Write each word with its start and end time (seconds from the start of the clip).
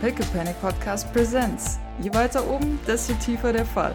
Pickle 0.00 0.26
Panic 0.32 0.60
Podcast 0.60 1.10
Presents. 1.12 1.78
Je 2.02 2.10
weiter 2.12 2.46
oben, 2.46 2.78
desto 2.86 3.14
tiefer 3.14 3.52
der 3.52 3.64
Fall. 3.66 3.94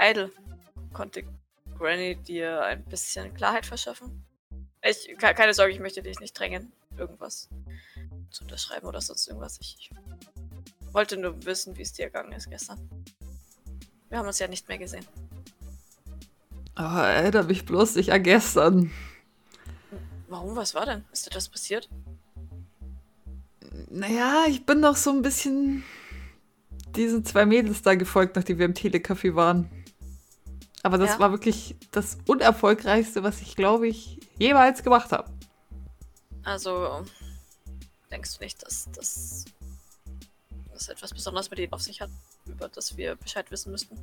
Idle. 0.00 0.30
Konnte 0.92 1.24
Granny 1.76 2.16
dir 2.16 2.62
ein 2.62 2.84
bisschen 2.84 3.32
Klarheit 3.34 3.66
verschaffen? 3.66 4.24
Ich, 4.82 5.06
ke- 5.18 5.34
keine 5.34 5.54
Sorge, 5.54 5.72
ich 5.72 5.80
möchte 5.80 6.02
dich 6.02 6.18
nicht 6.20 6.38
drängen, 6.38 6.72
irgendwas 6.96 7.48
zu 8.30 8.44
unterschreiben 8.44 8.86
oder 8.86 9.00
sonst 9.00 9.26
irgendwas. 9.26 9.58
Ich, 9.60 9.76
ich 9.80 9.90
wollte 10.92 11.16
nur 11.16 11.44
wissen, 11.44 11.76
wie 11.76 11.82
es 11.82 11.92
dir 11.92 12.04
ergangen 12.04 12.32
ist 12.32 12.48
gestern. 12.50 12.78
Wir 14.08 14.18
haben 14.18 14.26
uns 14.26 14.38
ja 14.38 14.48
nicht 14.48 14.68
mehr 14.68 14.78
gesehen. 14.78 15.04
Oh, 16.78 16.82
erinnere 16.82 17.44
mich 17.44 17.64
bloß 17.64 17.96
nicht 17.96 18.12
an 18.12 18.22
gestern. 18.22 18.90
Warum? 20.28 20.54
Was 20.54 20.74
war 20.74 20.86
denn? 20.86 21.04
Ist 21.12 21.26
etwas 21.26 21.48
passiert? 21.48 21.88
Naja, 23.90 24.44
ich 24.48 24.64
bin 24.64 24.80
noch 24.80 24.96
so 24.96 25.10
ein 25.10 25.22
bisschen 25.22 25.82
diesen 26.94 27.24
zwei 27.24 27.46
Mädels 27.46 27.82
da 27.82 27.94
gefolgt, 27.94 28.36
nachdem 28.36 28.58
wir 28.58 28.66
im 28.66 28.74
Telecafé 28.74 29.34
waren. 29.34 29.68
Aber 30.82 30.98
das 30.98 31.10
Ja. 31.10 31.18
war 31.18 31.32
wirklich 31.32 31.74
das 31.90 32.18
unerfolgreichste, 32.26 33.22
was 33.22 33.40
ich, 33.40 33.56
glaube 33.56 33.88
ich, 33.88 34.20
jemals 34.38 34.82
gemacht 34.82 35.10
habe. 35.10 35.28
Also, 36.44 37.04
denkst 38.10 38.38
du 38.38 38.44
nicht, 38.44 38.62
dass 38.62 38.88
das 38.94 39.44
etwas 40.88 41.12
Besonderes 41.12 41.50
mit 41.50 41.58
ihnen 41.58 41.72
auf 41.72 41.82
sich 41.82 42.00
hat, 42.00 42.10
über 42.46 42.68
das 42.68 42.96
wir 42.96 43.16
Bescheid 43.16 43.50
wissen 43.50 43.72
müssten? 43.72 43.98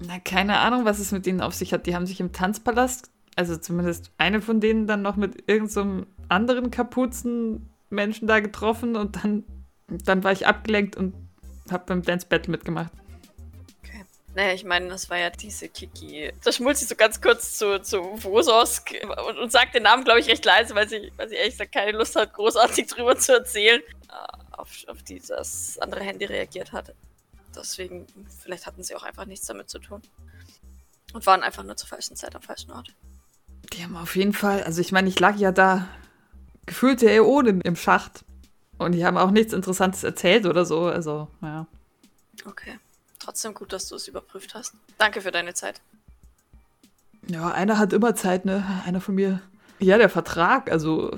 Na, 0.00 0.18
keine 0.18 0.58
Ahnung, 0.58 0.86
was 0.86 0.98
es 0.98 1.12
mit 1.12 1.26
denen 1.26 1.42
auf 1.42 1.54
sich 1.54 1.72
hat. 1.72 1.86
Die 1.86 1.94
haben 1.94 2.06
sich 2.06 2.20
im 2.20 2.32
Tanzpalast, 2.32 3.10
also 3.36 3.56
zumindest 3.56 4.10
eine 4.16 4.40
von 4.40 4.60
denen 4.60 4.86
dann 4.86 5.02
noch 5.02 5.16
mit 5.16 5.44
irgendeinem 5.46 6.06
anderen 6.28 6.70
Kapuzenmenschen 6.70 8.26
da 8.26 8.40
getroffen 8.40 8.96
und 8.96 9.16
dann, 9.16 9.44
dann 9.88 10.24
war 10.24 10.32
ich 10.32 10.46
abgelenkt 10.46 10.96
und 10.96 11.14
hab 11.70 11.86
beim 11.86 12.02
Dance 12.02 12.26
Battle 12.28 12.50
mitgemacht. 12.50 12.92
Naja, 14.34 14.54
ich 14.54 14.64
meine, 14.64 14.88
das 14.88 15.10
war 15.10 15.18
ja 15.18 15.28
diese 15.28 15.68
Kiki. 15.68 16.32
Da 16.44 16.52
schmult 16.52 16.76
sie 16.76 16.84
so 16.84 16.94
ganz 16.94 17.20
kurz 17.20 17.58
zu, 17.58 17.82
zu 17.82 18.00
Vososk 18.22 18.94
und, 19.28 19.38
und 19.38 19.52
sagt 19.52 19.74
den 19.74 19.82
Namen, 19.82 20.04
glaube 20.04 20.20
ich, 20.20 20.28
recht 20.28 20.44
leise, 20.44 20.74
weil 20.74 20.88
sie, 20.88 21.12
weil 21.16 21.28
sie 21.28 21.34
ehrlich 21.34 21.54
gesagt 21.54 21.72
keine 21.72 21.92
Lust 21.92 22.14
hat, 22.14 22.32
großartig 22.32 22.86
drüber 22.88 23.16
zu 23.18 23.32
erzählen, 23.32 23.80
äh, 23.80 24.56
auf, 24.56 24.70
auf 24.86 25.02
die 25.02 25.20
das 25.20 25.78
andere 25.78 26.04
Handy 26.04 26.26
reagiert 26.26 26.72
hat. 26.72 26.94
Deswegen, 27.54 28.06
vielleicht 28.42 28.66
hatten 28.66 28.82
sie 28.82 28.94
auch 28.94 29.02
einfach 29.02 29.24
nichts 29.24 29.46
damit 29.46 29.68
zu 29.68 29.78
tun. 29.78 30.02
Und 31.12 31.26
waren 31.26 31.42
einfach 31.42 31.64
nur 31.64 31.76
zur 31.76 31.88
falschen 31.88 32.16
Zeit 32.16 32.36
am 32.36 32.42
falschen 32.42 32.70
Ort. 32.70 32.94
Die 33.72 33.82
haben 33.82 33.96
auf 33.96 34.16
jeden 34.16 34.32
Fall, 34.32 34.62
also 34.62 34.80
ich 34.80 34.92
meine, 34.92 35.08
ich 35.08 35.18
lag 35.18 35.36
ja 35.36 35.52
da 35.52 35.88
gefühlte 36.66 37.10
Äonen 37.10 37.60
im 37.60 37.76
Schacht. 37.76 38.24
Und 38.78 38.92
die 38.92 39.04
haben 39.04 39.18
auch 39.18 39.30
nichts 39.30 39.52
Interessantes 39.52 40.04
erzählt 40.04 40.46
oder 40.46 40.64
so. 40.64 40.86
Also, 40.86 41.28
ja. 41.42 41.66
Okay. 42.46 42.78
Trotzdem 43.18 43.52
gut, 43.52 43.72
dass 43.72 43.88
du 43.88 43.96
es 43.96 44.08
überprüft 44.08 44.54
hast. 44.54 44.74
Danke 44.96 45.20
für 45.20 45.30
deine 45.30 45.52
Zeit. 45.52 45.82
Ja, 47.28 47.50
einer 47.50 47.76
hat 47.78 47.92
immer 47.92 48.14
Zeit, 48.14 48.46
ne? 48.46 48.64
Einer 48.86 49.02
von 49.02 49.14
mir. 49.14 49.42
Ja, 49.78 49.98
der 49.98 50.08
Vertrag, 50.08 50.70
also. 50.70 51.10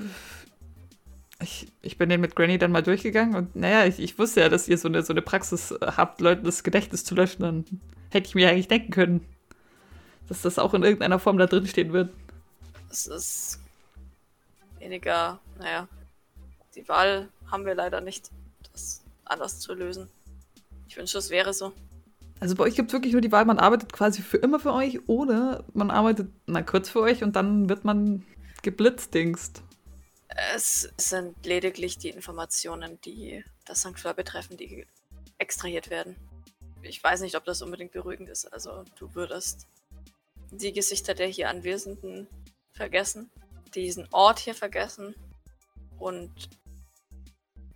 Ich, 1.43 1.67
ich 1.81 1.97
bin 1.97 2.09
den 2.09 2.21
mit 2.21 2.35
Granny 2.35 2.57
dann 2.57 2.71
mal 2.71 2.81
durchgegangen 2.81 3.35
und 3.35 3.55
naja, 3.55 3.85
ich, 3.85 3.99
ich 3.99 4.17
wusste 4.17 4.41
ja, 4.41 4.49
dass 4.49 4.67
ihr 4.67 4.77
so 4.77 4.87
eine, 4.87 5.03
so 5.03 5.13
eine 5.13 5.21
Praxis 5.21 5.71
äh, 5.71 5.77
habt, 5.81 6.21
Leuten 6.21 6.45
das 6.45 6.63
Gedächtnis 6.63 7.03
zu 7.03 7.15
löschen. 7.15 7.41
Dann 7.43 7.65
hätte 8.11 8.27
ich 8.27 8.35
mir 8.35 8.49
eigentlich 8.49 8.69
denken 8.69 8.91
können, 8.91 9.25
dass 10.27 10.41
das 10.41 10.57
auch 10.57 10.73
in 10.73 10.83
irgendeiner 10.83 11.19
Form 11.19 11.37
da 11.37 11.45
drin 11.45 11.67
stehen 11.67 11.91
wird. 11.91 12.09
Es 12.89 13.07
ist 13.07 13.59
weniger, 14.79 15.39
naja, 15.59 15.87
die 16.75 16.87
Wahl 16.87 17.29
haben 17.51 17.65
wir 17.65 17.75
leider 17.75 18.01
nicht, 18.01 18.31
das 18.71 19.03
anders 19.25 19.59
zu 19.59 19.73
lösen. 19.73 20.07
Ich 20.87 20.97
wünsche, 20.97 21.17
es 21.17 21.29
wäre 21.29 21.53
so. 21.53 21.73
Also 22.39 22.55
bei 22.55 22.63
euch 22.63 22.75
gibt 22.75 22.89
es 22.89 22.93
wirklich 22.93 23.13
nur 23.13 23.21
die 23.21 23.31
Wahl, 23.31 23.45
man 23.45 23.59
arbeitet 23.59 23.93
quasi 23.93 24.21
für 24.21 24.37
immer 24.37 24.59
für 24.59 24.73
euch 24.73 25.07
oder 25.07 25.63
man 25.73 25.91
arbeitet 25.91 26.29
na 26.45 26.61
kurz 26.61 26.89
für 26.89 27.01
euch 27.01 27.23
und 27.23 27.35
dann 27.35 27.69
wird 27.69 27.85
man 27.85 28.23
geblitzdingst. 28.61 29.61
Es 30.35 30.89
sind 30.97 31.45
lediglich 31.45 31.97
die 31.97 32.09
Informationen, 32.09 32.99
die 33.01 33.43
das 33.65 33.81
St. 33.81 33.99
Fleur 33.99 34.13
betreffen, 34.13 34.57
die 34.57 34.87
extrahiert 35.37 35.89
werden. 35.89 36.15
Ich 36.81 37.03
weiß 37.03 37.21
nicht, 37.21 37.35
ob 37.35 37.45
das 37.45 37.61
unbedingt 37.61 37.91
beruhigend 37.91 38.29
ist. 38.29 38.51
Also 38.51 38.83
du 38.97 39.13
würdest 39.15 39.67
die 40.51 40.73
Gesichter 40.73 41.13
der 41.13 41.27
hier 41.27 41.49
Anwesenden 41.49 42.27
vergessen, 42.73 43.29
diesen 43.75 44.07
Ort 44.11 44.39
hier 44.39 44.55
vergessen 44.55 45.15
und 45.97 46.31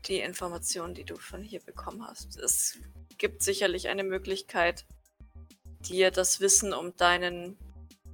die 0.07 0.19
Informationen, 0.19 0.94
die 0.94 1.03
du 1.03 1.18
von 1.18 1.41
hier 1.41 1.59
bekommen 1.59 2.06
hast. 2.07 2.38
Es 2.38 2.78
gibt 3.18 3.44
sicherlich 3.44 3.88
eine 3.88 4.03
Möglichkeit, 4.03 4.85
dir 5.88 6.12
das 6.12 6.39
Wissen 6.39 6.74
um 6.74 6.95
deinen 6.97 7.57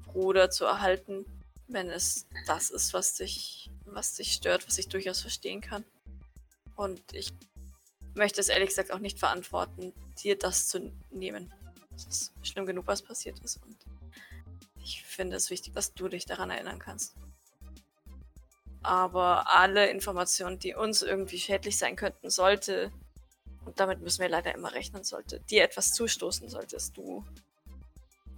Bruder 0.06 0.50
zu 0.50 0.66
erhalten, 0.66 1.26
wenn 1.74 1.90
es 1.90 2.28
das 2.46 2.70
ist, 2.70 2.94
was 2.94 3.16
dich, 3.16 3.70
was 3.86 4.14
dich 4.14 4.34
stört, 4.34 4.68
was 4.68 4.78
ich 4.78 4.88
durchaus 4.88 5.22
verstehen 5.22 5.62
kann. 5.62 5.84
Und 6.76 7.02
ich 7.14 7.34
möchte 8.16 8.40
es 8.40 8.50
ehrlich 8.50 8.70
gesagt 8.70 8.92
auch 8.92 9.00
nicht 9.00 9.20
verantworten, 9.20 9.94
dir 10.22 10.38
das 10.38 10.68
zu 10.68 10.92
nehmen. 11.12 11.54
Es 11.96 12.06
ist 12.06 12.34
schlimm 12.44 12.66
genug, 12.66 12.88
was 12.88 13.02
passiert 13.02 13.40
ist. 13.40 13.58
Und 13.58 13.78
ich 14.84 15.04
finde 15.04 15.36
es 15.36 15.50
wichtig, 15.50 15.74
dass 15.74 15.94
du 15.94 16.08
dich 16.08 16.26
daran 16.26 16.50
erinnern 16.50 16.80
kannst. 16.80 17.16
Aber 18.82 19.50
alle 19.50 19.90
Informationen, 19.90 20.60
die 20.60 20.76
uns 20.76 21.02
irgendwie 21.02 21.40
schädlich 21.40 21.78
sein 21.78 21.96
könnten, 21.96 22.30
sollte, 22.30 22.92
und 23.66 23.80
damit 23.80 24.02
müssen 24.02 24.22
wir 24.22 24.30
leider 24.30 24.54
immer 24.54 24.74
rechnen, 24.74 25.04
sollte 25.04 25.40
dir 25.40 25.64
etwas 25.64 25.94
zustoßen, 25.94 26.50
solltest 26.50 26.98
du 26.98 27.26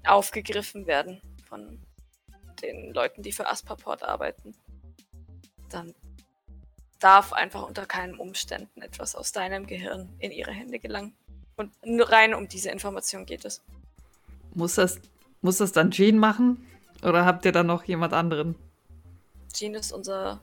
aufgegriffen 0.05 0.85
werden 0.85 1.19
von 1.49 1.79
den 2.61 2.93
Leuten, 2.93 3.21
die 3.23 3.31
für 3.31 3.47
Aspaport 3.49 4.03
arbeiten, 4.03 4.55
dann 5.69 5.93
darf 6.99 7.33
einfach 7.33 7.63
unter 7.67 7.85
keinen 7.85 8.15
Umständen 8.15 8.81
etwas 8.81 9.15
aus 9.15 9.31
deinem 9.31 9.67
Gehirn 9.67 10.09
in 10.19 10.31
ihre 10.31 10.51
Hände 10.51 10.79
gelangen. 10.79 11.13
Und 11.57 11.71
nur 11.85 12.09
rein 12.11 12.33
um 12.33 12.47
diese 12.47 12.69
Information 12.69 13.25
geht 13.25 13.45
es. 13.45 13.61
Muss 14.53 14.75
das, 14.75 14.99
muss 15.41 15.57
das 15.57 15.71
dann 15.71 15.91
Jean 15.91 16.17
machen? 16.17 16.65
Oder 17.03 17.25
habt 17.25 17.45
ihr 17.45 17.51
dann 17.51 17.67
noch 17.67 17.83
jemand 17.83 18.13
anderen? 18.13 18.55
Jean 19.53 19.73
ist 19.75 19.91
unser 19.91 20.41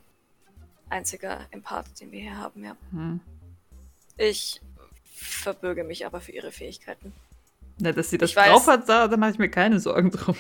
einziger 0.89 1.47
Empath, 1.50 2.00
den 2.00 2.12
wir 2.12 2.21
hier 2.21 2.37
haben, 2.37 2.65
ja. 2.65 2.77
Hm. 2.91 3.21
Ich 4.19 4.61
verbürge 5.15 5.84
mich 5.84 6.05
aber 6.06 6.21
für 6.21 6.33
ihre 6.33 6.53
Fähigkeiten. 6.53 7.12
Na, 7.79 7.93
dass 7.93 8.11
sie 8.11 8.19
das 8.19 8.31
Ich 8.31 8.37
weiß- 8.37 8.49
drauf 8.49 8.67
hat, 8.67 8.89
da, 8.89 9.09
da 9.09 9.17
mache 9.17 9.31
ich 9.33 9.39
mir 9.39 9.49
keine 9.50 9.81
Sorgen 9.81 10.11
drum. 10.11 10.37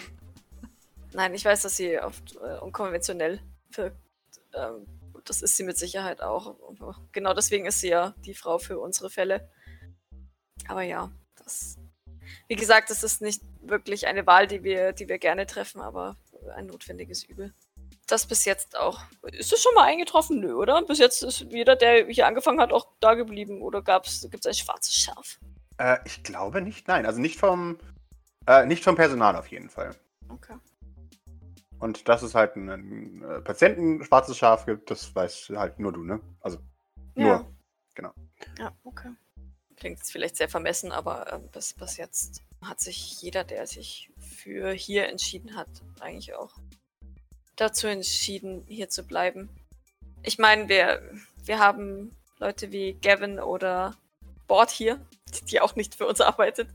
Nein, 1.12 1.34
ich 1.34 1.44
weiß, 1.44 1.62
dass 1.62 1.76
sie 1.76 1.98
oft 2.00 2.36
äh, 2.36 2.58
unkonventionell 2.58 3.40
wirkt. 3.70 3.96
Ähm, 4.54 4.86
das 5.24 5.42
ist 5.42 5.56
sie 5.56 5.62
mit 5.62 5.78
Sicherheit 5.78 6.20
auch. 6.20 6.56
Genau 7.12 7.34
deswegen 7.34 7.66
ist 7.66 7.80
sie 7.80 7.90
ja 7.90 8.14
die 8.24 8.34
Frau 8.34 8.58
für 8.58 8.78
unsere 8.78 9.10
Fälle. 9.10 9.48
Aber 10.68 10.82
ja, 10.82 11.10
das. 11.36 11.76
Wie 12.48 12.56
gesagt, 12.56 12.90
es 12.90 13.02
ist 13.02 13.20
nicht 13.20 13.42
wirklich 13.60 14.06
eine 14.06 14.26
Wahl, 14.26 14.46
die 14.46 14.62
wir, 14.64 14.92
die 14.92 15.08
wir 15.08 15.18
gerne 15.18 15.46
treffen, 15.46 15.80
aber 15.80 16.16
ein 16.56 16.66
notwendiges 16.66 17.24
Übel. 17.24 17.52
Das 18.06 18.26
bis 18.26 18.44
jetzt 18.44 18.76
auch. 18.76 19.00
Ist 19.32 19.52
es 19.52 19.62
schon 19.62 19.74
mal 19.74 19.84
eingetroffen? 19.84 20.40
Nö, 20.40 20.54
oder? 20.54 20.82
Bis 20.82 20.98
jetzt 20.98 21.22
ist 21.22 21.40
jeder, 21.50 21.76
der 21.76 22.06
hier 22.08 22.26
angefangen 22.26 22.60
hat, 22.60 22.72
auch 22.72 22.88
da 23.00 23.14
geblieben. 23.14 23.62
Oder 23.62 23.82
gibt 23.82 24.06
es 24.06 24.46
ein 24.46 24.54
schwarzes 24.54 24.94
Schaf? 24.94 25.38
Äh, 25.78 25.98
ich 26.04 26.22
glaube 26.22 26.62
nicht, 26.62 26.88
nein. 26.88 27.06
Also 27.06 27.20
nicht 27.20 27.38
vom, 27.38 27.78
äh, 28.46 28.66
nicht 28.66 28.82
vom 28.82 28.96
Personal 28.96 29.36
auf 29.36 29.48
jeden 29.48 29.70
Fall. 29.70 29.94
Okay. 30.28 30.54
Und 31.82 32.08
dass 32.08 32.22
es 32.22 32.36
halt 32.36 32.54
einen 32.54 33.24
äh, 33.24 33.40
Patienten 33.40 34.04
schwarzes 34.04 34.38
Schaf 34.38 34.66
gibt, 34.66 34.88
das 34.88 35.12
weißt 35.16 35.50
halt 35.50 35.80
nur 35.80 35.92
du, 35.92 36.04
ne? 36.04 36.20
Also 36.40 36.58
nur. 37.16 37.26
Ja. 37.26 37.46
genau. 37.96 38.12
Ja, 38.56 38.72
okay. 38.84 39.10
Klingt 39.76 39.98
jetzt 39.98 40.12
vielleicht 40.12 40.36
sehr 40.36 40.48
vermessen, 40.48 40.92
aber 40.92 41.32
ähm, 41.32 41.48
bis, 41.50 41.74
bis 41.74 41.96
jetzt 41.96 42.40
hat 42.60 42.78
sich 42.78 43.20
jeder, 43.20 43.42
der 43.42 43.66
sich 43.66 44.12
für 44.20 44.70
hier 44.70 45.08
entschieden 45.08 45.56
hat, 45.56 45.66
eigentlich 45.98 46.34
auch 46.34 46.54
dazu 47.56 47.88
entschieden, 47.88 48.64
hier 48.68 48.88
zu 48.88 49.02
bleiben. 49.02 49.48
Ich 50.22 50.38
meine, 50.38 50.68
wir, 50.68 51.02
wir 51.42 51.58
haben 51.58 52.14
Leute 52.38 52.70
wie 52.70 52.92
Gavin 52.92 53.40
oder 53.40 53.96
Bord 54.46 54.70
hier, 54.70 55.04
die, 55.34 55.44
die 55.46 55.60
auch 55.60 55.74
nicht 55.74 55.96
für 55.96 56.06
uns 56.06 56.20
arbeitet. 56.20 56.68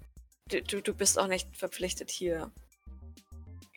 Du, 0.50 0.62
du, 0.62 0.82
du 0.82 0.94
bist 0.94 1.18
auch 1.18 1.28
nicht 1.28 1.56
verpflichtet, 1.56 2.12
hier, 2.12 2.52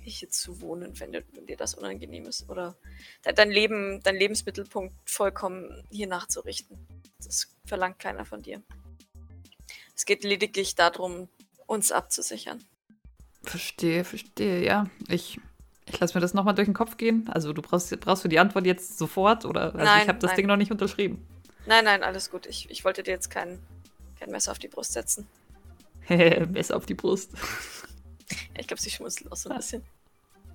hier 0.05 0.29
zu 0.31 0.61
wohnen, 0.61 0.99
wenn, 1.01 1.13
du, 1.13 1.23
wenn 1.33 1.47
dir 1.47 1.57
das 1.57 1.75
unangenehm 1.75 2.27
ist. 2.27 2.49
Oder 2.49 2.77
de- 3.25 3.33
dein 3.33 3.51
Leben, 3.51 4.01
dein 4.03 4.17
Lebensmittelpunkt 4.17 4.95
vollkommen 5.05 5.85
hier 5.91 6.07
nachzurichten. 6.07 6.79
Das 7.25 7.49
verlangt 7.67 7.99
keiner 7.99 8.25
von 8.25 8.43
dir. 8.43 8.63
Es 9.95 10.05
geht 10.07 10.25
lediglich 10.25 10.75
darum, 10.75 11.29
uns 11.67 11.93
abzusichern. 11.93 12.65
Verstehe, 13.43 14.05
verstehe, 14.05 14.65
ja. 14.65 14.87
Ich 15.09 15.39
Ich 15.87 15.99
lasse 16.01 16.15
mir 16.17 16.21
das 16.21 16.35
nochmal 16.35 16.55
durch 16.55 16.67
den 16.69 16.75
Kopf 16.75 16.97
gehen. 16.97 17.29
Also 17.29 17.53
du 17.53 17.63
brauchst, 17.63 17.99
brauchst 18.01 18.25
du 18.25 18.29
die 18.29 18.39
Antwort 18.39 18.67
jetzt 18.67 18.97
sofort 18.99 19.45
oder 19.45 19.67
also 19.75 19.79
Nein, 19.79 20.03
ich 20.03 20.09
habe 20.09 20.19
das 20.19 20.31
nein. 20.31 20.37
Ding 20.37 20.47
noch 20.47 20.57
nicht 20.57 20.71
unterschrieben. 20.71 21.27
Nein, 21.67 21.85
nein, 21.85 22.03
alles 22.03 22.31
gut. 22.31 22.47
Ich, 22.47 22.71
ich 22.71 22.85
wollte 22.85 23.03
dir 23.03 23.11
jetzt 23.13 23.29
kein, 23.31 23.59
kein 24.19 24.31
Messer 24.31 24.53
auf 24.53 24.59
die 24.59 24.69
Brust 24.69 24.93
setzen. 24.93 25.27
Messer 26.09 26.77
auf 26.77 26.87
die 26.87 26.95
Brust. 26.95 27.33
Ich 28.57 28.67
glaube, 28.67 28.81
sie 28.81 28.91
schmunzelt 28.91 29.31
auch 29.33 29.37
so 29.37 29.51
ein 29.51 29.57
bisschen. 29.57 29.83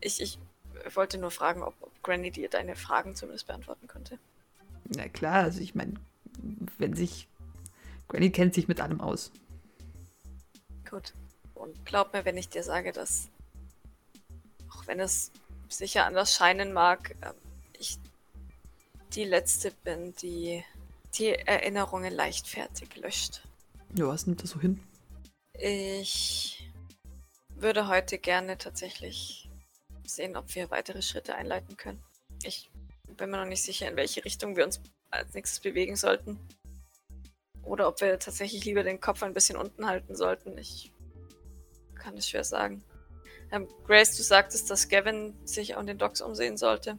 Ich, 0.02 0.22
ich 0.22 0.38
wollte 0.94 1.18
nur 1.18 1.32
fragen, 1.32 1.64
ob, 1.64 1.74
ob 1.82 2.04
Granny 2.04 2.32
dir 2.32 2.50
deine 2.50 2.76
Fragen 2.76 3.16
zumindest 3.16 3.48
beantworten 3.48 3.88
könnte. 3.88 4.20
Na 4.86 5.08
klar, 5.08 5.44
also 5.44 5.62
ich 5.62 5.76
meine, 5.76 5.94
wenn 6.78 6.96
sich. 6.96 7.28
Granny 8.08 8.30
kennt 8.30 8.54
sich 8.54 8.68
mit 8.68 8.80
allem 8.82 9.02
aus. 9.02 9.32
Gut. 10.90 11.14
Und 11.56 11.86
glaub 11.86 12.14
mir, 12.14 12.26
wenn 12.26 12.38
ich 12.38 12.50
dir 12.50 12.62
sage, 12.62 12.92
dass, 12.92 13.30
auch 14.70 14.86
wenn 14.86 15.00
es 15.00 15.32
sicher 15.70 16.06
anders 16.06 16.36
scheinen 16.36 16.74
mag, 16.74 17.16
ähm, 17.24 17.34
ich 17.80 17.98
die 19.14 19.24
Letzte 19.24 19.72
bin, 19.84 20.14
die 20.22 20.64
die 21.18 21.30
Erinnerungen 21.30 22.14
leichtfertig 22.14 22.96
löscht. 22.98 23.42
Ja, 23.98 24.08
was 24.08 24.28
nimmt 24.28 24.44
das 24.44 24.52
so 24.52 24.60
hin? 24.60 24.82
Ich 25.58 26.55
würde 27.56 27.88
heute 27.88 28.18
gerne 28.18 28.58
tatsächlich 28.58 29.50
sehen, 30.06 30.36
ob 30.36 30.54
wir 30.56 30.70
weitere 30.72 31.02
Schritte 31.02 31.36
einleiten 31.36 31.78
können. 31.78 32.04
Ich 32.44 32.70
bin 33.08 33.30
mir 33.30 33.38
noch 33.38 33.46
nicht 33.46 33.64
sicher, 33.64 33.88
in 33.88 33.96
welche 33.96 34.24
Richtung 34.26 34.56
wir 34.56 34.66
uns 34.66 34.82
als 35.10 35.34
nächstes 35.34 35.60
bewegen 35.60 35.96
sollten. 35.96 36.40
Oder 37.64 37.88
ob 37.88 38.02
wir 38.02 38.20
tatsächlich 38.20 38.66
lieber 38.66 38.84
den 38.84 39.00
Kopf 39.00 39.24
ein 39.24 39.34
bisschen 39.34 39.58
unten 39.58 39.88
halten 39.88 40.16
sollten. 40.16 40.58
Ich 40.58 40.92
kann 41.96 42.16
es 42.18 42.30
schwer 42.30 42.44
sagen. 42.44 42.84
Ähm, 43.52 43.68
Grace, 43.86 44.16
du 44.18 44.24
sagtest, 44.24 44.70
dass 44.70 44.90
Gavin 44.90 45.36
sich 45.46 45.76
an 45.76 45.88
den 45.88 45.98
Docks 45.98 46.22
umsehen 46.22 46.58
sollte. 46.58 46.98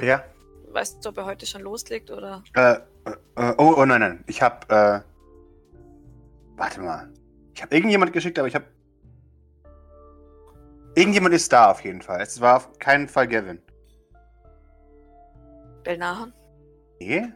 Ja. 0.00 0.24
Weißt 0.68 1.04
du, 1.04 1.08
ob 1.08 1.18
er 1.18 1.26
heute 1.26 1.46
schon 1.46 1.62
loslegt 1.62 2.10
oder? 2.10 2.42
Äh, 2.54 2.76
äh, 3.04 3.54
oh, 3.58 3.74
oh 3.76 3.84
nein, 3.84 4.00
nein. 4.00 4.24
Ich 4.26 4.40
hab, 4.40 4.70
äh. 4.70 5.00
Warte 6.56 6.80
mal. 6.80 7.12
Ich 7.54 7.62
habe 7.62 7.74
irgendjemand 7.74 8.12
geschickt, 8.12 8.38
aber 8.38 8.48
ich 8.48 8.54
habe. 8.54 8.66
Irgendjemand 11.00 11.34
ist 11.34 11.50
da 11.52 11.70
auf 11.70 11.82
jeden 11.82 12.02
Fall. 12.02 12.20
Es 12.20 12.40
war 12.40 12.56
auf 12.58 12.78
keinen 12.78 13.08
Fall 13.08 13.26
Gavin. 13.26 13.62
Belnahan? 15.82 16.32
Nee? 17.00 17.26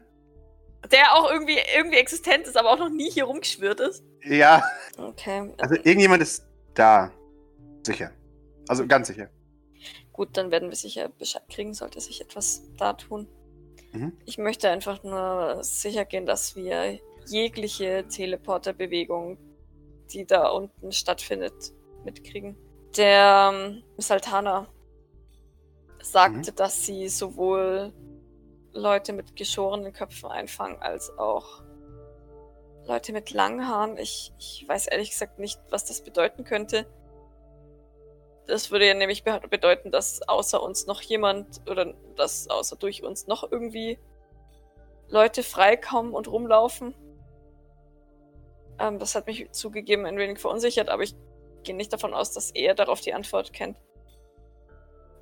Der 0.93 1.15
auch 1.15 1.31
irgendwie, 1.31 1.57
irgendwie 1.75 1.97
existent 1.97 2.47
ist, 2.47 2.57
aber 2.59 2.71
auch 2.73 2.79
noch 2.79 2.91
nie 2.91 3.11
hier 3.11 3.25
rumgeschwirrt 3.25 3.81
ist. 3.81 4.05
Ja, 4.23 4.63
Okay. 4.99 5.53
also 5.59 5.75
irgendjemand 5.77 6.23
ist 6.23 6.47
da. 6.75 7.11
Sicher. 7.87 8.11
Also 8.69 8.87
ganz 8.87 9.09
sicher. 9.09 9.31
Gut, 10.13 10.37
dann 10.37 10.51
werden 10.51 10.69
wir 10.69 10.77
sicher 10.77 11.09
Bescheid 11.09 11.43
kriegen, 11.49 11.73
sollte 11.75 12.01
sich 12.01 12.21
etwas 12.21 12.63
da 12.77 12.93
tun. 12.93 13.27
Mhm. 13.93 14.13
Ich 14.27 14.37
möchte 14.39 14.69
einfach 14.69 15.03
nur 15.03 15.65
sicher 15.65 16.05
gehen, 16.05 16.27
dass 16.27 16.55
wir 16.55 16.99
jegliche 17.27 18.07
Teleporterbewegung, 18.09 19.39
die 20.13 20.27
da 20.27 20.49
unten 20.51 20.93
stattfindet, 20.93 21.73
mitkriegen. 22.05 22.57
Der 22.97 23.51
ähm, 23.53 23.83
Saltana 23.99 24.69
sagte, 26.01 26.53
dass 26.53 26.87
sie 26.87 27.09
sowohl 27.09 27.93
Leute 28.73 29.13
mit 29.13 29.37
geschorenen 29.37 29.93
Köpfen 29.93 30.31
einfangen, 30.31 30.81
als 30.81 31.17
auch 31.19 31.63
Leute 32.87 33.13
mit 33.13 33.31
langen 33.31 33.67
Haaren. 33.67 33.97
Ich, 33.97 34.33
ich 34.39 34.65
weiß 34.69 34.87
ehrlich 34.89 35.11
gesagt 35.11 35.39
nicht, 35.39 35.61
was 35.71 35.85
das 35.87 36.03
bedeuten 36.03 36.45
könnte. 36.45 36.87
Das 38.47 38.71
würde 38.71 38.87
ja 38.87 38.95
nämlich 38.95 39.25
be- 39.25 39.41
bedeuten, 39.49 39.91
dass 39.91 40.21
außer 40.29 40.63
uns 40.63 40.87
noch 40.87 41.01
jemand 41.01 41.63
oder 41.69 41.95
dass 42.15 42.49
außer 42.51 42.77
durch 42.77 43.03
uns 43.03 43.27
noch 43.27 43.51
irgendwie 43.51 43.99
Leute 45.09 45.43
freikommen 45.43 46.13
und 46.13 46.29
rumlaufen. 46.29 46.95
Ähm, 48.79 48.99
das 48.99 49.15
hat 49.15 49.27
mich 49.27 49.51
zugegeben 49.53 50.05
ein 50.05 50.19
wenig 50.19 50.39
verunsichert, 50.39 50.91
aber 50.91 51.03
ich 51.05 51.15
gehe 51.65 51.75
nicht 51.75 51.93
davon 51.93 52.15
aus, 52.15 52.33
dass 52.33 52.51
er 52.51 52.75
darauf 52.75 53.01
die 53.01 53.15
Antwort 53.15 53.53
kennt. 53.53 53.79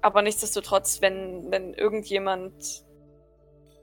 Aber 0.00 0.22
nichtsdestotrotz, 0.22 1.00
wenn, 1.00 1.50
wenn 1.50 1.74
irgendjemand 1.74 2.84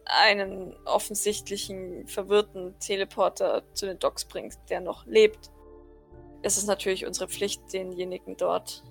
einen 0.06 0.76
offensichtlichen 0.86 2.08
verwirrten 2.08 2.78
Teleporter 2.80 3.64
zu 3.74 3.86
den 3.86 4.00
Docks 4.00 4.26
bringt, 4.26 4.58
der 4.70 4.82
noch 4.82 5.06
lebt, 5.06 5.52
ist 6.42 6.58
es 6.58 6.66
natürlich 6.66 7.06
unsere 7.06 7.30
Pflicht, 7.30 7.62
denjenigen 7.74 8.36
dort 8.38 8.84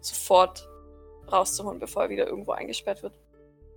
sofort 0.00 0.68
rauszuholen, 1.30 1.80
bevor 1.80 2.04
er 2.04 2.10
wieder 2.10 2.26
irgendwo 2.26 2.52
eingesperrt 2.52 3.02
wird. 3.02 3.18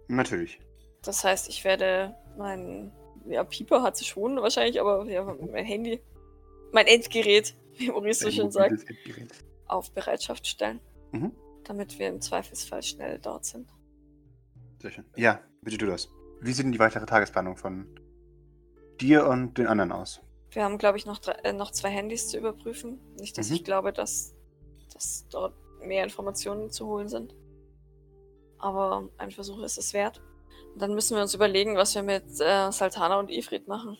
Natürlich. 0.07 0.59
Das 1.01 1.23
heißt, 1.23 1.49
ich 1.49 1.63
werde 1.63 2.15
mein, 2.37 2.91
ja, 3.27 3.43
Pieper 3.43 3.81
hat 3.81 3.97
sie 3.97 4.05
schon 4.05 4.41
wahrscheinlich, 4.41 4.79
aber 4.79 5.05
ja, 5.05 5.23
mein 5.23 5.65
Handy, 5.65 5.99
mein 6.71 6.87
Endgerät, 6.87 7.55
wie 7.77 7.89
Maurice 7.89 8.25
so 8.25 8.31
schön 8.31 8.51
sagt, 8.51 8.85
auf 9.67 9.91
Bereitschaft 9.93 10.47
stellen, 10.47 10.79
Mhm. 11.11 11.31
damit 11.63 11.97
wir 11.99 12.07
im 12.09 12.21
Zweifelsfall 12.21 12.83
schnell 12.83 13.19
dort 13.19 13.45
sind. 13.45 13.69
Sehr 14.81 14.91
schön. 14.91 15.05
Ja, 15.15 15.41
bitte 15.61 15.77
tu 15.77 15.85
das. 15.85 16.09
Wie 16.41 16.51
sieht 16.53 16.65
denn 16.65 16.71
die 16.71 16.79
weitere 16.79 17.05
Tagesplanung 17.05 17.55
von 17.55 17.87
dir 18.99 19.27
und 19.27 19.57
den 19.57 19.67
anderen 19.67 19.91
aus? 19.91 20.21
Wir 20.49 20.63
haben, 20.63 20.77
glaube 20.77 20.97
ich, 20.97 21.05
noch, 21.05 21.19
drei, 21.19 21.33
äh, 21.43 21.53
noch 21.53 21.71
zwei 21.71 21.89
Handys 21.89 22.27
zu 22.27 22.37
überprüfen. 22.37 22.99
Nicht, 23.19 23.37
dass 23.37 23.49
Mhm. 23.49 23.55
ich 23.55 23.63
glaube, 23.63 23.93
dass, 23.93 24.35
dass 24.93 25.27
dort 25.29 25.53
mehr 25.81 26.03
Informationen 26.03 26.69
zu 26.71 26.87
holen 26.87 27.07
sind. 27.07 27.33
Aber 28.57 29.09
ein 29.17 29.31
Versuch 29.31 29.61
ist 29.63 29.77
es 29.77 29.93
wert. 29.93 30.21
Und 30.73 30.81
dann 30.81 30.93
müssen 30.93 31.15
wir 31.15 31.21
uns 31.21 31.33
überlegen, 31.33 31.75
was 31.75 31.95
wir 31.95 32.03
mit 32.03 32.23
äh, 32.39 32.71
Saltana 32.71 33.19
und 33.19 33.31
Ifrit 33.31 33.67
machen. 33.67 33.97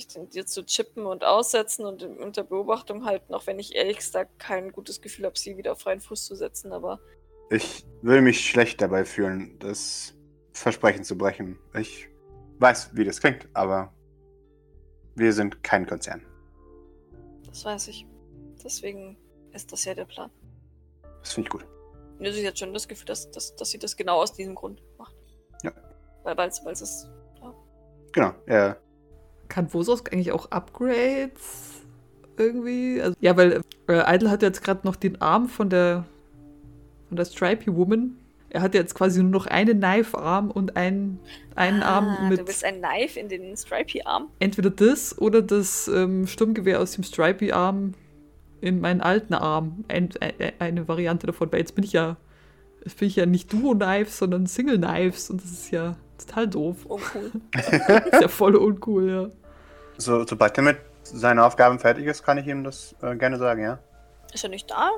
Ich 0.00 0.06
tendiere 0.06 0.46
zu 0.46 0.64
chippen 0.64 1.04
und 1.04 1.24
aussetzen 1.24 1.84
und 1.84 2.02
unter 2.02 2.42
Beobachtung 2.42 3.04
halten, 3.04 3.34
auch 3.34 3.46
wenn 3.46 3.58
ich 3.58 3.74
ehrlich 3.74 3.98
gesagt 3.98 4.38
kein 4.38 4.72
gutes 4.72 5.02
Gefühl 5.02 5.26
habe, 5.26 5.38
sie 5.38 5.58
wieder 5.58 5.72
auf 5.72 5.80
freien 5.80 6.00
Fuß 6.00 6.24
zu 6.24 6.34
setzen. 6.34 6.72
Aber 6.72 7.00
Ich 7.50 7.84
würde 8.00 8.22
mich 8.22 8.48
schlecht 8.48 8.80
dabei 8.80 9.04
fühlen, 9.04 9.58
das 9.58 10.14
Versprechen 10.54 11.04
zu 11.04 11.18
brechen. 11.18 11.58
Ich 11.78 12.08
weiß, 12.60 12.96
wie 12.96 13.04
das 13.04 13.20
klingt, 13.20 13.46
aber 13.52 13.92
wir 15.16 15.34
sind 15.34 15.62
kein 15.62 15.86
Konzern. 15.86 16.24
das 17.46 17.62
weiß 17.66 17.88
ich. 17.88 18.06
Deswegen 18.64 19.18
ist 19.52 19.70
das 19.70 19.84
ja 19.84 19.94
der 19.94 20.06
Plan. 20.06 20.30
Das 21.20 21.34
finde 21.34 21.48
ich 21.48 21.50
gut. 21.50 21.66
Mir 22.18 22.30
ist 22.30 22.38
jetzt 22.38 22.58
schon 22.58 22.72
das 22.72 22.88
Gefühl, 22.88 23.04
dass, 23.04 23.30
dass, 23.32 23.54
dass 23.54 23.68
sie 23.68 23.78
das 23.78 23.94
genau 23.94 24.22
aus 24.22 24.32
diesem 24.32 24.54
Grund 24.54 24.82
macht. 24.96 25.14
Ja. 25.62 25.72
Weil 26.22 26.38
weil's, 26.38 26.64
weil's 26.64 26.80
es 26.80 27.06
Genau. 28.12 28.34
Ja. 28.46 28.78
Kann 29.50 29.72
Vosos 29.74 30.06
eigentlich 30.06 30.32
auch 30.32 30.50
Upgrades 30.50 31.82
irgendwie? 32.38 33.02
Also, 33.02 33.14
ja, 33.20 33.36
weil 33.36 33.60
äh, 33.88 34.14
Idle 34.14 34.30
hat 34.30 34.40
jetzt 34.40 34.64
gerade 34.64 34.80
noch 34.84 34.96
den 34.96 35.20
Arm 35.20 35.48
von 35.48 35.68
der 35.68 36.06
von 37.08 37.16
der 37.16 37.26
Stripey 37.26 37.76
Woman. 37.76 38.16
Er 38.48 38.62
hat 38.62 38.74
jetzt 38.74 38.94
quasi 38.94 39.22
nur 39.22 39.30
noch 39.30 39.46
einen 39.46 39.78
Knife-Arm 39.78 40.50
und 40.50 40.76
einen, 40.76 41.20
einen 41.54 41.82
Arm 41.82 42.16
Ah, 42.18 42.28
mit 42.28 42.40
Du 42.40 42.46
willst 42.46 42.64
ein 42.64 42.80
Knife 42.80 43.18
in 43.18 43.28
den 43.28 43.56
Stripey-Arm? 43.56 44.28
entweder 44.40 44.70
das 44.70 45.16
oder 45.18 45.42
das 45.42 45.86
ähm, 45.88 46.26
Sturmgewehr 46.26 46.80
aus 46.80 46.92
dem 46.92 47.04
Stripey-Arm 47.04 47.94
in 48.60 48.80
meinen 48.80 49.00
alten 49.00 49.34
Arm. 49.34 49.84
Ein, 49.88 50.10
ein, 50.20 50.32
eine 50.58 50.88
Variante 50.88 51.26
davon. 51.26 51.50
Weil 51.52 51.60
jetzt 51.60 51.74
bin 51.74 51.84
ich 51.84 51.92
ja, 51.92 52.16
jetzt 52.84 52.98
bin 52.98 53.08
ich 53.08 53.16
ja 53.16 53.26
nicht 53.26 53.52
Duo-Knives, 53.52 54.18
sondern 54.18 54.46
Single-Knives 54.46 55.30
und 55.30 55.42
das 55.42 55.50
ist 55.50 55.70
ja 55.70 55.96
total 56.18 56.48
doof. 56.48 56.86
Uncool. 56.86 57.30
Das 57.52 57.68
ist 58.12 58.22
ja 58.22 58.28
voll 58.28 58.56
uncool, 58.56 59.10
ja. 59.10 59.28
So, 60.00 60.26
sobald 60.26 60.56
er 60.56 60.62
mit 60.64 60.78
seinen 61.02 61.38
Aufgaben 61.38 61.78
fertig 61.78 62.06
ist, 62.06 62.22
kann 62.22 62.38
ich 62.38 62.46
ihm 62.46 62.64
das 62.64 62.94
äh, 63.02 63.14
gerne 63.16 63.36
sagen, 63.36 63.62
ja? 63.62 63.78
ist 64.32 64.44
er 64.44 64.48
nicht 64.50 64.70
da? 64.70 64.90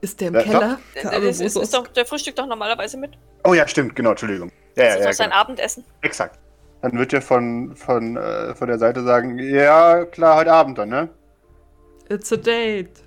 Ist 0.00 0.18
der 0.20 0.28
im 0.28 0.34
Ja, 0.34 0.42
Keller? 0.42 0.78
Der, 0.94 1.02
Der 1.10 1.20
der, 1.20 1.28
ist, 1.28 1.40
ist, 1.40 1.56
ist 1.56 1.74
doch, 1.74 1.86
der 1.88 2.06
frühstückt 2.06 2.38
doch 2.38 2.46
normalerweise 2.46 2.96
mit. 2.96 3.18
Oh 3.44 3.52
ja, 3.52 3.68
stimmt, 3.68 3.94
genau, 3.96 4.10
Entschuldigung. 4.10 4.50
Ja, 4.76 4.84
Das 4.84 4.84
ja, 4.84 4.94
ist 4.94 5.00
ja, 5.00 5.06
doch 5.10 5.12
sein 5.16 5.30
genau. 5.30 5.40
Abendessen. 5.40 5.84
Exakt. 6.00 6.38
Dann 6.80 6.92
wird 6.98 7.12
er 7.12 7.20
von, 7.20 7.76
von, 7.76 8.16
äh, 8.16 8.54
von 8.54 8.68
der 8.68 8.78
Seite 8.78 9.02
sagen, 9.02 9.38
ja, 9.38 10.06
klar, 10.06 10.36
heute 10.36 10.52
Abend 10.52 10.78
dann, 10.78 10.88
ne? 10.88 11.08
It's 12.08 12.32
a 12.32 12.36
date. 12.36 13.02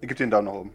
Er 0.00 0.06
gibt 0.06 0.20
den 0.20 0.30
Daumen 0.30 0.46
nach 0.46 0.54
oben. 0.54 0.72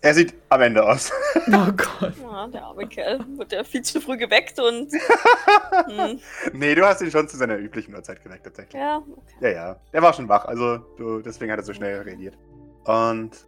Er 0.00 0.14
sieht 0.14 0.34
am 0.48 0.60
Ende 0.60 0.84
aus. 0.84 1.10
Oh 1.48 1.72
Gott. 1.72 2.12
Ja, 2.20 2.46
der 2.48 2.64
arme 2.64 2.86
Kerl. 2.86 3.20
Wird 3.36 3.52
der 3.52 3.64
viel 3.64 3.80
zu 3.80 4.02
früh 4.02 4.18
geweckt 4.18 4.60
und. 4.60 4.92
hm, 5.86 6.20
nee, 6.52 6.74
du 6.74 6.86
hast 6.86 7.00
ihn 7.00 7.10
schon 7.10 7.26
zu 7.26 7.38
seiner 7.38 7.56
üblichen 7.56 7.94
Uhrzeit 7.94 8.22
geweckt, 8.22 8.44
tatsächlich. 8.44 8.74
ja, 8.74 8.98
okay. 8.98 9.34
Ja, 9.40 9.48
ja. 9.48 9.80
Der 9.92 10.02
war 10.02 10.12
schon 10.12 10.28
wach, 10.28 10.44
also 10.44 10.76
du, 10.98 11.20
deswegen 11.20 11.50
hat 11.50 11.58
er 11.58 11.64
so 11.64 11.72
schnell 11.72 12.02
reagiert. 12.02 12.36
Und 12.84 13.46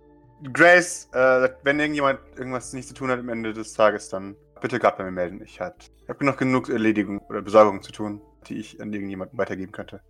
Grace, 0.53 1.09
äh, 1.13 1.41
sagt, 1.41 1.65
wenn 1.65 1.79
irgendjemand 1.79 2.21
irgendwas 2.37 2.73
nicht 2.73 2.89
zu 2.89 2.95
tun 2.95 3.11
hat 3.11 3.19
am 3.19 3.29
Ende 3.29 3.53
des 3.53 3.75
Tages, 3.75 4.09
dann 4.09 4.35
bitte 4.63 4.79
gerade 4.79 4.97
bei 4.97 5.05
mir 5.05 5.11
melden. 5.11 5.43
Ich 5.45 5.61
habe 5.61 5.75
noch 6.21 6.39
genug 6.39 6.71
Erledigung 6.71 7.19
oder 7.29 7.43
Besorgung 7.43 7.83
zu 7.83 7.93
tun, 7.93 8.23
die 8.49 8.59
ich 8.59 8.81
an 8.81 8.93
irgendjemanden 8.93 9.37
weitergeben 9.37 9.73
könnte. 9.73 10.01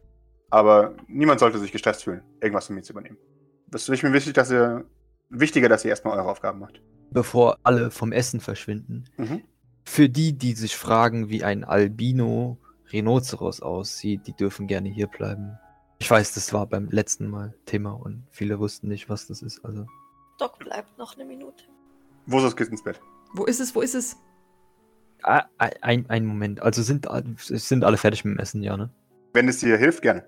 Aber 0.51 0.95
niemand 1.09 1.41
sollte 1.41 1.59
sich 1.59 1.73
gestresst 1.73 2.05
fühlen, 2.05 2.23
irgendwas 2.41 2.67
von 2.67 2.77
mir 2.77 2.83
zu 2.83 2.93
übernehmen. 2.93 3.19
Das 3.69 3.89
ist 3.89 4.03
mir 4.03 4.13
wichtig, 4.13 4.35
dass 4.35 4.51
ihr 4.51 4.85
wichtiger, 5.31 5.69
dass 5.69 5.85
ihr 5.85 5.91
erstmal 5.91 6.19
eure 6.19 6.29
Aufgaben 6.29 6.59
macht. 6.59 6.83
Bevor 7.11 7.59
alle 7.63 7.91
vom 7.91 8.13
Essen 8.13 8.41
verschwinden. 8.41 9.05
Mhm. 9.17 9.43
Für 9.85 10.09
die, 10.09 10.37
die 10.37 10.53
sich 10.53 10.77
fragen, 10.77 11.29
wie 11.31 11.43
ein 11.43 11.65
Albino 11.65 12.59
Rhinoceros 12.93 13.63
aussieht, 13.63 14.27
die 14.27 14.33
dürfen 14.33 14.67
gerne 14.67 14.89
hier 14.89 15.07
bleiben. 15.07 15.59
Ich 15.99 16.11
weiß, 16.11 16.35
das 16.35 16.53
war 16.53 16.67
beim 16.67 16.89
letzten 16.91 17.29
Mal 17.29 17.55
Thema 17.67 17.93
und 17.93 18.25
viele 18.31 18.59
wussten 18.59 18.89
nicht, 18.89 19.09
was 19.09 19.27
das 19.27 19.43
ist. 19.43 19.65
Also 19.65 19.87
Doc 20.39 20.59
bleibt 20.59 20.97
noch 20.99 21.15
eine 21.15 21.25
Minute. 21.25 21.65
Wo 22.27 22.41
soll 22.41 22.53
es 22.57 22.69
ins 22.69 22.83
Bett? 22.83 23.01
Wo 23.35 23.45
ist 23.45 23.61
es? 23.61 23.75
Wo 23.75 23.81
ist 23.81 23.95
es? 23.95 24.17
Ah, 25.23 25.45
ein, 25.59 26.09
ein 26.09 26.25
Moment. 26.25 26.63
Also 26.63 26.83
sind, 26.83 27.07
sind 27.37 27.85
alle 27.85 27.99
fertig 27.99 28.25
mit 28.25 28.37
dem 28.37 28.41
Essen, 28.41 28.63
ja, 28.63 28.77
ne? 28.77 28.91
Wenn 29.35 29.49
es 29.49 29.59
dir 29.59 29.77
hilft, 29.77 30.03
gerne. 30.03 30.25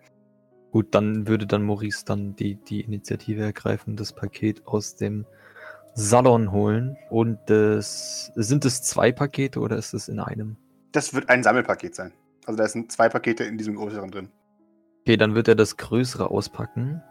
Gut, 0.72 0.94
dann 0.94 1.28
würde 1.28 1.46
dann 1.46 1.62
Maurice 1.62 2.04
dann 2.06 2.34
die, 2.34 2.54
die 2.54 2.80
Initiative 2.80 3.42
ergreifen, 3.42 3.94
das 3.94 4.14
Paket 4.14 4.66
aus 4.66 4.96
dem 4.96 5.26
Salon 5.94 6.50
holen. 6.50 6.96
Und 7.10 7.38
das, 7.46 8.32
sind 8.36 8.64
es 8.64 8.82
zwei 8.82 9.12
Pakete 9.12 9.60
oder 9.60 9.76
ist 9.76 9.92
es 9.92 10.08
in 10.08 10.18
einem? 10.18 10.56
Das 10.92 11.12
wird 11.12 11.28
ein 11.28 11.42
Sammelpaket 11.42 11.94
sein. 11.94 12.12
Also 12.46 12.56
da 12.56 12.66
sind 12.66 12.90
zwei 12.90 13.10
Pakete 13.10 13.44
in 13.44 13.58
diesem 13.58 13.76
größeren 13.76 14.10
drin. 14.10 14.28
Okay, 15.02 15.18
dann 15.18 15.34
wird 15.34 15.46
er 15.48 15.56
das 15.56 15.76
größere 15.76 16.30
auspacken. 16.30 17.02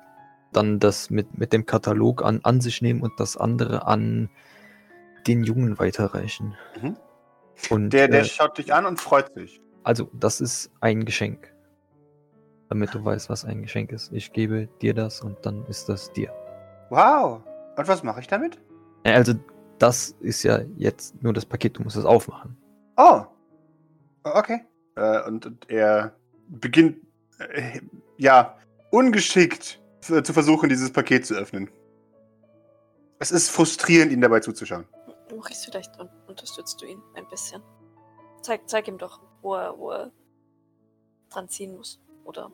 Dann 0.54 0.80
das 0.80 1.12
mit, 1.12 1.38
mit 1.38 1.54
dem 1.54 1.68
Katalog 1.68 2.26
an, 2.26 2.40
an 2.44 2.62
sich 2.62 2.82
nehmen 2.82 3.02
und 3.02 3.14
das 3.20 3.38
andere 3.38 3.86
an 3.86 4.32
den 5.28 5.44
Jungen 5.44 5.78
weiterreichen. 5.78 6.56
Mhm. 6.82 6.98
Und, 7.70 7.94
Der, 7.94 8.08
der 8.08 8.22
äh, 8.22 8.26
schaut 8.26 8.58
dich 8.58 8.74
an 8.74 8.88
und 8.88 9.00
freut 9.00 9.32
sich. 9.36 9.62
also, 9.84 10.10
das 10.14 10.42
ist 10.42 10.72
ein 10.82 11.06
Geschenk. 11.06 11.51
Damit 12.72 12.94
du 12.94 13.04
weißt, 13.04 13.30
was 13.30 13.44
ein 13.44 13.62
Geschenk 13.64 13.92
ist. 13.92 14.14
Ich 14.14 14.32
gebe 14.32 14.70
dir 14.82 14.94
das 14.94 15.20
und 15.20 15.46
dann 15.46 15.66
ist 15.66 15.90
das 15.90 16.10
dir. 16.14 16.32
Wow. 16.90 17.44
Und 17.76 17.86
was 17.86 18.02
mache 18.02 18.22
ich 18.22 18.28
damit? 18.28 18.62
Ja, 19.06 19.16
Also, 19.16 19.34
das 19.78 20.16
ist 20.22 20.42
ja 20.44 20.62
jetzt 20.78 21.22
nur 21.22 21.34
das 21.34 21.46
Paket, 21.46 21.78
du 21.78 21.84
musst 21.84 21.98
es 21.98 22.06
aufmachen. 22.06 22.56
Oh. 22.96 23.24
Okay. 24.24 24.62
Äh, 24.96 25.22
und, 25.28 25.46
und 25.46 25.70
er 25.70 26.16
beginnt, 26.48 27.06
äh, 27.40 27.82
ja, 28.18 28.56
ungeschickt 28.90 29.82
zu 30.00 30.24
versuchen, 30.24 30.70
dieses 30.70 30.94
Paket 30.94 31.26
zu 31.26 31.34
öffnen. 31.36 31.70
Es 33.20 33.32
ist 33.32 33.50
frustrierend, 33.50 34.14
ihn 34.14 34.22
dabei 34.22 34.40
zuzuschauen. 34.40 34.86
Maurice, 35.30 35.66
vielleicht 35.70 36.00
un 36.00 36.08
unterstützt 36.26 36.82
du 36.82 36.86
ihn 36.86 37.02
ein 37.16 37.28
bisschen. 37.28 37.62
Zeig, 38.42 38.70
zeig 38.70 38.88
ihm 38.88 38.98
doch, 38.98 39.20
wo 39.42 39.56
er, 39.56 39.78
wo 39.78 39.92
er 39.92 40.12
dran 41.30 41.50
ziehen 41.50 41.76
muss. 41.76 42.00
Oder 42.24 42.52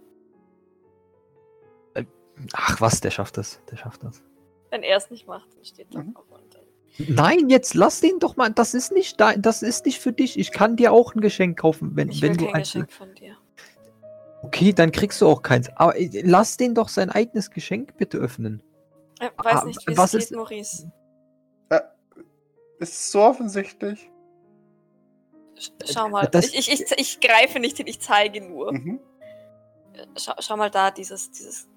Ach 2.53 2.79
was, 2.82 3.01
der 3.01 3.12
schafft 3.12 3.38
das. 3.38 3.60
Der 3.72 3.77
schafft 3.77 4.03
das. 4.03 4.22
wenn 4.70 4.84
er 4.84 4.98
es 4.98 5.10
nicht 5.10 5.27
macht, 5.27 5.48
dann 5.56 5.63
steht 5.65 5.94
Doc 5.94 6.06
Mhm. 6.06 6.15
auf 6.17 6.25
und 6.29 6.53
dann. 6.53 6.63
Nein, 7.15 7.50
jetzt 7.50 7.74
lass 7.74 8.00
den 8.01 8.20
doch 8.20 8.36
mal. 8.38 8.50
Das 8.51 8.74
ist 8.74 8.91
nicht 8.91 9.20
da, 9.20 9.34
das 9.36 9.62
ist 9.62 9.86
nicht 9.86 10.00
für 10.00 10.12
dich. 10.12 10.38
Ich 10.38 10.51
kann 10.51 10.75
dir 10.75 10.91
auch 10.91 11.13
ein 11.15 11.22
Geschenk 11.22 11.58
kaufen, 11.60 11.91
wenn, 11.96 12.10
Ich 12.10 12.22
wenn 12.22 12.32
will 12.32 12.38
du 12.38 12.46
kein 12.48 12.56
eins. 12.56 12.74
Geschenk 12.74 12.91
von 12.91 13.13
dir. 13.15 13.38
Okay, 14.44 14.74
dann 14.74 14.91
kriegst 14.91 15.22
du 15.22 15.27
auch 15.27 15.41
keins. 15.41 15.70
Aber 15.75 15.98
äh, 15.98 16.22
lass 16.24 16.58
den 16.58 16.75
doch 16.75 16.89
sein 16.89 17.10
eigenes 17.10 17.50
Geschenk 17.51 17.98
bitte 17.98 18.17
öffnen. 18.17 18.62
Er 19.20 19.32
weiß 19.38 19.62
Ah, 19.62 19.65
nicht, 19.65 19.88
wie 19.88 19.98
was 19.98 20.13
es 20.13 20.24
ist- 20.25 20.29
geht, 20.29 20.38
Maurice. 20.38 20.91
Ist 22.79 23.12
so 23.12 23.22
offensichtlich. 23.22 24.12
Sch 25.58 25.72
schau 25.91 26.10
mal. 26.10 26.27
das- 26.27 26.53
ich, 26.53 26.72
ich, 26.72 26.82
ich, 26.82 26.91
ich 26.98 27.20
greife 27.20 27.60
nicht 27.60 27.77
hin, 27.77 27.88
ich 27.88 28.00
zeige 28.00 28.41
nur. 28.48 28.72
Mhm. 28.74 29.00
Schau, 30.15 30.34
schau 30.39 30.58
mal 30.58 30.70
da, 30.70 30.91
dieses, 30.91 31.32
dieses, 31.32 31.67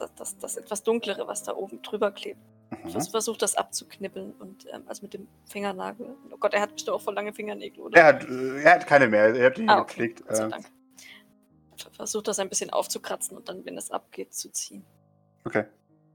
das, 0.00 0.14
das, 0.16 0.38
das 0.38 0.56
etwas 0.56 0.82
dunklere, 0.82 1.26
was 1.28 1.42
da 1.44 1.54
oben 1.54 1.80
drüber 1.82 2.10
klebt. 2.10 2.40
Mhm. 2.84 2.90
Vers 2.90 3.08
versucht 3.08 3.42
das 3.42 3.54
abzuknibbeln 3.56 4.32
und 4.32 4.66
ähm, 4.72 4.82
also 4.86 5.02
mit 5.02 5.14
dem 5.14 5.28
Fingernagel. 5.48 6.16
Oh 6.32 6.36
Gott, 6.38 6.54
er 6.54 6.62
hat 6.62 6.72
bestimmt 6.72 6.94
auch 6.96 7.00
voll 7.00 7.14
lange 7.14 7.32
Fingernägel, 7.32 7.80
oder? 7.82 7.98
Er 8.00 8.06
hat, 8.06 8.24
äh, 8.28 8.62
er 8.62 8.74
hat 8.74 8.86
keine 8.86 9.06
mehr. 9.08 9.34
Er 9.34 9.46
hat 9.46 9.56
die 9.58 9.68
Ah, 9.68 9.80
okay. 9.80 10.14
sei 10.28 10.44
Äh, 10.46 10.48
Dank. 10.50 10.66
Ver- 11.76 11.90
Versucht 11.92 12.28
das 12.28 12.38
ein 12.38 12.48
bisschen 12.48 12.70
aufzukratzen 12.70 13.36
und 13.36 13.48
dann, 13.48 13.64
wenn 13.64 13.76
es 13.78 13.90
abgeht, 13.90 14.34
zu 14.34 14.50
ziehen. 14.52 14.84
okay. 15.44 15.64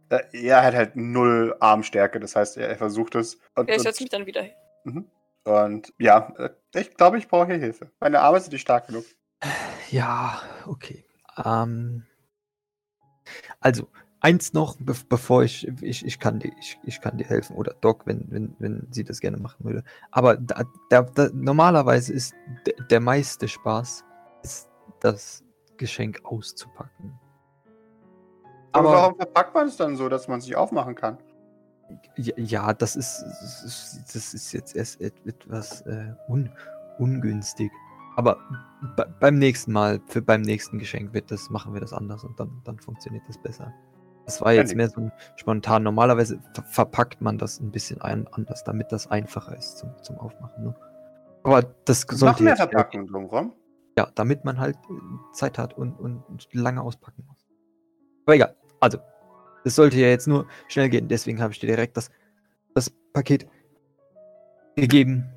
Äh, 0.09 0.19
er 0.33 0.63
hat 0.63 0.75
halt 0.75 0.95
null 0.95 1.55
Armstärke, 1.59 2.19
das 2.19 2.35
heißt, 2.35 2.57
er, 2.57 2.69
er 2.69 2.77
versucht 2.77 3.15
es. 3.15 3.39
Und, 3.55 3.67
Ja, 3.69 3.75
ich 3.75 3.81
setze 3.81 4.03
mich 4.03 4.11
dann 4.11 4.25
wieder 4.27 4.43
hin. 4.43 4.53
Mhm. 4.83 5.09
und 5.45 5.93
ja, 5.97 6.31
ich 6.75 6.93
glaube, 6.95 7.17
ich 7.17 7.27
brauche 7.27 7.47
hier 7.47 7.57
Hilfe. 7.57 7.89
Meine 7.99 8.19
Arme 8.21 8.39
sind 8.39 8.53
nicht 8.53 8.61
stark 8.61 8.85
genug. 8.87 9.03
Ja, 9.89 10.41
okay. 10.67 11.05
Ähm, 11.43 12.05
also, 13.59 13.87
eins 14.21 14.53
noch, 14.53 14.75
be 14.79 14.93
bevor 15.09 15.43
ich, 15.43 15.67
ich, 15.81 16.05
ich 16.05 16.19
kann 16.19 16.39
dir, 16.39 16.51
ich, 16.59 16.79
ich 16.83 16.99
kann 17.01 17.17
dir 17.17 17.25
helfen. 17.27 17.55
Oder 17.55 17.73
Doc, 17.81 18.05
wenn, 18.05 18.25
wenn, 18.31 18.55
wenn 18.59 18.87
sie 18.91 19.03
das 19.03 19.19
gerne 19.19 19.37
machen 19.37 19.63
würde. 19.65 19.83
Aber 20.11 20.37
da, 20.37 20.63
da, 20.89 21.03
da, 21.03 21.29
normalerweise 21.33 22.13
ist 22.13 22.33
der 22.89 22.99
meiste 22.99 23.47
Spaß, 23.47 24.03
ist 24.43 24.69
das 24.99 25.43
Geschenk 25.77 26.21
auszupacken. 26.23 27.19
Aber, 28.71 28.89
Aber- 28.89 28.97
warum 28.97 29.15
verpackt 29.15 29.53
man 29.53 29.67
es 29.67 29.77
dann 29.77 29.95
so, 29.95 30.09
dass 30.09 30.27
man 30.27 30.39
es 30.39 30.45
nicht 30.45 30.55
aufmachen 30.55 30.95
kann? 30.95 31.17
Ja, 32.15 32.73
das 32.73 32.95
ist, 32.95 33.23
das 34.11 34.33
ist, 34.33 34.51
jetzt 34.53 34.75
erst 34.75 34.99
et- 35.01 35.13
etwas 35.25 35.81
äh, 35.81 36.13
un, 36.27 36.49
ungünstig. 36.97 37.71
Aber 38.15 38.37
be- 38.95 39.13
beim 39.19 39.37
nächsten 39.37 39.71
Mal, 39.71 39.99
für 40.07 40.21
beim 40.21 40.41
nächsten 40.41 40.79
Geschenk 40.79 41.13
wird 41.13 41.31
das, 41.31 41.49
machen 41.49 41.73
wir 41.73 41.81
das 41.81 41.93
anders 41.93 42.23
und 42.23 42.39
dann, 42.39 42.61
dann 42.63 42.79
funktioniert 42.79 43.23
das 43.27 43.37
besser. 43.37 43.73
Das 44.25 44.41
war 44.41 44.53
jetzt 44.53 44.75
mehr 44.75 44.89
so 44.89 45.01
ein 45.01 45.11
spontan. 45.35 45.83
Normalerweise 45.83 46.39
ver 46.53 46.63
verpackt 46.63 47.21
man 47.21 47.37
das 47.37 47.59
ein 47.59 47.71
bisschen 47.71 48.01
ein, 48.01 48.27
anders, 48.31 48.63
damit 48.63 48.91
das 48.91 49.05
einfacher 49.11 49.55
ist 49.55 49.77
zum, 49.77 49.91
zum 50.01 50.17
Aufmachen. 50.17 50.63
Ne? 50.63 50.75
Aber 51.43 51.61
das 51.85 52.07
Noch 52.07 52.17
sollte 52.17 52.43
mehr 52.43 52.53
jetzt 52.53 52.57
schnell 52.59 52.69
Verpackungen 52.69 53.07
drumherum. 53.07 53.53
ja, 53.97 54.07
damit 54.15 54.43
man 54.43 54.59
halt 54.59 54.77
äh, 54.77 55.33
Zeit 55.33 55.59
hat 55.59 55.77
und, 55.77 55.99
und 55.99 56.47
lange 56.53 56.81
auspacken 56.81 57.23
muss. 57.27 57.45
Aber 58.25 58.35
egal. 58.35 58.55
Also, 58.79 58.97
es 59.63 59.75
sollte 59.75 59.97
ja 59.97 60.07
jetzt 60.07 60.27
nur 60.27 60.47
schnell 60.69 60.89
gehen. 60.89 61.07
Deswegen 61.07 61.39
habe 61.39 61.53
ich 61.53 61.59
dir 61.59 61.67
direkt 61.67 61.95
das, 61.95 62.09
das 62.73 62.89
Paket 63.13 63.47
gegeben. 64.75 65.29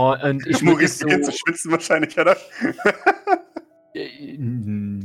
Oh, 0.00 0.14
und 0.22 0.46
ich 0.46 0.62
Maurice 0.62 0.82
jetzt 0.82 1.00
beginnt 1.00 1.24
zu 1.24 1.32
schwitzen 1.32 1.72
wahrscheinlich, 1.72 2.16
oder? 2.18 2.36
Äh, 3.94 4.38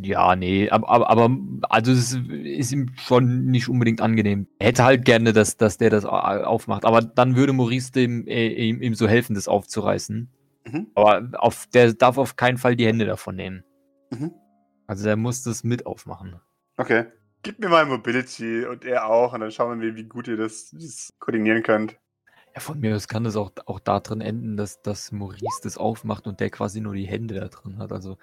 Ja, 0.04 0.36
nee, 0.36 0.70
aber, 0.70 1.10
aber, 1.10 1.36
also 1.70 1.92
es 1.92 2.14
ist 2.44 2.72
ihm 2.74 2.92
schon 2.98 3.46
nicht 3.46 3.70
unbedingt 3.70 4.02
angenehm. 4.02 4.48
Er 4.60 4.68
hätte 4.68 4.84
halt 4.84 5.06
gerne, 5.06 5.34
dass, 5.34 5.58
dass 5.58 5.78
der 5.78 5.90
das 5.90 6.06
au- 6.06 6.10
aufmacht. 6.10 6.86
Aber 6.86 7.02
dann 7.02 7.36
würde 7.36 7.54
Maurice 7.54 7.92
dem, 7.92 8.28
äh, 8.28 8.48
ihm, 8.50 8.82
ihm 8.82 8.94
so 8.94 9.08
helfen, 9.08 9.34
das 9.34 9.48
aufzureißen. 9.48 10.30
Mhm. 10.66 10.88
Aber 10.96 11.30
auf, 11.40 11.68
der 11.74 11.94
darf 11.94 12.18
auf 12.18 12.36
keinen 12.36 12.58
Fall 12.58 12.76
die 12.76 12.86
Hände 12.86 13.06
davon 13.06 13.36
nehmen. 13.36 13.64
Mhm. 14.12 14.32
Also 14.86 15.06
der 15.06 15.16
muss 15.16 15.44
das 15.44 15.64
mit 15.64 15.86
aufmachen. 15.86 16.36
Okay. 16.78 17.06
Gib 17.42 17.60
mir 17.60 17.70
mal 17.70 17.86
Mobility 17.86 18.66
und 18.66 18.86
er 18.86 19.08
auch 19.08 19.34
und 19.34 19.40
dann 19.42 19.52
schauen 19.52 19.82
wir, 19.82 19.96
wie 19.96 20.04
gut 20.04 20.28
ihr 20.28 20.38
das, 20.38 20.70
das 20.72 21.10
koordinieren 21.20 21.64
könnt. 21.64 21.98
Ja, 22.56 22.60
von 22.62 22.80
mir 22.80 22.96
aus 22.96 23.08
kann 23.08 23.26
es 23.26 23.36
auch, 23.36 23.52
auch 23.66 23.80
da 23.80 24.00
drin 24.00 24.22
enden, 24.22 24.58
dass, 24.58 24.82
dass 24.82 25.12
Maurice 25.12 25.62
das 25.64 25.78
aufmacht 25.78 26.28
und 26.28 26.40
der 26.40 26.50
quasi 26.52 26.82
nur 26.82 26.94
die 26.94 27.06
Hände 27.08 27.40
da 27.40 27.48
drin 27.48 27.80
hat. 27.80 27.92
Also 27.92 28.18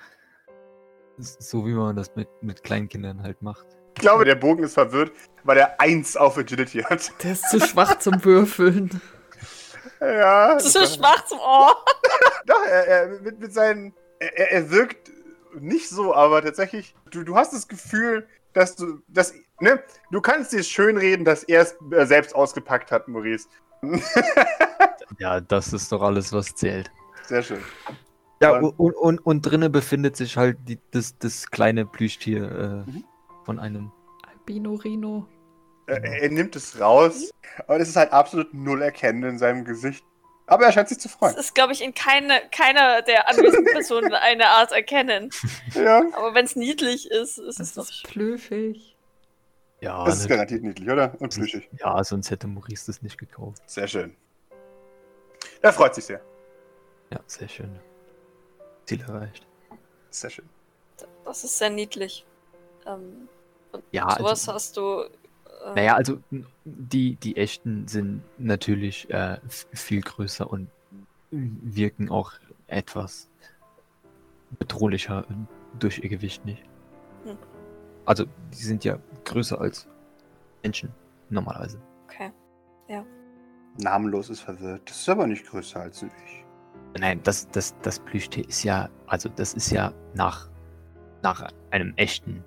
so 1.19 1.67
wie 1.67 1.73
man 1.73 1.97
das 1.97 2.15
mit, 2.17 2.29
mit 2.41 2.63
Kleinkindern 2.63 3.23
halt 3.23 3.43
macht. 3.43 3.67
Ich 3.97 4.03
glaube, 4.03 4.25
der 4.25 4.37
Bogen 4.37 4.63
ist 4.63 4.75
verwirrt, 4.75 5.13
weil 5.45 5.59
er 5.59 5.81
eins 5.81 6.17
auf 6.17 6.39
Agility 6.39 6.79
hat. 6.83 7.13
Der 7.23 7.33
ist 7.33 7.51
zu 7.51 7.61
schwach 7.61 7.99
zum 7.99 8.25
Würfeln. 8.25 9.01
ja. 10.01 10.59
So 10.61 10.87
schwach 10.87 11.25
zum 11.27 11.39
Ohr. 11.41 11.77
Doch, 12.47 12.65
er, 12.65 12.87
er, 12.87 13.21
mit, 13.21 13.41
mit 13.41 13.53
seinen. 13.53 13.93
Er, 14.21 14.39
er- 14.39 14.53
er 14.53 14.71
wirkt 14.71 15.11
nicht 15.59 15.89
so, 15.91 16.15
aber 16.15 16.41
tatsächlich, 16.41 16.95
du, 17.11 17.25
du 17.25 17.37
hast 17.37 17.53
das 17.53 17.67
Gefühl, 17.69 18.27
dass 18.53 18.77
du. 18.77 19.03
Dass, 19.09 19.35
ne, 19.61 19.83
du 20.11 20.21
kannst 20.21 20.53
dir 20.53 20.63
schön 20.63 20.97
reden, 20.97 21.25
dass 21.25 21.45
er 21.45 21.63
es 21.63 21.77
äh, 21.93 22.05
selbst 22.07 22.35
ausgepackt 22.35 22.91
hat, 22.91 23.09
Maurice. 23.09 23.49
Ja, 25.19 25.41
das 25.41 25.73
ist 25.73 25.91
doch 25.93 26.03
alles, 26.03 26.33
was 26.33 26.55
zählt. 26.55 26.91
Sehr 27.27 27.43
schön. 27.43 27.63
Ja, 28.41 28.59
und, 28.59 28.95
und, 28.95 29.19
und 29.19 29.43
drinnen 29.43 29.71
befindet 29.71 30.17
sich 30.17 30.37
halt 30.37 30.57
die, 30.67 30.79
das, 30.93 31.19
das 31.19 31.51
kleine 31.51 31.85
Plüschtier 31.85 32.85
äh, 32.87 32.91
Mhm. 32.91 33.05
von 33.45 33.59
einem. 33.59 33.93
Albino 34.31 34.75
Rino. 34.75 35.27
Er, 35.87 36.03
er 36.05 36.29
nimmt 36.31 36.57
es 36.57 36.81
raus, 36.81 37.31
aber 37.67 37.81
es 37.81 37.89
ist 37.89 37.97
halt 37.97 38.13
absolut 38.13 38.55
null 38.55 38.81
erkennen 38.83 39.25
in 39.25 39.39
seinem 39.39 39.65
Gesicht. 39.65 40.05
Aber 40.47 40.65
er 40.67 40.73
scheint 40.73 40.89
sich 40.89 40.99
zu 40.99 41.09
Das 41.09 41.17
freuen. 41.19 41.37
ist, 41.37 41.55
glaube 41.55 41.73
ich, 41.73 41.83
in 41.85 41.93
keine, 41.93 42.41
keiner 42.51 43.03
der 43.03 43.29
anwesenden 43.29 43.65
Personen 43.73 44.15
eine 44.15 44.47
Art 44.49 44.73
erkennen. 44.73 45.31
Ja. 45.75 46.03
Aber 46.15 46.35
wenn 46.35 46.45
es 46.47 46.57
niedlich 46.57 47.11
ist, 47.11 47.39
ist 47.39 47.61
es 47.61 47.75
Das 47.75 47.75
doch 47.75 47.91
ist 47.93 48.05
plüschig. 48.05 48.97
Ja, 49.81 50.05
Das 50.05 50.17
ist 50.17 50.23
ne- 50.25 50.29
garantiert 50.29 50.63
niedlich, 50.63 50.89
oder? 50.89 51.15
Und 51.21 51.35
plüschig. 51.35 51.69
ja, 51.79 52.03
sonst 52.05 52.31
hätte 52.31 52.47
Maurice 52.47 52.87
das 52.87 53.01
nicht 53.03 53.17
gekauft. 53.19 53.63
Sehr 53.67 53.89
schön. 53.89 54.15
Er 55.63 55.73
freut 55.73 55.95
sich 55.95 56.05
sehr. 56.05 56.21
Ja, 57.11 57.21
sehr 57.27 57.49
schön. 57.49 57.79
Ziel 58.85 59.01
erreicht. 59.03 59.47
Sehr 60.11 60.31
schön. 60.31 60.49
Das 61.25 61.45
ist 61.45 61.57
sehr 61.59 61.71
niedlich. 61.71 62.27
Ähm, 62.87 63.29
und 63.73 63.83
Ja, 63.91 64.11
sowas 64.19 64.49
also- 64.49 64.53
hast 64.55 64.77
du, 64.77 65.01
äh, 65.65 65.75
Naja, 65.75 65.95
also 65.95 66.19
die, 66.65 67.17
die 67.17 67.37
echten 67.37 67.87
sind 67.89 68.23
natürlich 68.39 69.09
äh, 69.11 69.39
viel 69.73 70.01
größer 70.03 70.51
und 70.51 70.69
wirken 71.31 72.11
auch 72.11 72.33
etwas 72.67 73.29
bedrohlicher 74.59 75.25
äh, 75.31 75.35
durch 75.79 75.99
ihr 76.01 76.09
Gewicht 76.09 76.45
nicht. 76.45 76.63
Hm. 77.25 77.37
Also 78.11 78.25
die 78.53 78.65
sind 78.65 78.85
ja 78.85 78.99
größer 79.25 79.61
als 79.61 79.87
Menschen 80.65 80.93
normalerweise. 81.29 81.81
okay. 82.07 82.33
Namenlos 83.79 84.31
ist 84.31 84.41
verwirrt. 84.41 84.91
Das 84.91 84.97
ist 84.97 85.09
aber 85.09 85.29
nicht 85.29 85.47
größer 85.47 85.79
als 85.79 86.03
ich. 86.03 86.45
Nein, 86.99 87.21
das, 87.23 87.49
das, 87.51 87.79
das 87.83 88.01
Plüschtier 88.01 88.49
ist 88.49 88.65
ja, 88.65 88.91
also 89.07 89.29
das 89.29 89.55
ist 89.55 89.71
ja 89.71 89.93
nach, 90.15 90.51
nach 91.23 91.53
einem 91.71 91.95
echten 91.95 92.43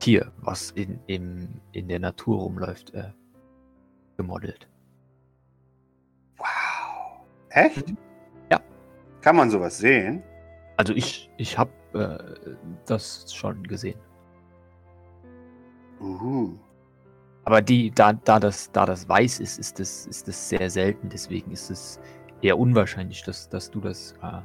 Tier, 0.00 0.32
was 0.38 0.72
in, 0.72 0.98
im, 1.06 1.60
in 1.70 1.86
der 1.86 2.00
Natur 2.00 2.40
rumläuft, 2.40 2.92
äh, 2.92 3.12
gemodelt. 4.16 4.68
Wow. 6.38 7.20
Echt? 7.50 7.88
Mhm. 7.88 7.96
Ja. 8.50 8.60
Kann 9.20 9.36
man 9.36 9.48
sowas 9.48 9.78
sehen? 9.78 10.24
Also 10.76 10.92
ich, 10.92 11.30
ich 11.36 11.56
habe 11.56 11.70
äh, 11.94 12.56
das 12.84 13.32
schon 13.32 13.62
gesehen. 13.62 14.00
Uhu. 16.02 16.58
Aber 17.44 17.60
die, 17.60 17.90
da, 17.90 18.12
da, 18.12 18.38
das, 18.38 18.70
da 18.72 18.86
das 18.86 19.08
weiß 19.08 19.40
ist, 19.40 19.58
ist 19.58 19.78
das, 19.78 20.06
ist 20.06 20.28
das 20.28 20.48
sehr 20.48 20.70
selten. 20.70 21.08
Deswegen 21.08 21.50
ist 21.50 21.70
es 21.70 22.00
eher 22.40 22.58
unwahrscheinlich, 22.58 23.22
dass, 23.22 23.48
dass 23.48 23.70
du 23.70 23.80
das 23.80 24.14
äh, 24.22 24.40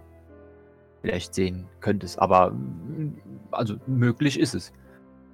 vielleicht 1.01 1.33
sehen 1.33 1.67
könntest. 1.79 2.19
Aber 2.19 2.51
mm, 2.51 3.19
also 3.51 3.75
möglich 3.85 4.39
ist 4.39 4.55
es. 4.55 4.73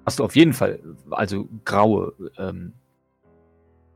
Hast 0.06 0.18
du 0.18 0.24
auf 0.24 0.36
jeden 0.36 0.52
Fall, 0.52 0.80
also 1.10 1.48
graue 1.64 2.12
ähm, 2.36 2.74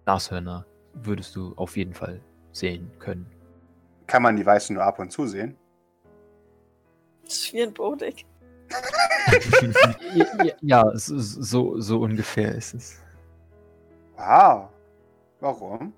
Nashörner 0.07 0.65
würdest 0.95 1.37
du 1.37 1.53
auf 1.57 1.77
jeden 1.77 1.93
Fall 1.93 2.21
sehen 2.53 2.91
können. 2.99 3.27
Kann 4.07 4.23
man 4.23 4.37
die 4.37 4.47
Weißen 4.47 4.75
nur 4.75 4.85
ab 4.85 4.99
und 4.99 5.13
zu 5.13 5.27
sehen? 5.27 5.57
Das 7.25 7.53
ist 7.53 7.75
Bodig. 7.75 8.25
Ja, 10.61 10.91
so, 10.95 11.81
so, 11.81 12.01
ungefähr 12.01 12.55
ist 12.55 12.75
es. 12.75 13.03
Wow. 14.17 14.69
Warum? 15.41 15.93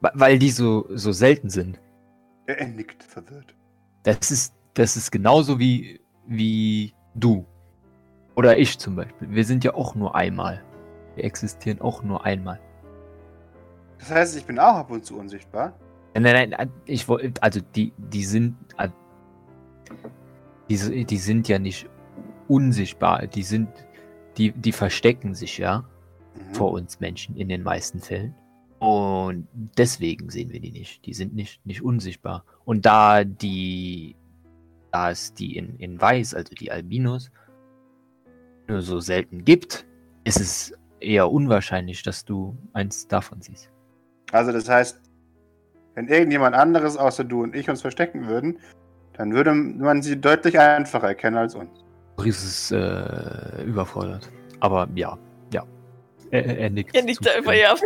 Wa- 0.00 0.12
Weil 0.14 0.38
die 0.38 0.50
so, 0.50 0.86
so 0.90 1.12
selten 1.12 1.50
sind. 1.50 1.80
Er, 2.46 2.66
nickt 2.66 3.02
verwirrt. 3.02 3.54
Das 4.02 4.30
ist, 4.30 4.54
das 4.74 4.96
ist 4.96 5.10
genauso 5.10 5.58
wie, 5.58 6.00
wie 6.26 6.94
du. 7.14 7.44
Oder 8.34 8.58
ich 8.58 8.78
zum 8.78 8.96
Beispiel. 8.96 9.30
Wir 9.30 9.44
sind 9.44 9.64
ja 9.64 9.74
auch 9.74 9.94
nur 9.94 10.14
einmal. 10.14 10.62
Wir 11.14 11.24
existieren 11.24 11.80
auch 11.80 12.02
nur 12.02 12.24
einmal. 12.24 12.60
Das 13.98 14.10
heißt, 14.10 14.36
ich 14.36 14.44
bin 14.44 14.58
auch 14.58 14.76
ab 14.76 14.90
und 14.90 15.04
zu 15.04 15.18
unsichtbar? 15.18 15.72
Nein, 16.14 16.22
nein, 16.22 16.50
nein, 16.50 16.70
ich 16.86 17.08
wollte, 17.08 17.42
also 17.42 17.60
die, 17.74 17.92
die 17.96 18.24
sind, 18.24 18.56
die, 20.68 21.04
die 21.04 21.18
sind 21.18 21.48
ja 21.48 21.58
nicht 21.58 21.88
unsichtbar. 22.48 23.26
Die 23.26 23.42
sind, 23.42 23.68
die, 24.36 24.52
die 24.52 24.72
verstecken 24.72 25.34
sich 25.34 25.58
ja 25.58 25.84
Mhm. 26.38 26.54
vor 26.54 26.72
uns 26.72 27.00
Menschen 27.00 27.36
in 27.36 27.48
den 27.48 27.62
meisten 27.62 28.00
Fällen. 28.00 28.34
Und 28.78 29.48
deswegen 29.76 30.30
sehen 30.30 30.52
wir 30.52 30.60
die 30.60 30.70
nicht. 30.70 31.04
Die 31.04 31.14
sind 31.14 31.34
nicht, 31.34 31.64
nicht 31.66 31.82
unsichtbar. 31.82 32.44
Und 32.64 32.86
da 32.86 33.24
die, 33.24 34.14
da 34.92 35.10
es 35.10 35.34
die 35.34 35.56
in, 35.56 35.76
in 35.78 36.00
Weiß, 36.00 36.34
also 36.34 36.54
die 36.54 36.70
Albinos, 36.70 37.30
nur 38.68 38.82
so 38.82 39.00
selten 39.00 39.44
gibt, 39.44 39.86
ist 40.24 40.40
es 40.40 40.72
eher 41.00 41.30
unwahrscheinlich, 41.30 42.02
dass 42.02 42.24
du 42.24 42.56
eins 42.72 43.08
davon 43.08 43.40
siehst. 43.40 43.70
Also 44.30 44.52
das 44.52 44.68
heißt, 44.68 45.00
wenn 45.94 46.06
irgendjemand 46.06 46.54
anderes 46.54 46.96
außer 46.96 47.24
du 47.24 47.42
und 47.42 47.56
ich 47.56 47.68
uns 47.68 47.80
verstecken 47.80 48.28
würden, 48.28 48.58
dann 49.18 49.34
würde 49.34 49.52
man 49.52 50.00
sie 50.00 50.18
deutlich 50.18 50.58
einfacher 50.58 51.08
erkennen 51.08 51.36
als 51.36 51.54
uns. 51.54 51.84
Maurice 52.16 52.46
ist 52.46 52.70
äh, 52.72 53.64
überfordert. 53.64 54.30
Aber 54.60 54.88
ja, 54.94 55.18
ja. 55.52 55.64
Er, 56.30 56.46
er, 56.46 56.58
er 56.58 56.70
nickt. 56.70 56.94
Da 56.94 57.00
zustimmend. 57.00 57.38
immer, 57.38 57.54
ja. 57.54 57.70
Das, 57.74 57.80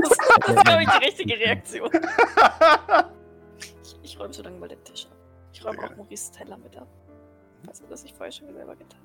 das 0.46 0.56
ist, 0.56 0.64
glaube 0.64 0.82
ich, 0.82 0.88
die 0.90 1.04
richtige 1.04 1.34
Reaktion. 1.38 1.90
Ich, 3.84 3.98
ich 4.02 4.20
räume 4.20 4.32
so 4.32 4.42
lange 4.42 4.58
mal 4.58 4.68
den 4.68 4.82
Tisch 4.84 5.06
ab. 5.06 5.16
Ich 5.52 5.64
räume 5.64 5.78
auch. 5.78 5.96
Maurice 5.96 6.32
Teller 6.32 6.56
mit 6.58 6.76
ab. 6.76 6.86
Also, 7.66 7.84
das 7.88 8.04
ich 8.04 8.12
vorher 8.12 8.32
schon 8.32 8.52
selber 8.52 8.76
getan. 8.76 9.00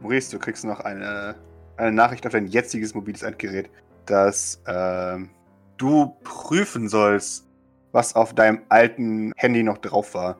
Maurice, 0.00 0.30
du 0.30 0.38
kriegst 0.38 0.64
noch 0.64 0.80
eine, 0.80 1.36
eine 1.76 1.92
Nachricht 1.92 2.26
auf 2.26 2.32
dein 2.32 2.46
jetziges 2.46 2.94
mobiles 2.94 3.22
Endgerät, 3.22 3.70
dass 4.06 4.62
ähm, 4.66 5.30
du 5.76 6.16
prüfen 6.22 6.88
sollst, 6.88 7.49
was 7.92 8.14
auf 8.14 8.34
deinem 8.34 8.62
alten 8.68 9.32
Handy 9.36 9.62
noch 9.62 9.78
drauf 9.78 10.14
war. 10.14 10.38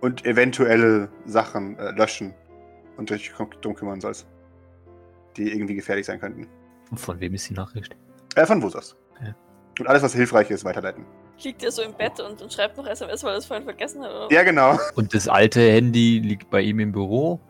Und 0.00 0.24
eventuelle 0.24 1.08
Sachen 1.24 1.78
äh, 1.78 1.90
löschen 1.92 2.34
und 2.96 3.10
dich 3.10 3.32
drum 3.32 3.74
kümmern 3.74 4.00
sollst. 4.00 4.26
Die 5.36 5.52
irgendwie 5.52 5.74
gefährlich 5.74 6.06
sein 6.06 6.20
könnten. 6.20 6.46
Von 6.94 7.18
wem 7.20 7.34
ist 7.34 7.48
die 7.48 7.54
Nachricht? 7.54 7.96
Äh, 8.36 8.46
von 8.46 8.62
Wusos. 8.62 8.96
Ja. 9.20 9.34
Und 9.78 9.88
alles, 9.88 10.02
was 10.02 10.14
hilfreich 10.14 10.50
ist, 10.50 10.64
weiterleiten. 10.64 11.04
Liegt 11.42 11.62
er 11.62 11.70
so 11.70 11.82
im 11.82 11.92
Bett 11.92 12.18
und, 12.20 12.40
und 12.40 12.52
schreibt 12.52 12.76
noch 12.78 12.86
SMS, 12.86 13.22
weil 13.24 13.32
er 13.32 13.38
es 13.38 13.46
vorhin 13.46 13.64
vergessen 13.64 14.02
hat? 14.02 14.10
Oder? 14.10 14.32
Ja, 14.32 14.42
genau. 14.42 14.78
Und 14.94 15.12
das 15.14 15.28
alte 15.28 15.60
Handy 15.60 16.20
liegt 16.20 16.48
bei 16.48 16.60
ihm 16.62 16.80
im 16.80 16.92
Büro? 16.92 17.40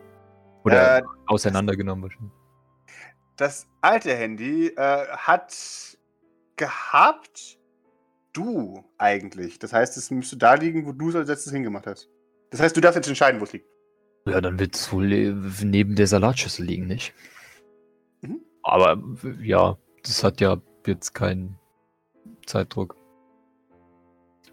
Oder 0.63 0.97
Äh, 0.97 1.03
auseinandergenommen 1.27 2.03
wahrscheinlich? 2.03 2.33
Das 3.37 3.67
alte 3.81 4.13
Handy 4.13 4.67
äh, 4.75 5.07
hat 5.07 5.55
gehabt 6.57 7.57
du 8.37 8.83
eigentlich. 8.97 9.59
Das 9.59 9.73
heißt, 9.73 9.97
es 9.97 10.11
müsste 10.11 10.37
da 10.37 10.53
liegen, 10.53 10.85
wo 10.85 10.91
du 10.91 11.09
es 11.09 11.15
als 11.15 11.27
letztes 11.27 11.53
hingemacht 11.53 11.87
hast. 11.87 12.09
Das 12.51 12.61
heißt, 12.61 12.77
du 12.77 12.81
darfst 12.81 12.95
jetzt 12.95 13.07
entscheiden, 13.07 13.39
wo 13.39 13.45
es 13.45 13.53
liegt. 13.53 13.67
Ja, 14.25 14.41
dann 14.41 14.59
wird 14.59 14.75
es 14.75 14.91
wohl 14.91 15.07
neben 15.63 15.95
der 15.95 16.07
Salatschüssel 16.07 16.65
liegen, 16.65 16.87
nicht? 16.87 17.13
Mhm. 18.21 18.41
Aber 18.61 19.01
ja, 19.41 19.77
das 20.03 20.23
hat 20.23 20.41
ja 20.41 20.61
jetzt 20.85 21.13
keinen 21.13 21.57
Zeitdruck. 22.45 22.95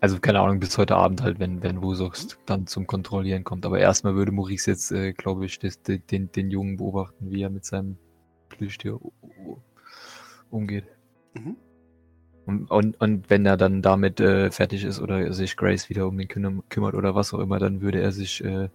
Also 0.00 0.20
keine 0.20 0.40
Ahnung, 0.40 0.60
bis 0.60 0.76
heute 0.76 0.96
Abend 0.96 1.22
halt, 1.22 1.38
wenn, 1.38 1.62
wenn 1.62 1.82
Wusox 1.82 2.38
dann 2.46 2.66
zum 2.66 2.86
Kontrollieren 2.86 3.42
kommt. 3.42 3.64
Aber 3.64 3.78
erstmal 3.78 4.14
würde 4.14 4.32
Maurice 4.32 4.70
jetzt, 4.70 4.92
äh, 4.92 5.12
glaube 5.12 5.46
ich, 5.46 5.58
das, 5.58 5.80
den, 5.82 6.30
den, 6.30 6.50
Jungen 6.50 6.76
beobachten, 6.76 7.30
wie 7.30 7.42
er 7.42 7.50
mit 7.50 7.64
seinem 7.64 7.96
Plüschtier 8.50 9.00
umgeht. 10.50 10.84
Mhm. 11.32 11.56
Und, 12.46 12.70
und, 12.70 13.00
und 13.00 13.30
wenn 13.30 13.46
er 13.46 13.56
dann 13.56 13.80
damit 13.80 14.20
äh, 14.20 14.50
fertig 14.50 14.84
ist 14.84 15.00
oder 15.00 15.32
sich 15.32 15.56
Grace 15.56 15.88
wieder 15.88 16.06
um 16.06 16.18
ihn 16.20 16.28
kümmert 16.28 16.94
oder 16.94 17.14
was 17.14 17.32
auch 17.32 17.38
immer, 17.38 17.58
dann 17.58 17.80
würde 17.80 18.00
er 18.02 18.12
sich 18.12 18.44
äh, 18.44 18.68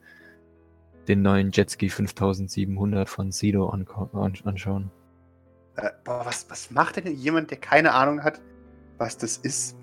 den 1.08 1.22
neuen 1.22 1.52
Jetski 1.52 1.90
5700 1.90 3.08
von 3.10 3.32
Sido 3.32 3.70
an, 3.70 3.86
anschauen. 4.44 4.90
Äh, 5.76 5.90
boah, 6.04 6.22
was, 6.26 6.50
was 6.50 6.72
macht 6.72 6.96
denn 6.98 7.14
jemand, 7.16 7.52
der 7.52 7.60
keine 7.60 7.94
Ahnung 7.94 8.24
hat, 8.24 8.42
was 8.98 9.18
das 9.18 9.38
ist? 9.38 9.78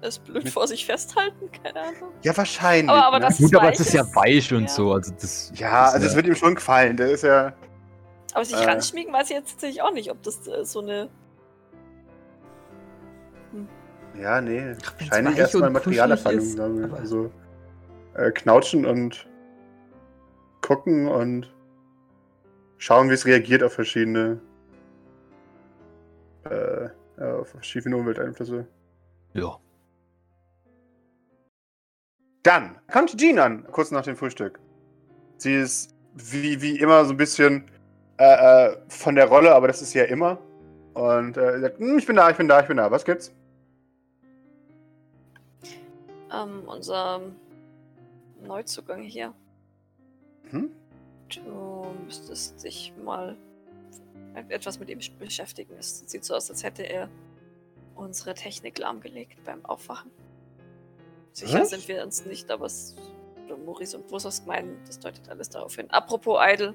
Das 0.00 0.18
blöd 0.18 0.48
vor 0.48 0.68
sich 0.68 0.84
festhalten? 0.86 1.50
Keine 1.62 1.80
Ahnung. 1.80 2.10
Ja, 2.22 2.36
wahrscheinlich. 2.36 2.90
Aber- 2.90 3.06
aber 3.06 3.18
ne? 3.20 3.26
das- 3.26 3.38
Gut, 3.38 3.54
aber 3.56 3.72
es 3.72 3.80
ist 3.80 3.94
ja 3.94 4.04
weich 4.14 4.52
und 4.52 4.62
ja. 4.64 4.68
so. 4.68 4.92
Also 4.92 5.12
das, 5.12 5.50
ja, 5.56 5.84
das 5.86 5.94
also 5.94 6.06
es 6.06 6.14
wird 6.16 6.26
ihm 6.26 6.34
schon 6.36 6.54
gefallen. 6.54 6.96
Der 6.96 7.10
ist 7.10 7.24
ja. 7.24 7.52
Aber 8.32 8.44
sich 8.44 8.54
Äh. 8.56 8.64
ranschmiegen 8.64 9.12
weiß 9.12 9.30
ich 9.30 9.36
jetzt 9.36 9.52
tatsächlich 9.52 9.80
auch 9.82 9.92
nicht, 9.92 10.10
ob 10.10 10.22
das 10.22 10.46
äh, 10.46 10.64
so 10.64 10.80
eine. 10.80 11.08
Ja, 14.20 14.40
nee. 14.40 14.74
Wahrscheinlich 14.98 15.38
erstmal 15.38 15.68
und 15.68 15.72
Materialerfahrung, 15.74 16.84
aber- 16.84 16.98
Also 16.98 17.30
äh, 18.14 18.30
knautschen 18.30 18.86
und 18.86 19.28
gucken 20.62 21.08
und 21.08 21.52
schauen, 22.78 23.10
wie 23.10 23.14
es 23.14 23.26
reagiert 23.26 23.62
auf 23.62 23.72
verschiedene 23.72 24.40
äh, 26.44 26.88
auf 27.20 27.48
verschiedene 27.48 27.96
Umwelteinflüsse. 27.96 28.66
ja. 29.34 29.56
Dann 32.42 32.76
kommt 32.92 33.16
Jean 33.16 33.38
an, 33.38 33.64
kurz 33.72 33.90
nach 33.90 34.02
dem 34.02 34.16
Frühstück. 34.16 34.60
Sie 35.38 35.54
ist 35.54 35.94
wie, 36.14 36.60
wie 36.60 36.78
immer 36.78 37.02
so 37.06 37.12
ein 37.12 37.16
bisschen 37.16 37.64
äh, 38.18 38.66
äh, 38.72 38.76
von 38.88 39.14
der 39.14 39.28
Rolle, 39.28 39.54
aber 39.54 39.66
das 39.66 39.80
ist 39.80 39.92
sie 39.92 39.98
ja 40.00 40.04
immer. 40.04 40.36
Und 40.92 41.38
äh, 41.38 41.54
sie 41.54 41.60
sagt, 41.62 41.78
"Hm, 41.78 41.96
ich 41.98 42.06
bin 42.06 42.16
da, 42.16 42.28
ich 42.28 42.36
bin 42.36 42.46
da, 42.46 42.60
ich 42.60 42.66
bin 42.68 42.76
da. 42.76 42.90
Was 42.90 43.06
gibt's? 43.06 43.32
Ähm, 46.34 46.62
unser 46.66 47.20
Neuzugang 48.42 49.02
hier. 49.02 49.34
Hm? 50.50 50.70
Du 51.28 51.86
müsstest 52.04 52.62
dich 52.64 52.92
mal 53.02 53.36
etwas 54.48 54.78
mit 54.78 54.90
ihm 54.90 54.98
beschäftigen. 55.18 55.74
Es 55.78 56.00
sieht 56.06 56.24
so 56.24 56.34
aus, 56.34 56.50
als 56.50 56.64
hätte 56.64 56.82
er 56.82 57.08
unsere 57.94 58.34
Technik 58.34 58.78
lahmgelegt 58.78 59.42
beim 59.44 59.64
Aufwachen. 59.64 60.10
Sicher 61.32 61.60
Was? 61.60 61.70
sind 61.70 61.86
wir 61.88 62.02
uns 62.02 62.24
nicht, 62.26 62.50
aber 62.50 62.66
es, 62.66 62.96
Maurice 63.64 63.96
und 63.96 64.10
Wussos 64.10 64.44
meinen, 64.44 64.78
das 64.86 64.98
deutet 64.98 65.28
alles 65.28 65.48
darauf 65.50 65.76
hin. 65.76 65.90
Apropos 65.90 66.38
Idle. 66.40 66.74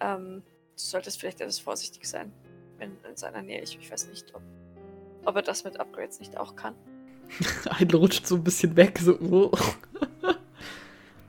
Ähm, 0.00 0.42
solltest 0.76 1.20
vielleicht 1.20 1.40
etwas 1.40 1.58
vorsichtig 1.58 2.08
sein. 2.08 2.32
In, 2.80 2.96
in 3.08 3.16
seiner 3.16 3.42
Nähe. 3.42 3.62
Ich, 3.62 3.78
ich 3.78 3.90
weiß 3.90 4.08
nicht, 4.08 4.34
ob, 4.34 4.42
ob 5.24 5.36
er 5.36 5.42
das 5.42 5.62
mit 5.64 5.78
Upgrades 5.78 6.18
nicht 6.18 6.36
auch 6.36 6.56
kann. 6.56 6.74
Idle 7.80 7.98
rutscht 7.98 8.26
so 8.26 8.36
ein 8.36 8.44
bisschen 8.44 8.76
weg, 8.76 8.98
so. 9.00 9.18
oh. 9.20 9.50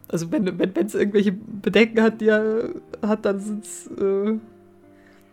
Also 0.08 0.32
wenn 0.32 0.48
es 0.48 0.58
wenn, 0.58 0.88
irgendwelche 0.88 1.32
Bedenken 1.32 2.02
hat, 2.02 2.22
die 2.22 2.28
er 2.28 2.70
hat, 3.02 3.26
dann 3.26 3.40
sind 3.40 3.66
es 3.66 3.88
äh, 3.88 4.38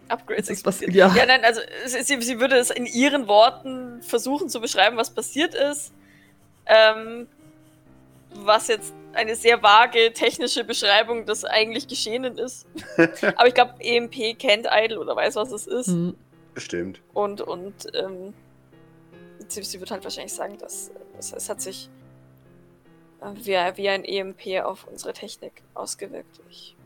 Upgrades 0.08 0.50
ist 0.50 0.66
was, 0.66 0.80
ja. 0.80 1.14
Ja, 1.14 1.26
nein, 1.26 1.44
also 1.44 1.60
sie, 1.86 2.20
sie 2.20 2.40
würde 2.40 2.56
es 2.56 2.70
in 2.70 2.86
ihren 2.86 3.28
Worten 3.28 4.02
versuchen 4.02 4.48
zu 4.48 4.60
beschreiben, 4.60 4.96
was 4.96 5.10
passiert 5.10 5.54
ist. 5.54 5.92
Ähm, 6.66 7.26
was 8.34 8.68
jetzt 8.68 8.94
eine 9.14 9.36
sehr 9.36 9.62
vage 9.62 10.12
technische 10.12 10.64
Beschreibung 10.64 11.26
des 11.26 11.44
eigentlich 11.44 11.86
Geschehenen 11.86 12.38
ist. 12.38 12.66
Aber 13.36 13.46
ich 13.46 13.54
glaube, 13.54 13.74
EMP 13.80 14.38
kennt 14.38 14.66
Idle 14.70 15.00
oder 15.00 15.14
weiß, 15.16 15.36
was 15.36 15.52
es 15.52 15.66
ist. 15.66 15.88
hm, 15.88 16.14
Bestimmt. 16.54 17.00
Und, 17.12 17.40
und 17.40 17.74
ähm, 17.94 18.34
sie, 19.48 19.62
sie 19.62 19.80
wird 19.80 19.90
halt 19.90 20.04
wahrscheinlich 20.04 20.32
sagen, 20.32 20.58
dass 20.58 20.90
es, 21.18 21.32
es 21.32 21.48
hat 21.48 21.60
sich 21.60 21.90
äh, 23.20 23.34
wie, 23.36 23.76
wie 23.76 23.88
ein 23.88 24.04
EMP 24.04 24.64
auf 24.64 24.86
unsere 24.90 25.12
Technik 25.12 25.62
ausgewirkt. 25.74 26.40
Ich, 26.50 26.76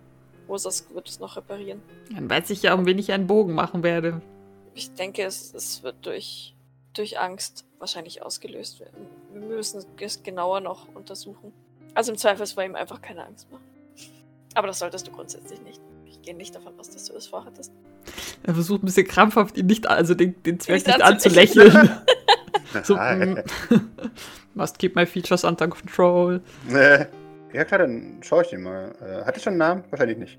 Rosas 0.48 0.86
wird 0.94 1.08
es 1.08 1.18
noch 1.18 1.36
reparieren. 1.36 1.82
Dann 2.10 2.30
weiß 2.30 2.50
ich 2.50 2.62
ja, 2.62 2.74
um 2.74 2.86
wen 2.86 2.98
ich 2.98 3.12
einen 3.12 3.26
Bogen 3.26 3.54
machen 3.54 3.82
werde. 3.82 4.20
Ich 4.74 4.92
denke, 4.92 5.24
es, 5.24 5.52
es 5.54 5.82
wird 5.82 5.96
durch, 6.02 6.54
durch 6.92 7.18
Angst 7.18 7.64
wahrscheinlich 7.78 8.22
ausgelöst 8.22 8.80
werden. 8.80 9.06
Wir 9.32 9.40
müssen 9.42 9.84
es 9.98 10.22
genauer 10.22 10.60
noch 10.60 10.86
untersuchen. 10.94 11.52
Also 11.94 12.12
im 12.12 12.18
Zweifelsfall 12.18 12.66
ihm 12.66 12.74
einfach 12.74 13.00
keine 13.00 13.24
Angst 13.24 13.50
machen. 13.50 13.64
Aber 14.54 14.66
das 14.68 14.78
solltest 14.78 15.06
du 15.06 15.12
grundsätzlich 15.12 15.60
nicht. 15.62 15.80
Ich 16.04 16.22
gehe 16.22 16.34
nicht 16.34 16.54
davon 16.54 16.78
aus, 16.78 16.90
dass 16.90 17.06
du 17.06 17.14
das 17.14 17.26
vorhattest. 17.26 17.72
Er 18.42 18.54
versucht 18.54 18.82
ein 18.82 18.86
bisschen 18.86 19.06
krampfhaft, 19.06 19.56
ihn 19.56 19.66
nicht, 19.66 19.86
also 19.86 20.14
den, 20.14 20.42
den 20.42 20.60
Zwerg 20.60 20.76
Nicht 20.76 20.86
nicht 20.86 21.02
anzulächeln. 21.02 21.90
so, 22.84 22.96
mm, 22.96 23.42
must 24.54 24.78
keep 24.78 24.94
my 24.94 25.06
features 25.06 25.44
under 25.44 25.68
control. 25.68 26.40
Äh, 26.70 27.06
ja 27.52 27.64
klar, 27.64 27.78
dann 27.78 28.20
schaue 28.22 28.42
ich 28.42 28.50
den 28.50 28.62
mal. 28.62 28.94
Äh, 29.00 29.24
hat 29.24 29.34
er 29.34 29.40
schon 29.40 29.52
einen 29.52 29.58
Namen? 29.58 29.84
Wahrscheinlich 29.90 30.18
nicht. 30.18 30.38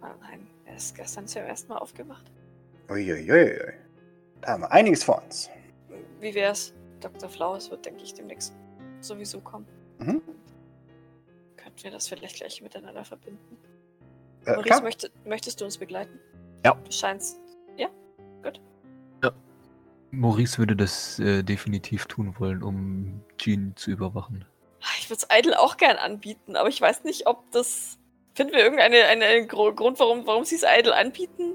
Ah, 0.00 0.14
nein, 0.20 0.46
er 0.66 0.76
ist 0.76 0.94
gestern 0.94 1.26
zum 1.26 1.42
ersten 1.42 1.68
Mal 1.72 1.78
aufgewacht. 1.78 2.30
Uiuiui. 2.90 3.58
Da 4.40 4.52
haben 4.52 4.62
wir 4.62 4.72
einiges 4.72 5.04
vor 5.04 5.22
uns. 5.22 5.48
Wie 6.20 6.34
wär's? 6.34 6.74
Dr. 7.00 7.28
Flowers 7.28 7.70
wird, 7.70 7.84
denke 7.84 8.02
ich, 8.02 8.14
demnächst 8.14 8.54
sowieso 9.00 9.40
kommen. 9.40 9.66
Mhm. 9.98 10.22
Könnten 11.56 11.82
wir 11.82 11.90
das 11.90 12.08
vielleicht 12.08 12.36
gleich 12.36 12.62
miteinander 12.62 13.04
verbinden? 13.04 13.58
Äh, 14.46 14.50
Maurice, 14.50 14.64
klar. 14.64 14.82
möchte, 14.82 15.10
möchtest 15.24 15.60
du 15.60 15.64
uns 15.64 15.78
begleiten? 15.78 16.18
Ja. 16.64 16.74
Du 16.84 16.92
scheinst. 16.92 17.38
Maurice 20.20 20.58
würde 20.58 20.76
das 20.76 21.18
äh, 21.18 21.42
definitiv 21.42 22.06
tun 22.06 22.34
wollen, 22.38 22.62
um 22.62 23.22
Jean 23.38 23.74
zu 23.76 23.90
überwachen. 23.90 24.44
Ah, 24.80 24.86
Ich 24.98 25.08
würde 25.10 25.22
es 25.28 25.36
Idle 25.38 25.58
auch 25.58 25.76
gern 25.76 25.96
anbieten, 25.96 26.56
aber 26.56 26.68
ich 26.68 26.80
weiß 26.80 27.04
nicht, 27.04 27.26
ob 27.26 27.50
das. 27.52 27.98
Finden 28.34 28.52
wir 28.52 28.64
irgendeinen 28.64 29.46
Grund, 29.46 30.00
warum, 30.00 30.26
warum 30.26 30.44
sie 30.44 30.56
es 30.56 30.64
Idle 30.64 30.94
anbieten 30.94 31.54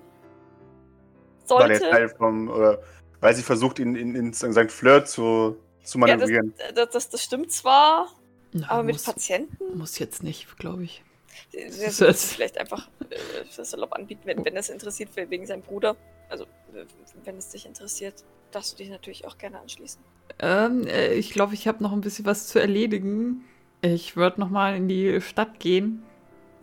Weil 1.50 1.72
er 1.72 1.78
sollte? 1.80 1.90
Teil 1.90 2.10
vom, 2.10 2.50
oder 2.50 2.80
weil 3.20 3.36
sie 3.36 3.44
versucht, 3.44 3.80
ihn 3.80 3.96
in, 3.96 4.16
in 4.16 4.34
St. 4.34 4.72
Fleur 4.72 5.04
zu, 5.04 5.58
zu 5.84 6.00
Ja, 6.00 6.06
das, 6.16 6.30
manövrieren. 6.30 6.54
das, 6.76 6.90
das, 6.92 7.10
das 7.10 7.22
stimmt 7.24 7.52
zwar, 7.52 8.08
Na, 8.54 8.70
aber 8.70 8.84
mit 8.84 8.96
muss, 8.96 9.04
Patienten? 9.04 9.78
muss 9.78 10.00
jetzt 10.00 10.24
nicht, 10.24 10.58
glaube 10.58 10.84
ich. 10.86 11.04
Sie 11.52 11.58
wird 11.60 12.00
es 12.16 12.32
vielleicht 12.34 12.58
einfach 12.58 12.88
äh, 13.10 13.16
das 13.58 13.72
salopp 13.72 13.94
anbieten, 13.94 14.22
wenn, 14.24 14.44
wenn 14.46 14.56
es 14.56 14.70
interessiert, 14.70 15.10
wegen 15.16 15.46
seinem 15.46 15.62
Bruder. 15.64 15.98
Also, 16.30 16.46
äh, 16.74 16.86
wenn 17.26 17.38
es 17.38 17.50
dich 17.50 17.66
interessiert, 17.66 18.24
darfst 18.52 18.74
du 18.74 18.78
dich 18.78 18.90
natürlich 18.90 19.26
auch 19.28 19.38
gerne 19.38 19.60
anschließen. 19.60 20.02
Ähm, 20.40 20.86
äh, 20.88 21.14
ich 21.14 21.32
glaube, 21.32 21.54
ich 21.54 21.68
habe 21.68 21.84
noch 21.84 21.92
ein 21.92 22.02
bisschen 22.02 22.26
was 22.26 22.48
zu 22.48 22.60
erledigen. 22.60 23.44
Ich 23.82 24.16
würde 24.16 24.40
noch 24.40 24.50
mal 24.50 24.76
in 24.76 24.88
die 24.88 25.22
Stadt 25.22 25.60
gehen, 25.60 26.04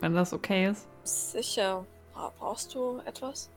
wenn 0.00 0.14
das 0.14 0.32
okay 0.32 0.68
ist. 0.68 0.86
Sicher. 1.04 1.86
Bra- 2.14 2.32
Brauchst 2.38 2.74
du 2.74 3.00
etwas? 3.04 3.50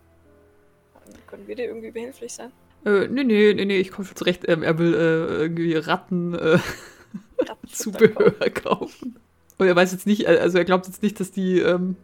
Dann 1.06 1.14
Können 1.28 1.48
wir 1.48 1.56
dir 1.56 1.66
irgendwie 1.66 1.92
behilflich 1.92 2.34
sein? 2.34 2.52
Äh, 2.86 3.08
nee, 3.08 3.24
nee, 3.24 3.54
nee, 3.54 3.66
nee, 3.66 3.78
ich 3.80 3.92
komme 3.92 4.06
schon 4.08 4.16
zurecht. 4.18 4.48
Ähm, 4.48 4.64
er 4.64 4.78
will 4.78 4.94
äh, 4.94 4.98
irgendwie 5.42 5.76
Ratten 5.76 6.34
äh, 6.34 6.60
Zubehör 7.72 8.32
kaufen. 8.32 8.54
kaufen. 8.64 9.20
Und 9.58 9.68
er 9.68 9.76
weiß 9.76 9.92
jetzt 9.92 10.08
nicht, 10.08 10.26
äh, 10.28 10.38
also 10.40 10.58
er 10.58 10.66
glaubt 10.66 10.88
jetzt 10.88 11.04
nicht, 11.04 11.20
dass 11.20 11.32
die, 11.32 11.60
ähm, 11.60 11.96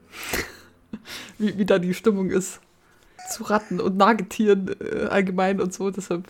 wie, 1.37 1.57
wie 1.57 1.65
da 1.65 1.79
die 1.79 1.93
Stimmung 1.93 2.29
ist. 2.29 2.59
Zu 3.29 3.43
Ratten 3.43 3.79
und 3.79 3.97
Nagetieren 3.97 4.75
äh, 4.79 5.05
allgemein 5.07 5.59
und 5.59 5.73
so, 5.73 5.89
deshalb 5.91 6.27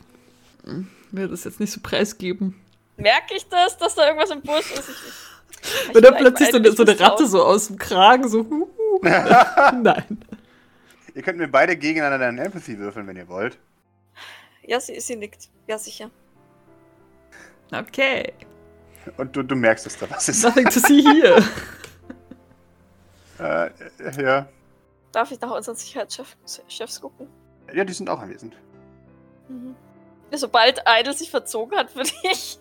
mm, 0.63 0.81
will 1.11 1.23
er 1.23 1.27
das 1.27 1.43
jetzt 1.43 1.59
nicht 1.59 1.71
so 1.71 1.79
preisgeben. 1.81 2.59
Merke 2.97 3.35
ich 3.35 3.47
das, 3.49 3.77
dass 3.77 3.95
da 3.95 4.07
irgendwas 4.07 4.31
im 4.31 4.41
Busch 4.41 4.71
ist? 4.71 4.89
Ich, 4.89 5.89
ich, 5.89 5.95
Wenn 5.95 6.03
dann 6.03 6.15
vielleicht 6.15 6.37
plötzlich 6.37 6.75
so 6.75 6.83
so 6.83 6.91
eine. 6.91 6.99
Ratte 6.99 7.27
so 7.27 7.43
aus 7.43 7.67
dem 7.67 7.77
Kragen 7.77 8.27
so, 8.27 8.39
hu, 8.39 8.69
hu. 8.77 8.99
nein. 9.03 10.19
ihr 11.13 11.21
könnt 11.21 11.37
mir 11.37 11.47
beide 11.47 11.75
gegeneinander 11.75 12.27
einen 12.27 12.37
Empathy 12.37 12.77
würfeln, 12.79 13.07
wenn 13.07 13.17
ihr 13.17 13.27
wollt. 13.27 13.57
Ja, 14.63 14.79
sie, 14.79 14.99
sie 14.99 15.15
nickt. 15.15 15.49
Ja, 15.67 15.77
sicher. 15.77 16.09
Okay, 17.71 18.33
Und 19.17 19.35
du, 19.35 19.43
du 19.43 19.55
merkst, 19.55 19.85
dass 19.85 19.97
da 19.97 20.09
was 20.09 20.29
ist. 20.29 20.43
nothing 20.43 20.65
to 20.65 20.79
see 20.79 21.01
here. 21.01 21.43
Äh, 23.37 23.65
äh, 23.65 24.23
ja. 24.23 24.47
Darf 25.15 25.31
ich 25.31 25.39
nach 25.39 25.51
unseren 25.51 25.75
Sicherheitschefs 25.77 26.99
gucken? 26.99 27.29
ja, 27.73 27.85
die 27.85 27.93
sind 27.93 28.09
auch 28.09 28.19
anwesend. 28.19 28.55
Mhm. 29.47 29.75
Sobald 30.33 30.83
Idle 30.85 31.13
sich 31.13 31.31
verzogen 31.31 31.77
hat, 31.77 31.95
würde 31.95 32.09
ich, 32.23 32.59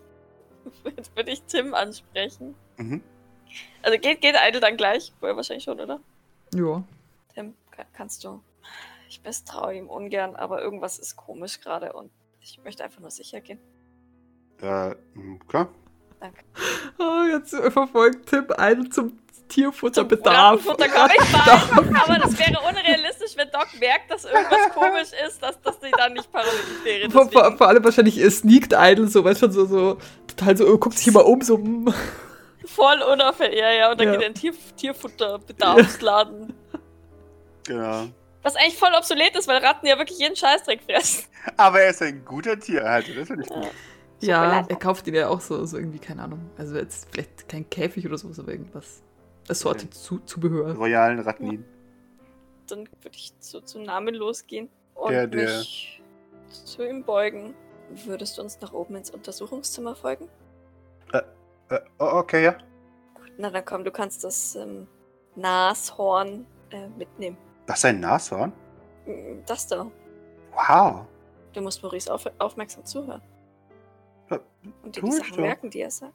würde 1.16 1.30
ich 1.32 1.42
Tim 1.42 1.74
ansprechen. 1.74 2.54
Mhm. 2.76 3.02
Also 3.82 3.98
geht, 3.98 4.20
geht 4.20 4.36
Idle 4.40 4.60
dann 4.60 4.76
gleich? 4.76 5.12
Vorher 5.18 5.34
wahrscheinlich 5.36 5.64
schon, 5.64 5.80
oder? 5.80 5.98
Ja. 6.54 6.84
Tim, 7.34 7.54
ka- 7.72 7.86
kannst 7.92 8.22
du. 8.22 8.40
Ich 9.08 9.20
misstraue 9.24 9.74
ihm 9.74 9.88
ungern, 9.88 10.36
aber 10.36 10.62
irgendwas 10.62 10.98
ist 11.00 11.16
komisch 11.16 11.60
gerade 11.60 11.92
und 11.92 12.12
ich 12.40 12.60
möchte 12.62 12.84
einfach 12.84 13.00
nur 13.00 13.10
sicher 13.10 13.40
gehen. 13.40 13.58
Äh, 14.60 14.94
klar. 15.48 15.68
Oh, 16.98 17.24
jetzt 17.30 17.54
verfolgt 17.54 18.30
Tim 18.30 18.46
einen 18.56 18.90
zum 18.92 19.18
Tierfutterbedarf. 19.48 20.66
Rattenfutter 20.66 20.88
komm, 20.88 21.10
ich 21.14 21.32
weiß, 21.32 22.02
aber 22.04 22.18
das 22.18 22.38
wäre 22.38 22.58
unrealistisch, 22.60 23.36
wenn 23.36 23.50
Doc 23.50 23.68
merkt, 23.78 24.10
dass 24.10 24.24
irgendwas 24.24 24.70
komisch 24.74 25.08
ist, 25.26 25.42
dass, 25.42 25.60
dass 25.60 25.80
sie 25.80 25.90
dann 25.90 26.14
nicht 26.14 26.30
paranoid 26.32 26.84
wäre. 26.84 27.10
Vor, 27.10 27.56
vor, 27.56 27.68
allem 27.68 27.84
wahrscheinlich 27.84 28.20
sneakt 28.30 28.72
Idle, 28.76 29.08
so, 29.08 29.24
weißt 29.24 29.42
du, 29.42 29.50
so, 29.50 29.64
so, 29.66 29.98
total 30.26 30.56
so, 30.56 30.74
äh, 30.74 30.78
guckt 30.78 30.98
sich 30.98 31.08
immer 31.08 31.26
um, 31.26 31.40
so, 31.42 31.58
mm. 31.58 31.92
voll 32.64 33.02
unauffällig. 33.02 33.58
Ja, 33.58 33.70
ja, 33.70 33.90
und 33.90 34.00
dann 34.00 34.08
Ja. 34.08 34.12
geht 34.14 34.22
er 34.22 34.26
in 34.28 34.34
den 34.34 34.40
Tier, 34.40 34.54
Tierfutterbedarfsladen. 34.76 36.54
Genau. 37.66 38.08
Was 38.42 38.56
eigentlich 38.56 38.76
voll 38.76 38.92
obsolet 38.94 39.34
ist, 39.38 39.48
weil 39.48 39.56
Ratten 39.64 39.86
ja 39.86 39.96
wirklich 39.96 40.18
jeden 40.18 40.36
Scheißdreck 40.36 40.82
fressen. 40.82 41.24
Aber 41.56 41.80
er 41.80 41.90
ist 41.90 42.02
ein 42.02 42.26
guter 42.26 42.60
Tierhalter, 42.60 43.14
das 43.14 43.26
finde 43.26 43.44
ich 43.44 43.48
gut. 43.48 43.70
Ja, 44.20 44.64
er 44.68 44.76
kauft 44.76 45.06
ihn 45.06 45.14
ja 45.14 45.28
auch 45.28 45.40
so, 45.40 45.64
so 45.64 45.78
irgendwie, 45.78 45.98
keine 45.98 46.22
Ahnung. 46.22 46.50
Also 46.56 46.76
jetzt 46.76 47.08
vielleicht 47.10 47.48
kein 47.48 47.68
Käfig 47.68 48.06
oder 48.06 48.18
sowas, 48.18 48.38
aber 48.38 48.52
irgendwas. 48.52 49.02
Assorted 49.48 49.92
zu, 49.94 50.18
Zubehör. 50.20 50.74
Royalen 50.76 51.20
Ratnin. 51.20 51.64
Dann 52.68 52.88
würde 53.02 53.16
ich 53.16 53.38
zu, 53.40 53.60
zu 53.60 53.78
namenlos 53.80 54.46
gehen 54.46 54.68
und 54.94 55.10
Der- 55.12 55.26
der- 55.26 55.58
mich 55.58 56.02
zu 56.48 56.82
ihm 56.86 57.04
beugen. 57.04 57.54
Würdest 58.06 58.38
du 58.38 58.42
uns 58.42 58.60
nach 58.60 58.72
oben 58.72 58.96
ins 58.96 59.10
Untersuchungszimmer 59.10 59.94
folgen? 59.94 60.28
Äh, 61.12 61.80
oh, 61.98 62.04
okay, 62.12 62.44
ja. 62.44 62.52
Gut, 63.14 63.32
na 63.38 63.48
dann 63.50 63.64
komm, 63.64 63.84
du 63.84 63.90
kannst 63.90 64.22
das 64.24 64.54
ähm, 64.54 64.86
Nashorn 65.34 66.46
äh, 66.70 66.88
mitnehmen. 66.88 67.38
Das 67.66 67.78
ist 67.78 67.84
ein 67.86 68.00
Nashorn? 68.00 68.52
Mm, 69.06 69.38
Das 69.46 69.66
da. 69.66 69.90
Wow. 70.52 71.06
Du 71.54 71.60
musst 71.62 71.82
Maurice 71.82 72.12
auf, 72.12 72.26
aufmerksam 72.38 72.84
zuhören. 72.84 73.22
Ja, 74.30 74.40
Und 74.82 74.94
dir 74.96 75.02
die 75.02 75.10
Sachen 75.12 75.30
doch. 75.32 75.38
merken, 75.38 75.70
die 75.70 75.80
er 75.80 75.90
sagt. 75.90 76.12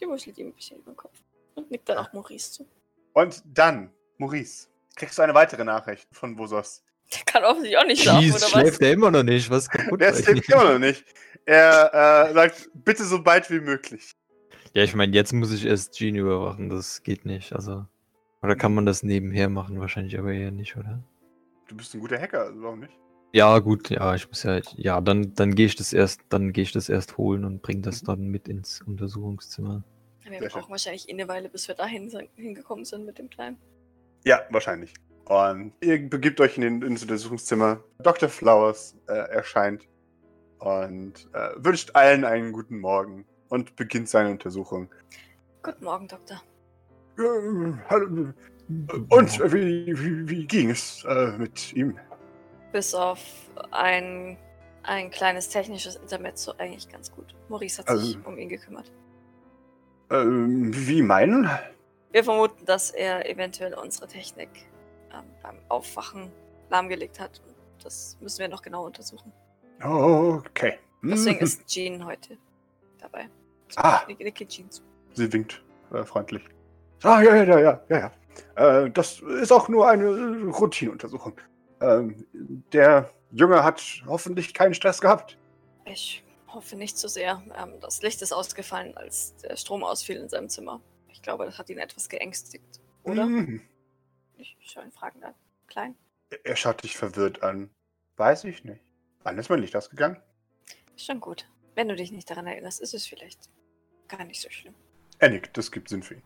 Die 0.00 0.06
wuschelt 0.06 0.36
ihm 0.38 0.48
ein 0.48 0.52
bisschen 0.54 0.78
über 0.80 0.92
den 0.92 0.96
Kopf. 0.96 1.18
Und 1.58 1.72
nickt 1.72 1.88
dann 1.88 1.98
auch 1.98 2.12
Maurice 2.12 2.52
zu. 2.52 2.68
Und 3.14 3.42
dann, 3.52 3.90
Maurice, 4.18 4.68
kriegst 4.94 5.18
du 5.18 5.22
eine 5.22 5.34
weitere 5.34 5.64
Nachricht 5.64 6.06
von 6.12 6.36
Bosos. 6.36 6.84
Der 7.12 7.22
kann 7.24 7.42
offensichtlich 7.42 7.78
auch 7.78 7.86
nicht 7.86 8.02
schlafen, 8.02 8.22
Jeez, 8.22 8.36
oder 8.36 8.42
was? 8.42 8.50
schläft 8.50 8.82
er 8.82 8.92
immer 8.92 9.10
noch 9.10 9.22
nicht? 9.24 9.50
Was 9.50 9.68
kaputt? 9.68 10.00
Der 10.00 10.16
ihm? 10.16 10.42
immer 10.46 10.72
noch 10.72 10.78
nicht. 10.78 11.04
Er 11.46 12.28
äh, 12.28 12.32
sagt, 12.34 12.70
bitte 12.74 13.04
so 13.04 13.22
bald 13.22 13.50
wie 13.50 13.60
möglich. 13.60 14.12
Ja, 14.72 14.84
ich 14.84 14.94
meine, 14.94 15.14
jetzt 15.16 15.32
muss 15.32 15.52
ich 15.52 15.64
erst 15.64 15.94
Jean 15.94 16.14
überwachen. 16.14 16.68
Das 16.68 17.02
geht 17.02 17.24
nicht. 17.24 17.52
Also. 17.54 17.86
Oder 18.40 18.54
kann 18.54 18.72
man 18.72 18.86
das 18.86 19.02
nebenher 19.02 19.48
machen? 19.48 19.80
Wahrscheinlich 19.80 20.16
aber 20.16 20.32
eher 20.32 20.52
nicht, 20.52 20.76
oder? 20.76 21.02
Du 21.66 21.76
bist 21.76 21.92
ein 21.94 22.00
guter 22.00 22.20
Hacker, 22.20 22.42
also 22.42 22.62
warum 22.62 22.80
nicht? 22.80 22.92
Ja, 23.32 23.58
gut, 23.58 23.90
ja, 23.90 24.14
ich 24.14 24.28
muss 24.28 24.44
ja. 24.44 24.60
Ja, 24.76 25.00
dann, 25.00 25.34
dann 25.34 25.54
gehe 25.54 25.66
ich 25.66 25.74
das 25.74 25.92
erst, 25.92 26.20
dann 26.28 26.52
gehe 26.52 26.62
ich 26.62 26.72
das 26.72 26.88
erst 26.88 27.18
holen 27.18 27.44
und 27.44 27.62
bringe 27.62 27.82
das 27.82 28.02
dann 28.02 28.28
mit 28.28 28.46
ins 28.46 28.80
Untersuchungszimmer. 28.82 29.82
Wir 30.30 30.40
Sehr 30.40 30.50
schön. 30.50 30.60
brauchen 30.60 30.70
wahrscheinlich 30.70 31.08
eh 31.08 31.12
eine 31.12 31.28
Weile, 31.28 31.48
bis 31.48 31.68
wir 31.68 31.74
dahin 31.74 32.10
hingekommen 32.36 32.84
sind 32.84 33.06
mit 33.06 33.18
dem 33.18 33.30
Kleinen. 33.30 33.58
Ja, 34.24 34.42
wahrscheinlich. 34.50 34.92
Und 35.26 35.72
ihr 35.80 36.08
begibt 36.08 36.40
euch 36.40 36.56
in 36.56 36.62
den, 36.62 36.82
ins 36.82 37.02
Untersuchungszimmer. 37.02 37.82
Dr. 37.98 38.28
Flowers 38.28 38.96
äh, 39.08 39.12
erscheint 39.12 39.86
und 40.58 41.28
äh, 41.34 41.50
wünscht 41.56 41.90
allen 41.94 42.24
einen 42.24 42.52
guten 42.52 42.78
Morgen 42.80 43.26
und 43.48 43.76
beginnt 43.76 44.08
seine 44.08 44.30
Untersuchung. 44.30 44.88
Guten 45.62 45.84
Morgen, 45.84 46.08
Doktor. 46.08 46.42
Äh, 47.18 47.72
hallo. 47.88 48.32
Und 49.08 49.40
äh, 49.40 49.52
wie, 49.52 49.86
wie, 49.98 50.28
wie 50.28 50.46
ging 50.46 50.70
es 50.70 51.04
äh, 51.04 51.32
mit 51.38 51.72
ihm? 51.74 51.98
Bis 52.72 52.94
auf 52.94 53.18
ein, 53.70 54.36
ein 54.82 55.10
kleines 55.10 55.48
technisches 55.48 55.96
Intermezzo 55.96 56.52
eigentlich 56.58 56.88
ganz 56.88 57.10
gut. 57.10 57.34
Maurice 57.48 57.78
hat 57.78 57.88
sich 57.98 58.16
Also- 58.16 58.28
um 58.28 58.36
ihn 58.38 58.48
gekümmert. 58.48 58.90
Ähm, 60.10 60.70
wie 60.74 61.02
meinen? 61.02 61.48
Wir 62.12 62.24
vermuten, 62.24 62.64
dass 62.64 62.90
er 62.90 63.28
eventuell 63.28 63.74
unsere 63.74 64.06
Technik 64.06 64.48
ähm, 65.12 65.24
beim 65.42 65.56
Aufwachen 65.68 66.30
lahmgelegt 66.70 67.20
hat. 67.20 67.42
Das 67.82 68.16
müssen 68.20 68.40
wir 68.40 68.48
noch 68.48 68.62
genau 68.62 68.84
untersuchen. 68.86 69.32
Okay. 69.82 70.78
Deswegen 71.02 71.38
ist 71.40 71.66
Jean 71.68 72.04
heute 72.04 72.36
dabei. 72.98 73.28
Ah. 73.76 74.00
Nick- 74.08 74.20
Nicky 74.20 74.46
Jeans. 74.46 74.82
Sie 75.12 75.32
winkt 75.32 75.62
äh, 75.92 76.02
freundlich. 76.04 76.42
Ah, 77.02 77.20
ja, 77.22 77.36
ja, 77.36 77.44
ja, 77.44 77.58
ja, 77.60 77.80
ja. 77.88 78.12
ja. 78.56 78.82
Äh, 78.84 78.90
das 78.90 79.20
ist 79.20 79.52
auch 79.52 79.68
nur 79.68 79.88
eine 79.88 80.04
äh, 80.04 80.50
Routineuntersuchung. 80.50 81.34
Ähm, 81.80 82.26
der 82.72 83.10
Junge 83.30 83.62
hat 83.62 83.82
hoffentlich 84.06 84.54
keinen 84.54 84.74
Stress 84.74 85.00
gehabt. 85.00 85.38
Ich 85.84 86.24
hoffe 86.54 86.76
nicht 86.76 86.98
zu 86.98 87.08
sehr. 87.08 87.42
Ähm, 87.56 87.80
das 87.80 88.02
Licht 88.02 88.22
ist 88.22 88.32
ausgefallen, 88.32 88.96
als 88.96 89.36
der 89.36 89.56
Strom 89.56 89.84
ausfiel 89.84 90.16
in 90.16 90.28
seinem 90.28 90.48
Zimmer. 90.48 90.80
Ich 91.08 91.22
glaube, 91.22 91.44
das 91.44 91.58
hat 91.58 91.70
ihn 91.70 91.78
etwas 91.78 92.08
geängstigt. 92.08 92.80
Oder? 93.04 93.26
Mhm. 93.26 93.62
Ich 94.36 94.56
schaue 94.60 94.84
ihn 94.84 94.92
fragend 94.92 95.24
an. 95.24 95.34
Klein? 95.66 95.96
Er 96.44 96.56
schaut 96.56 96.82
dich 96.82 96.96
verwirrt 96.96 97.42
an. 97.42 97.70
Weiß 98.16 98.44
ich 98.44 98.64
nicht. 98.64 98.82
Wann 99.22 99.38
ist 99.38 99.50
mein 99.50 99.60
Licht 99.60 99.76
ausgegangen? 99.76 100.20
Schon 100.96 101.20
gut. 101.20 101.48
Wenn 101.74 101.88
du 101.88 101.96
dich 101.96 102.12
nicht 102.12 102.28
daran 102.28 102.46
erinnerst, 102.46 102.80
ist 102.80 102.94
es 102.94 103.06
vielleicht 103.06 103.50
gar 104.08 104.24
nicht 104.24 104.40
so 104.40 104.50
schlimm. 104.50 104.74
Er 105.18 105.30
nickt, 105.30 105.56
das 105.56 105.70
gibt 105.70 105.88
Sinn 105.88 106.02
für 106.02 106.14
ihn. 106.14 106.22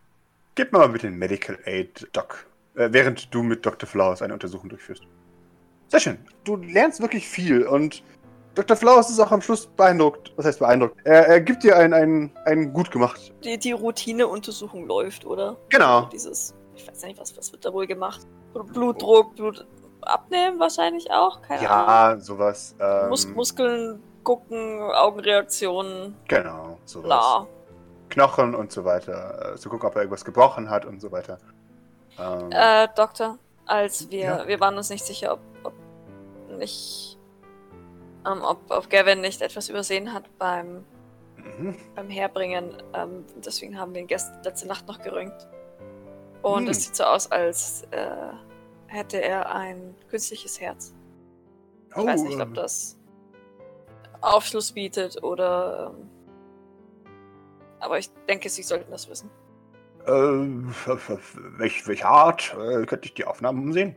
Gib 0.54 0.72
mir 0.72 0.78
mal 0.78 0.88
bitte 0.88 1.06
den 1.06 1.18
Medical 1.18 1.58
Aid, 1.64 2.08
Doc. 2.12 2.46
Äh, 2.74 2.88
während 2.92 3.34
du 3.34 3.42
mit 3.42 3.64
Dr. 3.64 3.88
Flowers 3.88 4.22
eine 4.22 4.34
Untersuchung 4.34 4.68
durchführst. 4.68 5.06
Sehr 5.88 6.00
schön. 6.00 6.18
Du 6.44 6.56
lernst 6.56 7.00
wirklich 7.00 7.28
viel 7.28 7.66
und 7.66 8.02
Dr. 8.54 8.76
Flowers 8.76 9.08
ist 9.10 9.18
auch 9.20 9.30
am 9.30 9.40
Schluss 9.40 9.66
beeindruckt. 9.66 10.32
Was 10.36 10.44
heißt 10.46 10.58
beeindruckt? 10.58 10.96
Er, 11.04 11.26
er 11.28 11.40
gibt 11.40 11.62
dir 11.62 11.76
ein, 11.76 11.94
ein, 11.94 12.30
ein 12.44 12.72
gut 12.72 12.90
gemacht. 12.90 13.32
Die, 13.44 13.56
die 13.58 13.72
Routineuntersuchung 13.72 14.86
läuft, 14.86 15.24
oder? 15.24 15.56
Genau. 15.70 16.02
Dieses, 16.12 16.54
ich 16.74 16.86
weiß 16.86 17.02
nicht, 17.04 17.18
was, 17.20 17.36
was 17.36 17.50
wird 17.52 17.64
da 17.64 17.72
wohl 17.72 17.86
gemacht? 17.86 18.20
Blutdruck, 18.52 19.34
Blut 19.36 19.66
abnehmen 20.02 20.60
wahrscheinlich 20.60 21.10
auch? 21.10 21.40
Keine 21.42 21.70
Ahnung. 21.70 21.88
Ja, 21.88 22.20
sowas. 22.20 22.74
Ähm, 22.78 23.08
Mus 23.08 23.26
Muskeln 23.28 24.02
gucken, 24.22 24.82
Augenreaktionen, 24.92 26.14
Genau, 26.28 26.78
sowas. 26.84 27.04
bla. 27.06 27.46
Knochen 28.10 28.54
und 28.54 28.70
so 28.70 28.84
weiter. 28.84 29.54
Äh, 29.54 29.56
zu 29.56 29.70
gucken, 29.70 29.88
ob 29.88 29.94
er 29.96 30.02
irgendwas 30.02 30.24
gebrochen 30.24 30.68
hat 30.68 30.84
und 30.84 31.00
so 31.00 31.10
weiter. 31.10 31.38
Ähm, 32.18 32.50
Äh, 32.50 32.88
Doktor, 32.94 33.38
als 33.64 34.10
wir, 34.10 34.20
Ja. 34.24 34.46
wir 34.46 34.60
waren 34.60 34.76
uns 34.76 34.90
nicht 34.90 35.06
sicher, 35.06 35.32
ob, 35.32 35.40
ob 35.64 35.72
nicht, 36.58 37.18
ähm, 38.26 38.42
ob, 38.42 38.58
ob 38.70 38.90
Gavin 38.90 39.20
nicht 39.20 39.42
etwas 39.42 39.68
übersehen 39.68 40.12
hat 40.12 40.24
beim, 40.38 40.84
mhm. 41.36 41.76
beim 41.94 42.08
Herbringen. 42.08 42.82
Ähm, 42.94 43.24
deswegen 43.36 43.78
haben 43.78 43.94
wir 43.94 44.02
ihn 44.02 44.06
gestern, 44.06 44.42
letzte 44.42 44.66
Nacht 44.68 44.86
noch 44.86 45.00
geröntgt. 45.02 45.48
Und 46.42 46.64
Hm. 46.64 46.70
es 46.70 46.84
sieht 46.84 46.96
so 46.96 47.04
aus, 47.04 47.30
als 47.30 47.84
äh, 47.92 48.32
hätte 48.88 49.22
er 49.22 49.54
ein 49.54 49.94
künstliches 50.08 50.60
Herz. 50.60 50.92
Ich 51.90 51.96
Oh, 51.96 52.06
weiß 52.06 52.22
nicht, 52.22 52.40
ob 52.40 52.48
ähm, 52.48 52.54
das 52.54 52.98
Aufschluss 54.20 54.72
bietet 54.72 55.22
oder. 55.22 55.94
Ähm, 55.96 56.08
aber 57.80 57.98
ich 57.98 58.10
denke, 58.28 58.48
Sie 58.48 58.62
sollten 58.62 58.90
das 58.90 59.08
wissen. 59.08 59.30
Äh, 60.06 60.10
welch, 61.58 61.86
welche 61.86 62.06
Art? 62.06 62.54
Äh, 62.54 62.86
könnte 62.86 63.06
ich 63.06 63.14
die 63.14 63.24
Aufnahmen 63.24 63.72
sehen? 63.72 63.96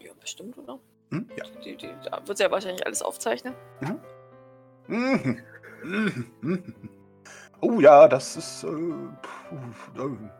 Ja, 0.00 0.12
bestimmt, 0.20 0.56
oder? 0.58 0.78
Hm? 1.10 1.28
Ja. 1.36 1.44
Die, 1.64 1.76
die, 1.76 1.88
da 2.04 2.26
wird 2.26 2.38
sie 2.38 2.44
ja 2.44 2.50
wahrscheinlich 2.50 2.86
alles 2.86 3.02
aufzeichnen. 3.02 3.54
Mhm. 3.80 4.00
Mhm. 4.86 6.26
Mhm. 6.40 6.74
Oh 7.60 7.80
ja, 7.80 8.08
das 8.08 8.36
ist 8.36 8.64
äh, 8.64 8.68
puh, 8.68 10.02
äh, 10.02 10.30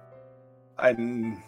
ein. 0.77 1.43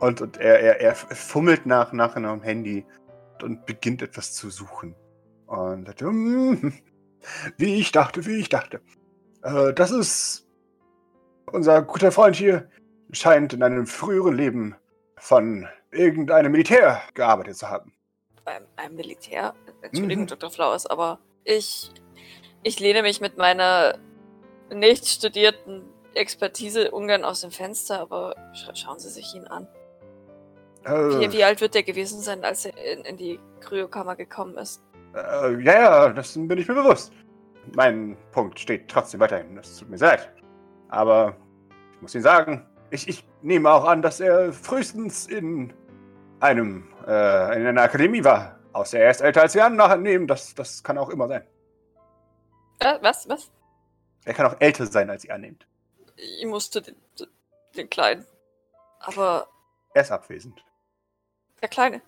Und, 0.00 0.20
und 0.20 0.36
er, 0.38 0.60
er, 0.60 0.80
er 0.80 0.94
fummelt 0.94 1.66
nach, 1.66 1.92
nach 1.92 2.16
einem 2.16 2.42
Handy 2.42 2.86
und 3.42 3.66
beginnt 3.66 4.02
etwas 4.02 4.32
zu 4.34 4.50
suchen. 4.50 4.94
Und 5.46 5.86
sagt, 5.86 6.00
"Hm, 6.02 6.72
wie 7.56 7.76
ich 7.76 7.92
dachte, 7.92 8.26
wie 8.26 8.36
ich 8.36 8.48
dachte. 8.48 8.80
Äh, 9.42 9.72
das 9.74 9.90
ist 9.90 10.46
unser 11.46 11.82
guter 11.82 12.12
Freund 12.12 12.36
hier, 12.36 12.68
scheint 13.12 13.52
in 13.52 13.62
einem 13.62 13.86
früheren 13.86 14.34
Leben 14.34 14.74
von 15.16 15.66
irgendeinem 15.90 16.52
Militär 16.52 17.00
gearbeitet 17.14 17.56
zu 17.56 17.68
haben. 17.68 17.92
Beim, 18.44 18.62
beim 18.76 18.94
Militär. 18.94 19.54
Entschuldigung, 19.82 20.24
Mhm. 20.24 20.28
Dr. 20.28 20.50
Flowers, 20.50 20.86
aber 20.86 21.18
ich, 21.44 21.90
ich 22.62 22.78
lehne 22.80 23.02
mich 23.02 23.20
mit 23.20 23.36
meiner 23.38 23.98
nicht 24.72 25.06
studierten 25.06 25.84
Expertise 26.14 26.90
ungern 26.90 27.24
aus 27.24 27.40
dem 27.42 27.50
Fenster, 27.50 28.00
aber 28.00 28.34
scha 28.54 28.74
schauen 28.74 28.98
Sie 28.98 29.10
sich 29.10 29.34
ihn 29.34 29.46
an. 29.46 29.66
Äh, 30.84 30.90
Wie, 31.20 31.32
wie 31.32 31.44
alt 31.44 31.60
wird 31.60 31.74
der 31.74 31.82
gewesen 31.82 32.20
sein, 32.20 32.44
als 32.44 32.64
er 32.64 32.76
in, 32.76 33.04
in 33.04 33.16
die 33.16 33.40
Kryokammer 33.60 34.16
gekommen 34.16 34.56
ist? 34.56 34.82
Äh, 35.14 35.60
ja, 35.62 35.72
ja, 35.72 36.08
das 36.10 36.34
bin 36.34 36.58
ich 36.58 36.68
mir 36.68 36.74
bewusst. 36.74 37.12
Mein 37.74 38.16
Punkt 38.32 38.58
steht 38.60 38.88
trotzdem 38.88 39.18
weiterhin. 39.20 39.56
Das 39.56 39.76
tut 39.78 39.88
mir 39.90 39.96
leid. 39.96 40.30
Aber 40.88 41.36
ich 41.94 42.00
muss 42.02 42.14
Ihnen 42.14 42.22
sagen, 42.22 42.64
ich, 42.90 43.08
ich 43.08 43.24
nehme 43.46 43.70
auch 43.70 43.84
an, 43.84 44.02
dass 44.02 44.20
er 44.20 44.52
frühestens 44.52 45.26
in 45.26 45.72
einem, 46.40 46.88
äh, 47.06 47.56
in 47.60 47.66
einer 47.66 47.82
Akademie 47.82 48.24
war. 48.24 48.58
Außer 48.72 48.98
er 48.98 49.10
ist 49.10 49.20
älter 49.22 49.42
als 49.42 49.54
wir 49.54 49.64
annehmen. 49.64 50.26
Das, 50.26 50.54
das 50.54 50.82
kann 50.82 50.98
auch 50.98 51.08
immer 51.08 51.28
sein. 51.28 51.46
Äh, 52.80 52.98
was? 53.00 53.28
Was? 53.28 53.50
Er 54.24 54.34
kann 54.34 54.46
auch 54.46 54.56
älter 54.58 54.86
sein, 54.86 55.08
als 55.08 55.24
ihr 55.24 55.32
annehmt. 55.34 55.66
Ich 56.16 56.44
musste 56.44 56.82
den, 56.82 56.96
den 57.76 57.88
Kleinen. 57.88 58.26
Aber 59.00 59.46
Er 59.94 60.02
ist 60.02 60.10
abwesend. 60.10 60.62
der 61.62 61.68
Kleine. 61.68 62.02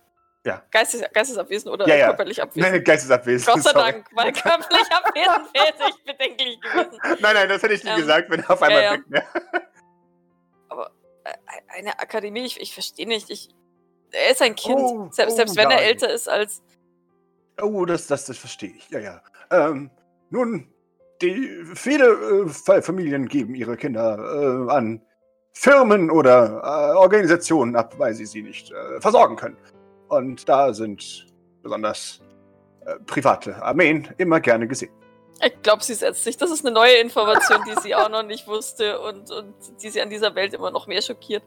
Ja. 0.44 0.62
Geistes, 0.70 1.02
geistesabwesend 1.12 1.72
oder 1.72 1.86
Ja, 1.88 1.94
ja. 1.96 2.06
körperlich 2.06 2.42
abwesend? 2.42 2.72
Nein, 2.72 2.84
geistesabwesend. 2.84 3.54
Gott 3.54 3.62
sei 3.62 3.70
sorry. 3.70 3.92
Dank, 3.92 4.06
weil 4.12 4.32
körperlich 4.32 4.90
abwesend 4.90 5.54
wäre 5.54 5.90
ich 5.90 6.04
bedenklich 6.04 6.60
gewesen. 6.60 6.98
Nein, 7.20 7.34
nein, 7.34 7.48
das 7.48 7.62
hätte 7.62 7.74
ich 7.74 7.84
nie 7.84 7.90
Ähm, 7.90 7.96
gesagt, 7.98 8.30
wenn 8.30 8.40
er 8.40 8.50
auf 8.50 8.62
einmal 8.62 8.82
ja, 8.82 8.92
ja. 8.92 8.98
weg 8.98 9.04
wäre. 9.08 9.24
Äh, 11.28 11.78
Eine 11.78 11.98
Akademie, 11.98 12.44
ich, 12.46 12.60
ich 12.60 12.72
verstehe 12.74 13.06
nicht. 13.06 13.30
Ich, 13.30 13.48
er 14.10 14.32
ist 14.32 14.42
ein 14.42 14.54
Kind. 14.54 14.78
Oh, 14.78 15.08
selbst, 15.10 15.34
oh, 15.34 15.36
selbst 15.36 15.56
wenn 15.56 15.70
ja. 15.70 15.76
er 15.76 15.84
älter 15.84 16.12
ist 16.12 16.28
als. 16.28 16.62
Oh, 17.60 17.84
das, 17.84 18.06
das, 18.06 18.26
das 18.26 18.38
verstehe 18.38 18.70
ich. 18.76 18.88
Ja, 18.90 19.00
ja. 19.00 19.22
Ähm, 19.50 19.90
nun, 20.30 20.68
die 21.20 21.64
viele 21.74 22.44
äh, 22.44 22.48
Fa- 22.48 22.82
Familien 22.82 23.26
geben 23.26 23.54
ihre 23.54 23.76
Kinder 23.76 24.18
äh, 24.68 24.72
an 24.72 25.02
Firmen 25.54 26.10
oder 26.10 26.62
äh, 26.62 26.96
Organisationen 26.96 27.74
ab, 27.74 27.98
weil 27.98 28.14
sie 28.14 28.26
sie 28.26 28.42
nicht 28.42 28.70
äh, 28.70 29.00
versorgen 29.00 29.36
können. 29.36 29.56
Und 30.08 30.48
da 30.48 30.72
sind 30.72 31.26
besonders 31.62 32.22
äh, 32.86 32.94
private 33.06 33.60
Armeen 33.60 34.08
immer 34.18 34.40
gerne 34.40 34.68
gesehen. 34.68 34.92
Ich 35.44 35.62
glaube, 35.62 35.84
sie 35.84 35.94
setzt 35.94 36.24
sich. 36.24 36.36
Das 36.36 36.50
ist 36.50 36.64
eine 36.64 36.74
neue 36.74 36.96
Information, 36.96 37.58
die 37.66 37.80
sie 37.80 37.94
auch 37.94 38.08
noch 38.08 38.24
nicht 38.24 38.46
wusste 38.46 39.00
und, 39.00 39.30
und 39.30 39.54
die 39.82 39.90
sie 39.90 40.00
an 40.00 40.10
dieser 40.10 40.34
Welt 40.34 40.54
immer 40.54 40.70
noch 40.70 40.86
mehr 40.86 41.00
schockiert. 41.00 41.42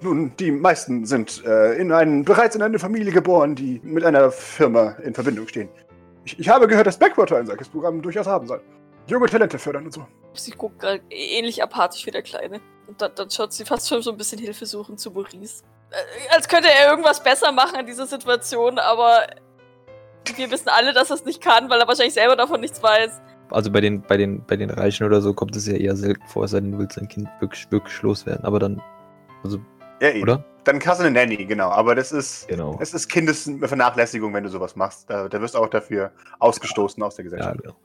Nun, 0.00 0.36
die 0.36 0.50
meisten 0.50 1.06
sind 1.06 1.44
äh, 1.46 1.74
in 1.74 1.92
einen, 1.92 2.24
bereits 2.24 2.56
in 2.56 2.62
eine 2.62 2.78
Familie 2.78 3.12
geboren, 3.12 3.54
die 3.54 3.80
mit 3.84 4.04
einer 4.04 4.30
Firma 4.30 4.96
in 5.02 5.14
Verbindung 5.14 5.46
stehen. 5.46 5.68
Ich, 6.24 6.38
ich 6.38 6.48
habe 6.48 6.66
gehört, 6.66 6.86
dass 6.86 6.98
Backwater 6.98 7.36
ein 7.36 7.46
solches 7.46 7.68
Programm 7.68 8.02
durchaus 8.02 8.26
haben 8.26 8.46
soll. 8.46 8.60
Junge 9.06 9.26
Talente 9.28 9.58
fördern 9.58 9.84
und 9.84 9.92
so. 9.92 10.06
Sie 10.32 10.50
guckt 10.50 10.80
gerade 10.80 11.02
ähnlich 11.10 11.62
apathisch 11.62 12.04
wie 12.06 12.10
der 12.10 12.22
Kleine. 12.22 12.60
Und 12.86 13.00
dann, 13.00 13.12
dann 13.14 13.30
schaut 13.30 13.52
sie 13.52 13.64
fast 13.64 13.88
schon 13.88 14.02
so 14.02 14.10
ein 14.10 14.16
bisschen 14.16 14.38
hilfesuchend 14.38 14.98
zu 14.98 15.10
Maurice. 15.10 15.62
Äh, 15.90 16.34
als 16.34 16.48
könnte 16.48 16.68
er 16.68 16.90
irgendwas 16.90 17.22
besser 17.22 17.52
machen 17.52 17.78
in 17.80 17.86
dieser 17.86 18.06
Situation, 18.06 18.78
aber 18.78 19.26
wir 20.36 20.50
wissen 20.50 20.68
alle, 20.68 20.92
dass 20.92 21.10
er 21.10 21.16
es 21.16 21.24
nicht 21.24 21.40
kann, 21.42 21.68
weil 21.70 21.80
er 21.80 21.88
wahrscheinlich 21.88 22.14
selber 22.14 22.36
davon 22.36 22.60
nichts 22.60 22.82
weiß. 22.82 23.20
Also 23.50 23.70
bei 23.70 23.80
den, 23.80 24.02
bei 24.02 24.16
den, 24.16 24.44
bei 24.46 24.56
den 24.56 24.70
Reichen 24.70 25.04
oder 25.06 25.20
so 25.20 25.34
kommt 25.34 25.54
es 25.54 25.66
ja 25.66 25.74
eher 25.74 25.96
selten 25.96 26.26
vor, 26.28 26.44
es 26.44 26.52
sei 26.52 26.60
denn, 26.60 26.72
du 26.72 26.78
willst 26.78 26.96
dein 26.96 27.08
Kind 27.08 27.28
wirklich, 27.40 27.70
wirklich 27.70 28.02
loswerden. 28.02 28.44
Aber 28.44 28.58
dann, 28.58 28.82
also, 29.42 29.58
Ja, 30.00 30.10
eben. 30.10 30.22
oder? 30.22 30.44
Dann 30.64 30.78
kannst 30.78 31.00
du 31.00 31.04
eine 31.04 31.14
Nanny, 31.14 31.44
genau. 31.44 31.68
Aber 31.68 31.94
das 31.94 32.10
ist, 32.10 32.48
Genau. 32.48 32.78
es 32.80 32.94
ist 32.94 33.08
Kindesvernachlässigung, 33.08 34.32
wenn 34.32 34.44
du 34.44 34.48
sowas 34.50 34.76
machst. 34.76 35.10
Da, 35.10 35.28
da 35.28 35.40
wirst 35.40 35.54
du 35.54 35.58
auch 35.58 35.68
dafür 35.68 36.10
ausgestoßen 36.38 37.02
aus 37.02 37.16
der 37.16 37.26
Ja, 37.26 37.30
Gesellschaft. 37.30 37.62
genau. 37.62 37.76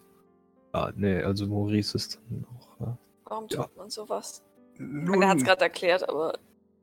Ah, 0.71 0.91
nee, 0.95 1.21
also 1.21 1.45
Maurice 1.47 1.97
ist 1.97 2.19
dann 2.29 2.45
auch. 2.57 2.79
Ja. 2.85 2.97
Warum 3.25 3.47
Ja. 3.49 3.63
tut 3.63 3.75
man 3.77 3.89
sowas? 3.89 4.41
Nun, 4.77 5.21
er 5.21 5.27
hat 5.29 5.37
es 5.39 5.43
gerade 5.43 5.61
erklärt, 5.61 6.07
aber 6.07 6.33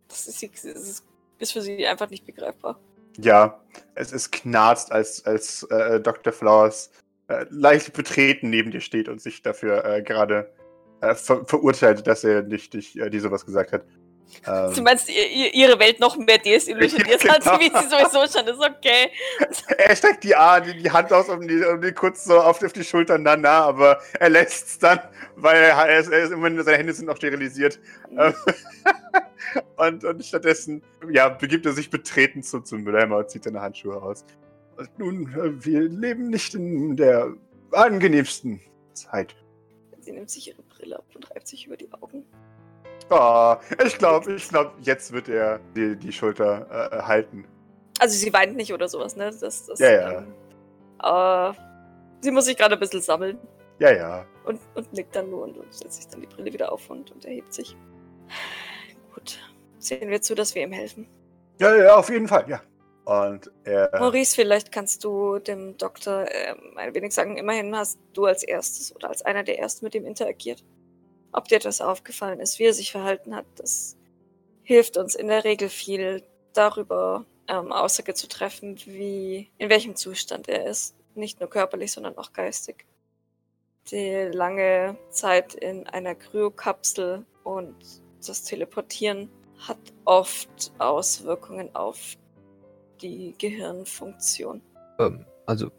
das 0.08 0.26
ist, 0.26 0.42
das 0.42 1.02
Ist 1.38 1.52
für 1.52 1.62
sie 1.62 1.86
einfach 1.86 2.10
nicht 2.10 2.26
begreifbar. 2.26 2.78
Ja, 3.18 3.60
es, 3.94 4.12
es 4.12 4.30
knarzt, 4.30 4.92
als, 4.92 5.24
als 5.24 5.62
äh, 5.64 6.00
Dr. 6.00 6.32
Flowers 6.32 6.90
äh, 7.28 7.46
leicht 7.50 7.92
betreten 7.92 8.50
neben 8.50 8.70
dir 8.70 8.80
steht 8.80 9.08
und 9.08 9.20
sich 9.20 9.42
dafür 9.42 9.84
äh, 9.84 10.02
gerade 10.02 10.52
äh, 11.00 11.14
ver 11.14 11.44
verurteilt, 11.46 12.06
dass 12.06 12.24
er 12.24 12.42
nicht 12.42 12.74
dich, 12.74 12.98
äh, 12.98 13.10
dir 13.10 13.20
sowas 13.20 13.44
gesagt 13.44 13.72
hat. 13.72 13.84
Ähm, 14.46 14.74
Du 14.74 14.82
meinst, 14.82 15.08
ihr, 15.08 15.28
ihr, 15.30 15.54
ihre 15.54 15.78
Welt 15.78 16.00
noch 16.00 16.16
mehr 16.16 16.38
desillusioniert 16.38 17.22
Ja, 17.24 17.34
hat, 17.34 17.44
genau. 17.44 17.60
wie 17.60 17.66
sie 17.66 17.88
sowieso 17.88 18.38
schon 18.38 18.46
ist, 18.48 18.60
okay. 18.60 19.10
er 19.78 19.96
streckt 19.96 20.24
die, 20.24 20.34
die, 20.82 20.90
Hand 20.90 21.12
aus, 21.12 21.28
um 21.28 21.46
die, 21.46 21.64
um 21.64 21.80
die 21.80 21.92
kurz 21.92 22.24
so 22.24 22.38
auf, 22.38 22.62
auf 22.62 22.72
die 22.72 22.84
Schulter, 22.84 23.18
na, 23.18 23.36
na, 23.36 23.62
aber 23.62 24.00
er 24.18 24.30
lässt 24.30 24.66
es 24.66 24.78
dann, 24.78 25.00
weil 25.36 25.56
er, 25.56 25.76
er, 25.76 26.00
ist, 26.00 26.10
er 26.10 26.24
ist 26.24 26.30
seine 26.30 26.76
Hände 26.76 26.92
sind 26.92 27.06
noch 27.06 27.16
sterilisiert. 27.16 27.78
Ähm, 28.16 28.34
und, 29.76 30.04
und 30.04 30.24
stattdessen, 30.24 30.82
ja, 31.10 31.28
begibt 31.28 31.66
er 31.66 31.72
sich 31.72 31.90
betreten 31.90 32.42
zu, 32.42 32.60
zum 32.60 32.82
Mülleimer 32.82 33.18
und 33.18 33.30
zieht 33.30 33.44
seine 33.44 33.60
Handschuhe 33.60 34.00
aus. 34.00 34.24
Und 34.76 34.98
nun, 34.98 35.32
äh, 35.34 35.64
wir 35.64 35.80
leben 35.82 36.28
nicht 36.28 36.54
in 36.54 36.96
der 36.96 37.34
angenehmsten 37.72 38.60
Zeit. 38.92 39.34
Sie 40.00 40.12
nimmt 40.12 40.30
sich 40.30 40.48
ihre 40.48 40.62
Brille 40.62 40.98
ab 40.98 41.04
und 41.14 41.30
reibt 41.30 41.48
sich 41.48 41.66
über 41.66 41.76
die 41.76 41.92
Augen. 41.92 42.24
Ah, 43.10 43.60
ich 43.84 43.98
glaube, 43.98 44.34
ich 44.34 44.48
glaube, 44.48 44.72
jetzt 44.80 45.12
wird 45.12 45.28
er 45.28 45.60
die, 45.74 45.96
die 45.96 46.12
Schulter 46.12 46.90
äh, 46.92 47.02
halten. 47.02 47.46
Also 47.98 48.16
sie 48.16 48.32
weint 48.32 48.56
nicht 48.56 48.72
oder 48.72 48.88
sowas, 48.88 49.16
ne? 49.16 49.30
Das, 49.40 49.66
das, 49.66 49.78
Ja, 49.78 49.90
ja. 49.90 50.18
Ähm, 50.18 50.34
aber 50.98 51.56
sie 52.20 52.30
muss 52.30 52.46
sich 52.46 52.56
gerade 52.56 52.74
ein 52.74 52.80
bisschen 52.80 53.00
sammeln 53.00 53.38
Ja, 53.78 53.92
ja. 53.92 54.26
und, 54.44 54.60
und 54.74 54.92
nickt 54.92 55.14
dann 55.14 55.30
nur 55.30 55.44
und, 55.44 55.56
und 55.56 55.72
setzt 55.72 55.94
sich 55.96 56.08
dann 56.08 56.20
die 56.20 56.26
Brille 56.26 56.52
wieder 56.52 56.72
auf 56.72 56.88
und, 56.90 57.10
und 57.12 57.24
erhebt 57.24 57.52
sich. 57.54 57.76
Gut. 59.16 59.38
Sehen 59.78 60.10
wir 60.10 60.20
zu, 60.20 60.34
dass 60.34 60.54
wir 60.54 60.62
ihm 60.62 60.72
helfen. 60.72 61.08
Ja, 61.58 61.74
ja, 61.74 61.96
auf 61.96 62.10
jeden 62.10 62.28
Fall, 62.28 62.44
ja. 62.48 62.60
Und 63.06 63.50
er. 63.64 63.90
Maurice, 63.98 64.34
vielleicht 64.34 64.70
kannst 64.72 65.04
du 65.04 65.38
dem 65.38 65.78
Doktor 65.78 66.26
ähm, 66.30 66.76
ein 66.76 66.94
wenig 66.94 67.12
sagen, 67.14 67.38
immerhin 67.38 67.74
hast 67.74 67.98
du 68.12 68.26
als 68.26 68.42
erstes 68.42 68.94
oder 68.94 69.08
als 69.08 69.22
einer 69.22 69.42
der 69.42 69.58
ersten 69.58 69.86
mit 69.86 69.94
ihm 69.94 70.04
interagiert. 70.04 70.62
Ob 71.32 71.48
dir 71.48 71.58
das 71.58 71.80
aufgefallen 71.80 72.40
ist, 72.40 72.58
wie 72.58 72.64
er 72.64 72.74
sich 72.74 72.92
verhalten 72.92 73.34
hat, 73.34 73.46
das 73.56 73.96
hilft 74.64 74.98
uns 74.98 75.14
in 75.14 75.28
der 75.28 75.44
Regel 75.44 75.70
viel 75.70 76.22
darüber 76.52 77.24
ähm, 77.48 77.72
Aussage 77.72 78.12
zu 78.12 78.28
treffen, 78.28 78.76
wie 78.84 79.50
in 79.56 79.70
welchem 79.70 79.96
Zustand 79.96 80.48
er 80.48 80.66
ist. 80.66 80.94
Nicht 81.14 81.40
nur 81.40 81.48
körperlich, 81.48 81.92
sondern 81.92 82.18
auch 82.18 82.34
geistig. 82.34 82.84
Die 83.90 84.28
lange 84.32 84.98
Zeit 85.08 85.54
in 85.54 85.86
einer 85.86 86.14
Kryokapsel 86.14 87.24
und 87.44 87.76
das 88.24 88.42
Teleportieren 88.44 89.28
hat 89.58 89.78
oft 90.04 90.72
Auswirkungen 90.78 91.74
auf 91.74 92.16
die 93.00 93.34
Gehirnfunktion. 93.38 94.60
Ähm, 94.98 95.24
also, 95.46 95.70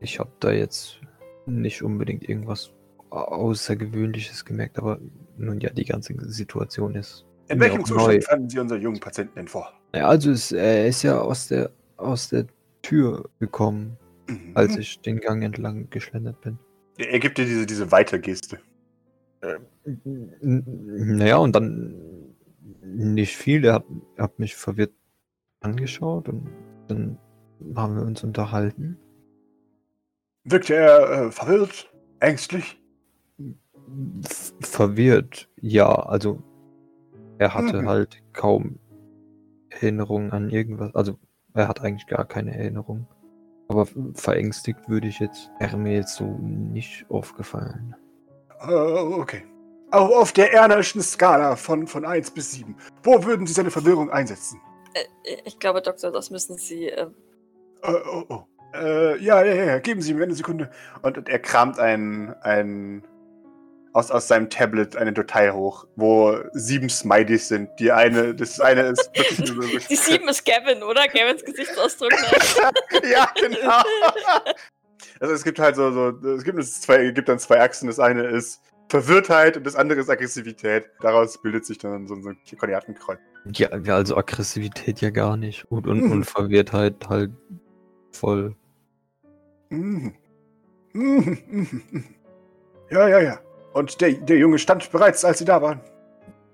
ich 0.00 0.18
habe 0.18 0.30
da 0.40 0.50
jetzt 0.50 0.98
nicht 1.46 1.82
unbedingt 1.82 2.28
irgendwas 2.28 2.72
Außergewöhnliches 3.10 4.44
gemerkt, 4.44 4.78
aber 4.78 4.98
nun 5.36 5.60
ja, 5.60 5.70
die 5.70 5.84
ganze 5.84 6.14
Situation 6.30 6.94
ist. 6.94 7.26
in 7.48 7.60
welchem 7.60 7.84
Zustand 7.84 8.08
neu. 8.14 8.20
fanden 8.22 8.48
Sie 8.48 8.58
unseren 8.58 8.80
jungen 8.80 9.00
Patienten 9.00 9.34
denn 9.36 9.48
vor? 9.48 9.72
Ja, 9.94 10.08
also 10.08 10.30
es, 10.30 10.52
er 10.52 10.86
ist 10.86 11.02
ja 11.02 11.20
aus 11.20 11.48
der 11.48 11.70
aus 11.98 12.28
der 12.30 12.46
Tür 12.82 13.28
gekommen, 13.38 13.98
Mhm. 14.28 14.52
als 14.54 14.76
ich 14.76 15.00
den 15.00 15.20
Gang 15.20 15.42
entlang 15.42 15.90
geschlendert 15.90 16.40
bin. 16.40 16.58
Er 16.96 17.18
gibt 17.18 17.38
dir 17.38 17.44
diese, 17.44 17.66
diese 17.66 17.90
Weitergeste. 17.90 18.60
N- 19.84 21.16
Naja, 21.16 21.36
und 21.38 21.54
dann 21.54 21.94
nicht 22.82 23.36
viel. 23.36 23.64
Er 23.64 23.74
hat, 23.74 23.84
er 24.16 24.24
hat 24.24 24.38
mich 24.38 24.54
verwirrt 24.54 24.92
angeschaut 25.60 26.28
und 26.28 26.48
dann 26.88 27.18
haben 27.74 27.96
wir 27.96 28.02
uns 28.04 28.22
unterhalten. 28.24 28.98
Wirkte 30.44 30.74
er 30.74 31.26
äh, 31.26 31.30
verwirrt, 31.30 31.92
ängstlich? 32.20 32.80
F 34.24 34.52
verwirrt, 34.60 35.48
ja, 35.60 35.88
also 35.92 36.42
er 37.38 37.54
hatte 37.54 37.82
Mhm. 37.82 37.88
halt 37.88 38.22
kaum 38.32 38.78
Erinnerungen 39.70 40.30
an 40.32 40.50
irgendwas. 40.50 40.94
Also 40.94 41.18
er 41.54 41.68
hat 41.68 41.80
eigentlich 41.80 42.06
gar 42.06 42.24
keine 42.24 42.56
Erinnerung. 42.56 43.06
Aber 43.68 43.86
verängstigt 44.14 44.88
würde 44.88 45.08
ich 45.08 45.18
jetzt, 45.18 45.50
wäre 45.58 45.76
mir 45.78 45.94
jetzt 45.94 46.14
so 46.16 46.26
nicht 46.26 47.06
aufgefallen. 47.08 47.94
Äh, 48.66 48.72
okay. 48.72 49.42
Auf, 49.90 50.10
auf 50.10 50.32
der 50.32 50.52
ernerischen 50.52 51.02
Skala 51.02 51.56
von, 51.56 51.86
von 51.86 52.04
1 52.04 52.30
bis 52.30 52.52
7. 52.52 52.74
Wo 53.02 53.24
würden 53.24 53.46
Sie 53.46 53.52
seine 53.52 53.70
Verwirrung 53.70 54.10
einsetzen? 54.10 54.60
Äh, 54.94 55.36
ich 55.44 55.58
glaube, 55.58 55.82
Doktor, 55.82 56.10
das 56.10 56.30
müssen 56.30 56.56
Sie. 56.56 56.88
Äh, 56.88 57.06
Äh, 57.82 57.92
oh, 58.10 58.24
oh. 58.28 58.42
Äh, 58.74 59.18
ja, 59.22 59.42
ja, 59.44 59.64
ja, 59.64 59.78
geben 59.80 60.00
Sie 60.00 60.14
mir 60.14 60.22
eine 60.24 60.34
Sekunde. 60.34 60.70
Und, 61.02 61.18
und 61.18 61.28
er 61.28 61.38
kramt 61.40 61.78
ein, 61.78 62.34
ein 62.40 63.06
aus, 63.92 64.10
aus 64.10 64.28
seinem 64.28 64.48
Tablet 64.48 64.96
eine 64.96 65.12
Datei 65.12 65.50
hoch, 65.50 65.86
wo 65.96 66.38
sieben 66.54 66.88
Smileys 66.88 67.48
sind. 67.48 67.68
Die 67.78 67.92
eine, 67.92 68.34
das 68.34 68.58
eine 68.60 68.82
ist 68.84 69.10
wirklich 69.14 69.52
nur 69.52 69.64
so- 69.64 69.78
die 69.90 69.96
sieben 69.96 70.26
ist 70.28 70.46
Gavin, 70.46 70.82
oder? 70.82 71.06
Gavins 71.08 71.44
Gesichtsausdruck. 71.44 72.12
Ne? 72.12 73.10
ja, 73.10 73.28
genau. 73.38 73.82
Also 75.22 75.34
es 75.34 75.44
gibt 75.44 75.60
halt 75.60 75.76
so, 75.76 75.92
so 75.92 76.08
es 76.30 76.42
gibt, 76.42 76.60
zwei, 76.64 77.12
gibt 77.12 77.28
dann 77.28 77.38
zwei 77.38 77.60
Achsen. 77.60 77.86
Das 77.86 78.00
eine 78.00 78.24
ist 78.24 78.60
Verwirrtheit 78.88 79.56
und 79.56 79.64
das 79.64 79.76
andere 79.76 80.00
ist 80.00 80.10
Aggressivität. 80.10 80.86
Daraus 81.00 81.40
bildet 81.40 81.64
sich 81.64 81.78
dann 81.78 82.08
so, 82.08 82.20
so 82.20 82.30
ein 82.30 82.38
Koordinatenkreuz. 82.58 83.20
Ja, 83.52 83.68
also 83.68 84.16
Aggressivität 84.16 85.00
ja 85.00 85.10
gar 85.10 85.36
nicht. 85.36 85.70
Und, 85.70 85.86
und, 85.86 86.02
Mhm. 86.02 86.10
und 86.10 86.24
Verwirrtheit 86.24 87.08
halt 87.08 87.30
voll. 88.10 88.56
Mhm. 89.70 90.12
Mhm, 90.92 91.38
mhm, 91.48 91.80
mhm. 91.92 92.04
Ja, 92.90 93.06
ja, 93.06 93.20
ja. 93.20 93.38
Und 93.74 94.00
der, 94.00 94.14
der 94.14 94.38
Junge 94.38 94.58
stand 94.58 94.90
bereits, 94.90 95.24
als 95.24 95.38
Sie 95.38 95.44
da 95.44 95.62
waren. 95.62 95.80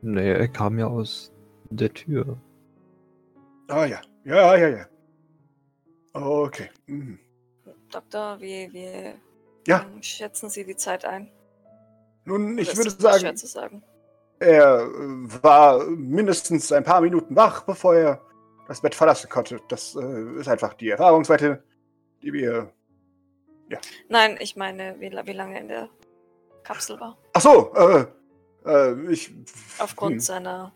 Nee, 0.02 0.30
er 0.30 0.48
kam 0.48 0.78
ja 0.78 0.88
aus 0.88 1.32
der 1.70 1.94
Tür. 1.94 2.36
Ah 3.68 3.86
ja. 3.86 4.02
Ja, 4.24 4.56
ja, 4.56 4.68
ja. 4.68 4.86
Okay. 6.12 6.68
Mhm. 6.86 7.18
Doktor, 7.90 8.40
wie, 8.40 8.72
wie 8.72 9.14
Ja. 9.66 9.82
ähm, 9.82 10.02
schätzen 10.02 10.48
Sie 10.50 10.64
die 10.64 10.76
Zeit 10.76 11.04
ein? 11.04 11.30
Nun, 12.24 12.58
ich 12.58 12.76
würde 12.76 12.90
sagen, 12.90 13.36
sagen. 13.36 13.82
er 14.38 14.80
äh, 14.82 15.42
war 15.42 15.84
mindestens 15.86 16.70
ein 16.72 16.84
paar 16.84 17.00
Minuten 17.00 17.34
wach, 17.34 17.62
bevor 17.62 17.94
er 17.94 18.20
das 18.66 18.82
Bett 18.82 18.94
verlassen 18.94 19.30
konnte. 19.30 19.60
Das 19.68 19.96
äh, 19.96 20.38
ist 20.38 20.48
einfach 20.48 20.74
die 20.74 20.90
Erfahrungswerte, 20.90 21.62
die 22.22 22.32
wir. 22.32 22.70
Nein, 24.08 24.36
ich 24.40 24.56
meine, 24.56 24.96
wie, 24.98 25.10
wie 25.10 25.32
lange 25.32 25.58
in 25.58 25.68
der 25.68 25.88
Kapsel 26.62 27.00
war. 27.00 27.16
Ach 27.32 27.40
so, 27.40 27.74
äh, 27.74 28.06
äh, 28.66 29.10
ich. 29.10 29.34
Aufgrund 29.78 30.14
hm, 30.14 30.20
seiner. 30.20 30.72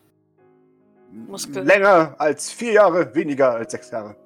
Muskeln. 1.10 1.66
Länger 1.66 2.14
als 2.18 2.50
vier 2.50 2.72
Jahre, 2.72 3.14
weniger 3.14 3.52
als 3.52 3.72
sechs 3.72 3.90
Jahre. 3.90 4.16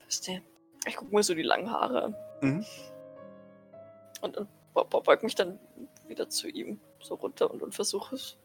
Verstehe. 0.00 0.42
Ich 0.86 0.96
gucke 0.96 1.14
mir 1.14 1.22
so 1.22 1.34
die 1.34 1.42
langen 1.42 1.70
Haare 1.70 2.02
an. 2.04 2.16
Mhm. 2.40 2.66
Und, 4.20 4.36
und 4.36 4.48
be- 4.74 4.84
be- 4.84 5.00
beug 5.00 5.22
mich 5.22 5.34
dann 5.34 5.58
wieder 6.06 6.28
zu 6.28 6.48
ihm 6.48 6.80
so 7.00 7.14
runter 7.14 7.50
und, 7.50 7.62
und 7.62 7.74
versuche 7.74 8.14
es. 8.14 8.36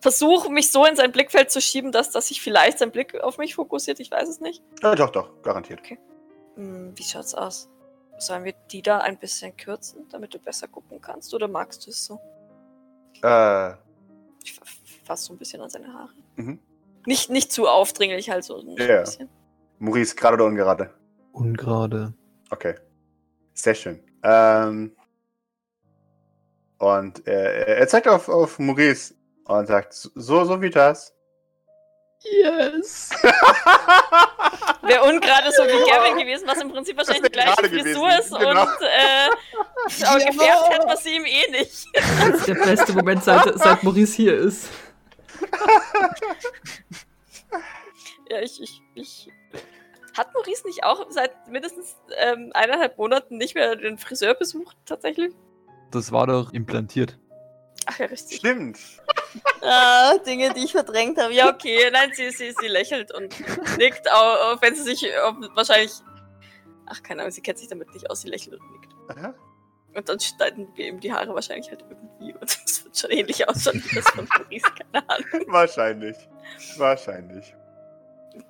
Versuche 0.00 0.50
mich 0.50 0.70
so 0.70 0.84
in 0.84 0.94
sein 0.94 1.10
Blickfeld 1.12 1.50
zu 1.50 1.60
schieben, 1.60 1.90
dass, 1.90 2.10
dass 2.10 2.28
sich 2.28 2.40
vielleicht 2.42 2.78
sein 2.78 2.90
Blick 2.90 3.18
auf 3.22 3.38
mich 3.38 3.54
fokussiert. 3.54 3.98
Ich 4.00 4.10
weiß 4.10 4.28
es 4.28 4.40
nicht. 4.40 4.62
Ja, 4.82 4.94
doch, 4.94 5.10
doch, 5.10 5.42
garantiert. 5.42 5.80
Hm, 6.54 6.92
wie 6.96 7.02
schaut's 7.02 7.34
aus? 7.34 7.68
Sollen 8.18 8.44
wir 8.44 8.52
die 8.70 8.82
da 8.82 8.98
ein 8.98 9.18
bisschen 9.18 9.56
kürzen, 9.56 10.06
damit 10.10 10.34
du 10.34 10.38
besser 10.38 10.68
gucken 10.68 11.00
kannst? 11.00 11.32
Oder 11.34 11.48
magst 11.48 11.86
du 11.86 11.90
es 11.90 12.04
so? 12.04 12.20
Äh, 13.22 13.72
Ich 14.44 14.58
fasse 15.04 15.24
so 15.24 15.32
ein 15.34 15.38
bisschen 15.38 15.60
an 15.62 15.70
seine 15.70 15.92
Haare. 15.92 16.12
mhm. 16.36 16.58
Nicht, 17.06 17.30
nicht 17.30 17.52
zu 17.52 17.68
aufdringlich, 17.68 18.28
halt 18.30 18.42
so 18.44 18.58
ein 18.58 18.76
Ja. 18.76 19.00
bisschen. 19.00 19.28
Maurice, 19.78 20.16
gerade 20.16 20.34
oder 20.34 20.46
ungerade? 20.46 20.92
Ungerade. 21.36 22.14
Okay. 22.50 22.76
Sehr 23.52 23.74
schön. 23.74 24.02
Ähm, 24.22 24.96
und 26.78 27.26
er, 27.26 27.78
er 27.78 27.88
zeigt 27.88 28.08
auf, 28.08 28.28
auf 28.28 28.58
Maurice 28.58 29.14
und 29.44 29.66
sagt, 29.66 29.92
so, 29.92 30.44
so 30.44 30.62
wie 30.62 30.70
das. 30.70 31.12
Yes! 32.20 33.10
Wäre 34.82 35.02
ungerade 35.02 35.52
so 35.54 35.62
wie 35.64 35.90
Gavin 35.90 36.16
gewesen, 36.16 36.48
was 36.48 36.60
im 36.60 36.72
Prinzip 36.72 36.96
wahrscheinlich 36.96 37.24
die 37.24 37.32
gleiche 37.32 37.52
Frisur 37.52 38.08
gewesen, 38.08 38.18
ist 38.18 38.30
genau. 38.30 38.62
und 38.62 38.82
äh, 38.82 40.04
aber 40.06 40.24
gefärbt 40.24 40.70
hätte 40.70 40.86
man 40.86 40.96
sie 40.96 41.16
ihm 41.16 41.24
eh 41.26 41.50
nicht. 41.50 41.86
Das 41.92 42.38
ist 42.38 42.48
der 42.48 42.54
beste 42.54 42.92
Moment, 42.94 43.22
seit, 43.22 43.58
seit 43.58 43.82
Maurice 43.82 44.16
hier 44.16 44.38
ist. 44.38 44.70
Ja, 48.28 48.40
ich, 48.40 48.60
ich, 48.60 48.82
ich. 48.94 49.28
Hat 50.16 50.32
Maurice 50.32 50.66
nicht 50.66 50.84
auch 50.84 51.06
seit 51.10 51.48
mindestens 51.48 51.96
ähm, 52.16 52.50
eineinhalb 52.54 52.96
Monaten 52.96 53.36
nicht 53.36 53.54
mehr 53.54 53.76
den 53.76 53.98
Friseur 53.98 54.34
besucht, 54.34 54.76
tatsächlich? 54.86 55.34
Das 55.90 56.10
war 56.10 56.26
doch 56.26 56.52
implantiert. 56.52 57.18
Ach 57.86 57.98
ja, 57.98 58.06
richtig. 58.06 58.38
Stimmt. 58.38 58.78
Ah, 59.60 60.16
Dinge, 60.18 60.54
die 60.54 60.64
ich 60.64 60.72
verdrängt 60.72 61.18
habe. 61.18 61.34
Ja, 61.34 61.52
okay. 61.52 61.90
Nein, 61.92 62.10
sie, 62.14 62.30
sie, 62.30 62.54
sie 62.58 62.68
lächelt 62.68 63.12
und 63.12 63.34
nickt, 63.78 64.10
auch, 64.10 64.54
auch 64.54 64.62
wenn 64.62 64.74
sie 64.74 64.82
sich 64.82 65.04
auch 65.18 65.34
wahrscheinlich. 65.54 65.92
Ach, 66.86 67.02
keine 67.02 67.22
Ahnung, 67.22 67.32
sie 67.32 67.42
kennt 67.42 67.58
sich 67.58 67.68
damit 67.68 67.92
nicht 67.92 68.08
aus, 68.08 68.22
sie 68.22 68.28
lächelt 68.28 68.60
und 68.60 68.70
nickt. 68.72 68.92
Aha. 69.10 69.34
Und 69.94 70.08
dann 70.08 70.20
schneiden 70.20 70.68
wir 70.74 70.86
ihm 70.86 71.00
die 71.00 71.12
Haare 71.12 71.34
wahrscheinlich 71.34 71.68
halt 71.70 71.84
irgendwie. 71.88 72.32
Und 72.32 72.42
das 72.64 72.84
wird 72.84 72.96
schon 72.96 73.10
ähnlich 73.10 73.46
ausschauen 73.48 73.82
wie 73.84 73.96
das 73.96 74.08
von 74.08 74.28
Maurice, 74.38 74.70
keine 74.92 75.08
Ahnung. 75.08 75.44
Wahrscheinlich. 75.48 76.16
Wahrscheinlich. 76.76 77.54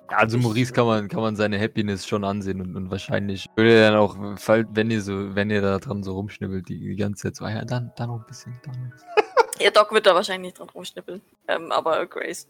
Also 0.07 0.37
Maurice 0.37 0.71
kann 0.73 0.85
man, 0.85 1.07
kann 1.07 1.21
man 1.21 1.35
seine 1.35 1.59
Happiness 1.59 2.07
schon 2.07 2.23
ansehen 2.23 2.61
und, 2.61 2.75
und 2.75 2.91
wahrscheinlich 2.91 3.47
würde 3.55 3.73
er 3.73 3.91
dann 3.91 3.99
auch, 3.99 4.15
fall- 4.39 4.67
wenn 4.71 4.89
ihr 4.91 5.01
so, 5.01 5.35
wenn 5.35 5.49
ihr 5.49 5.61
da 5.61 5.79
dran 5.79 6.01
so 6.03 6.13
rumschnibbelt, 6.13 6.69
die, 6.69 6.79
die 6.79 6.95
ganze 6.95 7.23
Zeit 7.23 7.35
so, 7.35 7.45
ah 7.45 7.51
ja, 7.51 7.65
dann, 7.65 7.91
dann 7.97 8.09
noch 8.09 8.19
ein 8.19 8.25
bisschen, 8.27 8.53
dann 8.63 8.73
noch 8.75 8.81
ein 8.83 8.89
bisschen. 8.91 9.07
Ja, 9.59 9.71
Doc 9.71 9.91
wird 9.91 10.05
da 10.05 10.13
wahrscheinlich 10.13 10.49
nicht 10.49 10.59
dran 10.59 10.69
rumschnippeln. 10.69 11.19
Ähm, 11.47 11.71
aber 11.71 12.05
Grace. 12.05 12.47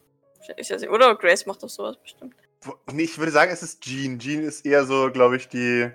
Ist 0.57 0.69
ja 0.69 0.77
sie- 0.77 0.89
Oder 0.89 1.15
Grace 1.15 1.45
macht 1.45 1.63
doch 1.63 1.69
sowas 1.69 1.95
bestimmt. 2.01 2.35
Nee, 2.91 3.03
ich 3.03 3.17
würde 3.17 3.31
sagen, 3.31 3.49
es 3.49 3.63
ist 3.63 3.81
Jean. 3.81 4.19
Jean 4.19 4.43
ist 4.43 4.65
eher 4.65 4.85
so, 4.85 5.09
glaube 5.11 5.37
ich, 5.37 5.47
die. 5.47 5.89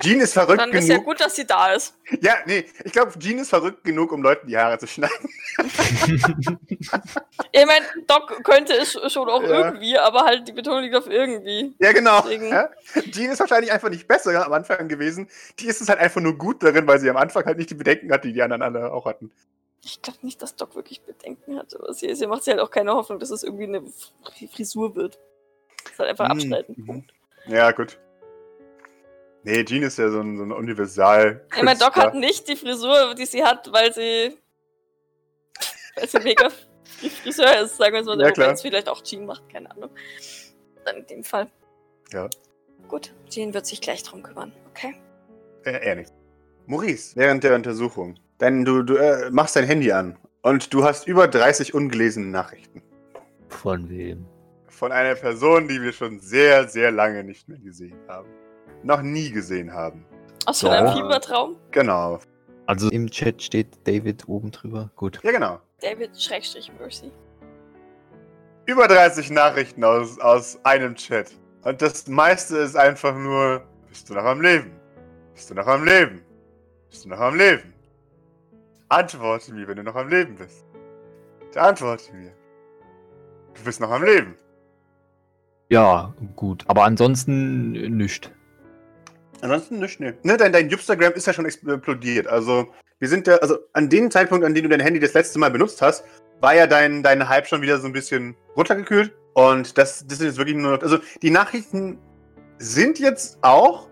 Jean 0.00 0.20
ist 0.20 0.32
verrückt 0.32 0.58
Dann 0.60 0.72
ist 0.72 0.88
ja 0.88 0.94
genug. 0.94 1.06
gut, 1.06 1.20
dass 1.20 1.36
sie 1.36 1.46
da 1.46 1.72
ist. 1.72 1.94
Ja, 2.22 2.36
nee, 2.46 2.64
ich 2.84 2.92
glaube, 2.92 3.12
Jean 3.18 3.38
ist 3.38 3.50
verrückt 3.50 3.84
genug, 3.84 4.10
um 4.12 4.22
Leuten 4.22 4.46
die 4.46 4.56
Haare 4.56 4.78
zu 4.78 4.86
schneiden. 4.86 5.28
Ich 7.54 7.66
meine, 7.66 7.84
Doc 8.06 8.42
könnte 8.44 8.72
es 8.74 8.92
schon 9.12 9.28
auch 9.28 9.42
Ja. 9.42 9.66
irgendwie, 9.66 9.98
aber 9.98 10.20
halt 10.24 10.48
die 10.48 10.52
Betonung 10.52 10.82
liegt 10.82 10.96
auf 10.96 11.06
irgendwie. 11.06 11.74
Ja, 11.78 11.92
genau. 11.92 12.26
Ja? 12.28 12.70
Jean 13.10 13.30
ist 13.30 13.40
wahrscheinlich 13.40 13.70
einfach 13.72 13.90
nicht 13.90 14.08
besser 14.08 14.44
am 14.46 14.52
Anfang 14.52 14.88
gewesen. 14.88 15.28
Die 15.58 15.66
ist 15.66 15.80
es 15.80 15.88
halt 15.88 15.98
einfach 16.00 16.20
nur 16.20 16.36
gut 16.38 16.62
darin, 16.62 16.86
weil 16.86 16.98
sie 16.98 17.10
am 17.10 17.16
Anfang 17.16 17.44
halt 17.44 17.58
nicht 17.58 17.70
die 17.70 17.74
Bedenken 17.74 18.10
hat, 18.12 18.24
die 18.24 18.32
die 18.32 18.42
anderen 18.42 18.62
alle 18.62 18.92
auch 18.92 19.04
hatten. 19.06 19.30
Ich 19.84 20.00
glaube 20.00 20.18
nicht, 20.22 20.40
dass 20.40 20.56
Doc 20.56 20.74
wirklich 20.74 21.02
Bedenken 21.02 21.58
hat, 21.58 21.74
aber 21.78 21.92
sie, 21.92 22.14
sie 22.14 22.26
macht 22.26 22.44
sich 22.44 22.52
halt 22.54 22.62
auch 22.62 22.70
keine 22.70 22.94
Hoffnung, 22.94 23.18
dass 23.18 23.30
es 23.30 23.42
irgendwie 23.42 23.64
eine 23.64 23.80
Fr- 23.80 24.48
Frisur 24.54 24.94
wird. 24.94 25.18
Das 25.84 25.92
ist 25.92 25.98
halt 25.98 26.10
einfach 26.10 26.24
Hm, 26.26 26.32
abschneiden. 26.32 26.74
mhm. 26.78 27.04
Ja, 27.52 27.70
gut. 27.72 27.98
Nee, 29.44 29.64
Jean 29.64 29.82
ist 29.82 29.98
ja 29.98 30.08
so 30.08 30.20
ein, 30.20 30.36
so 30.36 30.44
ein 30.44 30.52
Universal. 30.52 31.44
Ich 31.56 31.62
meine, 31.62 31.78
Doc 31.78 31.96
hat 31.96 32.14
nicht 32.14 32.48
die 32.48 32.56
Frisur, 32.56 33.14
die 33.14 33.26
sie 33.26 33.42
hat, 33.42 33.72
weil 33.72 33.92
sie. 33.92 34.36
weil 35.96 36.08
sie 36.08 36.20
mega 36.20 36.48
die 37.02 37.10
Friseur 37.10 37.60
ist, 37.60 37.76
sagen 37.76 37.92
wir 37.94 38.00
es 38.00 38.06
mal 38.06 38.16
so. 38.16 38.22
Ja, 38.22 38.30
klar. 38.30 38.52
es 38.52 38.62
vielleicht 38.62 38.88
auch 38.88 39.02
Jean 39.02 39.26
macht, 39.26 39.48
keine 39.50 39.70
Ahnung. 39.70 39.90
Dann 40.84 40.96
in 40.98 41.06
dem 41.06 41.24
Fall. 41.24 41.50
Ja. 42.12 42.28
Gut, 42.88 43.12
Jean 43.28 43.54
wird 43.54 43.66
sich 43.66 43.80
gleich 43.80 44.02
drum 44.02 44.22
kümmern, 44.22 44.52
okay? 44.70 44.94
Äh, 45.64 45.84
eher 45.84 45.96
nicht. 45.96 46.12
Maurice, 46.66 47.16
während 47.16 47.42
der 47.44 47.54
Untersuchung, 47.54 48.16
denn 48.40 48.64
du, 48.64 48.82
du 48.82 48.96
äh, 48.96 49.30
machst 49.30 49.56
dein 49.56 49.64
Handy 49.64 49.92
an 49.92 50.16
und 50.42 50.72
du 50.72 50.84
hast 50.84 51.06
über 51.06 51.28
30 51.28 51.74
ungelesene 51.74 52.26
Nachrichten. 52.26 52.82
Von 53.48 53.88
wem? 53.88 54.24
Von 54.68 54.92
einer 54.92 55.14
Person, 55.14 55.68
die 55.68 55.80
wir 55.80 55.92
schon 55.92 56.20
sehr, 56.20 56.68
sehr 56.68 56.90
lange 56.90 57.24
nicht 57.24 57.48
mehr 57.48 57.58
gesehen 57.58 57.98
haben. 58.08 58.28
Noch 58.82 59.02
nie 59.02 59.30
gesehen 59.30 59.72
haben. 59.72 60.04
Aus 60.46 60.60
so 60.60 60.68
einem. 60.68 60.92
Fiebertraum? 60.92 61.56
Genau. 61.70 62.18
Also 62.66 62.90
im 62.90 63.10
Chat 63.10 63.42
steht 63.42 63.86
David 63.86 64.28
oben 64.28 64.50
drüber. 64.50 64.90
Gut. 64.96 65.20
Ja, 65.22 65.32
genau. 65.32 65.60
David 65.80 66.20
Schrägstrich 66.20 66.70
Mercy. 66.78 67.10
Über 68.66 68.86
30 68.86 69.30
Nachrichten 69.30 69.82
aus, 69.84 70.18
aus 70.20 70.58
einem 70.64 70.94
Chat. 70.94 71.32
Und 71.62 71.82
das 71.82 72.06
meiste 72.08 72.58
ist 72.58 72.76
einfach 72.76 73.16
nur, 73.16 73.62
bist 73.88 74.08
du 74.08 74.14
noch 74.14 74.24
am 74.24 74.40
Leben? 74.40 74.72
Bist 75.34 75.50
du 75.50 75.54
noch 75.54 75.66
am 75.66 75.84
Leben? 75.84 76.22
Bist 76.90 77.04
du 77.04 77.08
noch 77.08 77.20
am 77.20 77.36
Leben? 77.36 77.72
Antworte 78.88 79.54
mir, 79.54 79.66
wenn 79.66 79.76
du 79.76 79.82
noch 79.82 79.96
am 79.96 80.08
Leben 80.08 80.36
bist. 80.36 80.64
Antworte 81.56 82.12
mir. 82.14 82.32
Du 83.54 83.64
bist 83.64 83.80
noch 83.80 83.90
am 83.90 84.04
Leben. 84.04 84.34
Ja, 85.68 86.14
gut. 86.36 86.64
Aber 86.68 86.84
ansonsten 86.84 87.74
äh, 87.74 87.88
nicht. 87.88 88.30
Ansonsten 89.42 89.80
nicht, 89.80 89.98
ne. 89.98 90.16
Ne, 90.22 90.36
dein, 90.36 90.52
dein 90.52 90.70
Instagram 90.70 91.12
ist 91.14 91.26
ja 91.26 91.32
schon 91.32 91.46
explodiert. 91.46 92.28
Also, 92.28 92.68
wir 93.00 93.08
sind 93.08 93.26
ja, 93.26 93.36
also 93.38 93.58
an 93.72 93.88
dem 93.88 94.08
Zeitpunkt, 94.10 94.44
an 94.44 94.54
dem 94.54 94.62
du 94.62 94.68
dein 94.68 94.80
Handy 94.80 95.00
das 95.00 95.14
letzte 95.14 95.40
Mal 95.40 95.50
benutzt 95.50 95.82
hast, 95.82 96.04
war 96.40 96.54
ja 96.54 96.68
dein, 96.68 97.02
dein 97.02 97.28
Hype 97.28 97.48
schon 97.48 97.60
wieder 97.60 97.78
so 97.78 97.88
ein 97.88 97.92
bisschen 97.92 98.36
runtergekühlt. 98.56 99.12
Und 99.34 99.76
das, 99.76 100.06
das 100.06 100.18
sind 100.18 100.28
jetzt 100.28 100.38
wirklich 100.38 100.56
nur 100.56 100.76
noch, 100.76 100.82
also 100.82 100.98
die 101.22 101.30
Nachrichten 101.30 101.98
sind 102.58 103.00
jetzt 103.00 103.38
auch. 103.42 103.88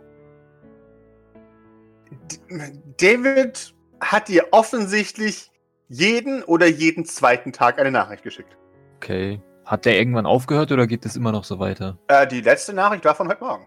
David 2.99 3.75
hat 4.01 4.29
dir 4.29 4.47
offensichtlich 4.53 5.51
jeden 5.89 6.45
oder 6.45 6.67
jeden 6.67 7.05
zweiten 7.05 7.53
Tag 7.53 7.81
eine 7.81 7.91
Nachricht 7.91 8.23
geschickt. 8.23 8.57
Okay. 8.97 9.43
Hat 9.65 9.85
der 9.85 9.99
irgendwann 9.99 10.27
aufgehört 10.27 10.71
oder 10.71 10.87
geht 10.87 11.05
es 11.07 11.17
immer 11.17 11.33
noch 11.33 11.45
so 11.45 11.59
weiter? 11.59 11.99
Äh, 12.09 12.27
die 12.29 12.41
letzte 12.41 12.73
Nachricht 12.73 13.05
war 13.05 13.15
von 13.17 13.29
heute 13.29 13.43
Morgen. 13.43 13.67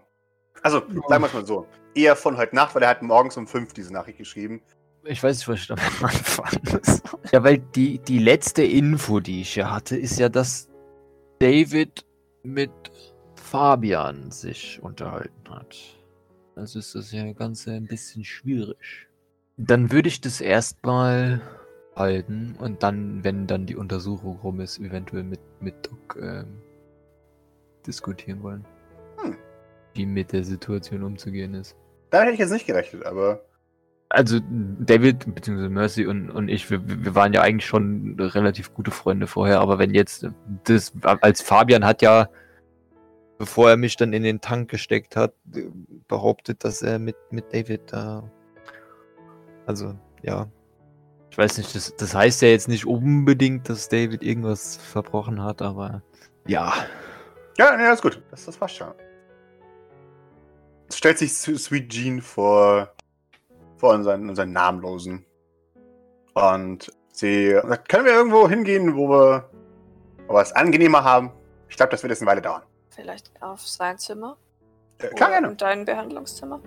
Also, 0.64 0.78
sagen 1.08 1.22
wir 1.22 1.26
es 1.26 1.34
mal 1.34 1.46
so. 1.46 1.66
Eher 1.94 2.16
von 2.16 2.38
heute 2.38 2.56
Nacht, 2.56 2.74
weil 2.74 2.82
er 2.82 2.88
hat 2.88 3.02
morgens 3.02 3.36
um 3.36 3.46
fünf 3.46 3.74
diese 3.74 3.92
Nachricht 3.92 4.16
geschrieben. 4.16 4.62
Ich 5.04 5.22
weiß 5.22 5.36
nicht, 5.36 5.48
was 5.48 5.60
ich 5.60 5.66
damit 5.66 5.84
anfangen 6.02 6.62
muss. 6.72 7.02
Ja, 7.30 7.44
weil 7.44 7.58
die, 7.58 7.98
die 7.98 8.18
letzte 8.18 8.64
Info, 8.64 9.20
die 9.20 9.42
ich 9.42 9.56
ja 9.56 9.70
hatte, 9.70 9.94
ist 9.96 10.18
ja, 10.18 10.30
dass 10.30 10.68
David 11.38 12.06
mit 12.42 12.70
Fabian 13.34 14.30
sich 14.30 14.82
unterhalten 14.82 15.50
hat. 15.50 15.76
Also 16.56 16.78
ist 16.78 16.94
das 16.94 17.12
ja 17.12 17.30
ganz 17.32 17.68
ein 17.68 17.86
bisschen 17.86 18.24
schwierig. 18.24 19.08
Dann 19.58 19.92
würde 19.92 20.08
ich 20.08 20.22
das 20.22 20.40
erstmal 20.40 21.42
halten 21.94 22.56
und 22.58 22.82
dann, 22.82 23.22
wenn 23.22 23.46
dann 23.46 23.66
die 23.66 23.76
Untersuchung 23.76 24.38
rum 24.40 24.60
ist, 24.60 24.78
eventuell 24.78 25.24
mit, 25.24 25.40
mit 25.60 25.74
Doc 25.86 26.16
ähm, 26.18 26.58
diskutieren 27.86 28.42
wollen. 28.42 28.64
Wie 29.94 30.06
mit 30.06 30.32
der 30.32 30.44
Situation 30.44 31.02
umzugehen 31.02 31.54
ist. 31.54 31.76
Damit 32.10 32.26
hätte 32.26 32.34
ich 32.34 32.40
jetzt 32.40 32.52
nicht 32.52 32.66
gerechnet, 32.66 33.06
aber. 33.06 33.44
Also 34.08 34.38
David 34.80 35.34
bzw. 35.34 35.68
Mercy 35.68 36.06
und, 36.06 36.30
und 36.30 36.48
ich, 36.48 36.70
wir, 36.70 36.80
wir 36.86 37.14
waren 37.14 37.32
ja 37.32 37.40
eigentlich 37.42 37.66
schon 37.66 38.16
relativ 38.20 38.72
gute 38.74 38.90
Freunde 38.90 39.26
vorher, 39.26 39.60
aber 39.60 39.78
wenn 39.78 39.92
jetzt 39.92 40.28
das, 40.64 40.92
als 41.02 41.42
Fabian 41.42 41.84
hat 41.84 42.02
ja, 42.02 42.28
bevor 43.38 43.70
er 43.70 43.76
mich 43.76 43.96
dann 43.96 44.12
in 44.12 44.22
den 44.22 44.40
Tank 44.40 44.70
gesteckt 44.70 45.16
hat, 45.16 45.34
behauptet, 46.06 46.62
dass 46.62 46.82
er 46.82 47.00
mit, 47.00 47.16
mit 47.30 47.52
David 47.52 47.80
da, 47.92 48.30
also 49.66 49.96
ja, 50.22 50.46
ich 51.30 51.38
weiß 51.38 51.58
nicht, 51.58 51.74
das, 51.74 51.96
das 51.96 52.14
heißt 52.14 52.42
ja 52.42 52.48
jetzt 52.48 52.68
nicht 52.68 52.86
unbedingt, 52.86 53.68
dass 53.68 53.88
David 53.88 54.22
irgendwas 54.22 54.76
verbrochen 54.76 55.42
hat, 55.42 55.62
aber 55.62 56.02
ja, 56.46 56.72
Ja, 57.58 57.76
das 57.76 57.94
ist 57.96 58.02
gut. 58.02 58.22
Das, 58.30 58.44
das 58.46 58.56
passt 58.56 58.76
schon. 58.76 58.92
Stellt 60.92 61.18
sich 61.18 61.32
Sweet 61.32 61.88
Jean 61.90 62.22
vor, 62.22 62.94
vor 63.76 63.94
unseren, 63.94 64.28
unseren 64.28 64.52
Namenlosen. 64.52 65.24
Und 66.34 66.92
sie 67.12 67.52
sagt, 67.52 67.88
können 67.88 68.04
wir 68.04 68.12
irgendwo 68.12 68.48
hingehen, 68.48 68.96
wo 68.96 69.08
wir, 69.08 69.50
wo 70.26 70.34
wir 70.34 70.40
es 70.40 70.52
angenehmer 70.52 71.04
haben? 71.04 71.30
Ich 71.68 71.76
glaube, 71.76 71.90
das 71.90 72.02
wird 72.02 72.10
jetzt 72.10 72.22
eine 72.22 72.30
Weile 72.30 72.42
dauern. 72.42 72.62
Vielleicht 72.90 73.30
auf 73.42 73.66
sein 73.66 73.98
Zimmer? 73.98 74.36
Äh, 74.98 75.08
klar, 75.08 75.30
gerne. 75.30 75.48
in 75.48 75.56
dein 75.56 75.84
Behandlungszimmer? 75.84 76.60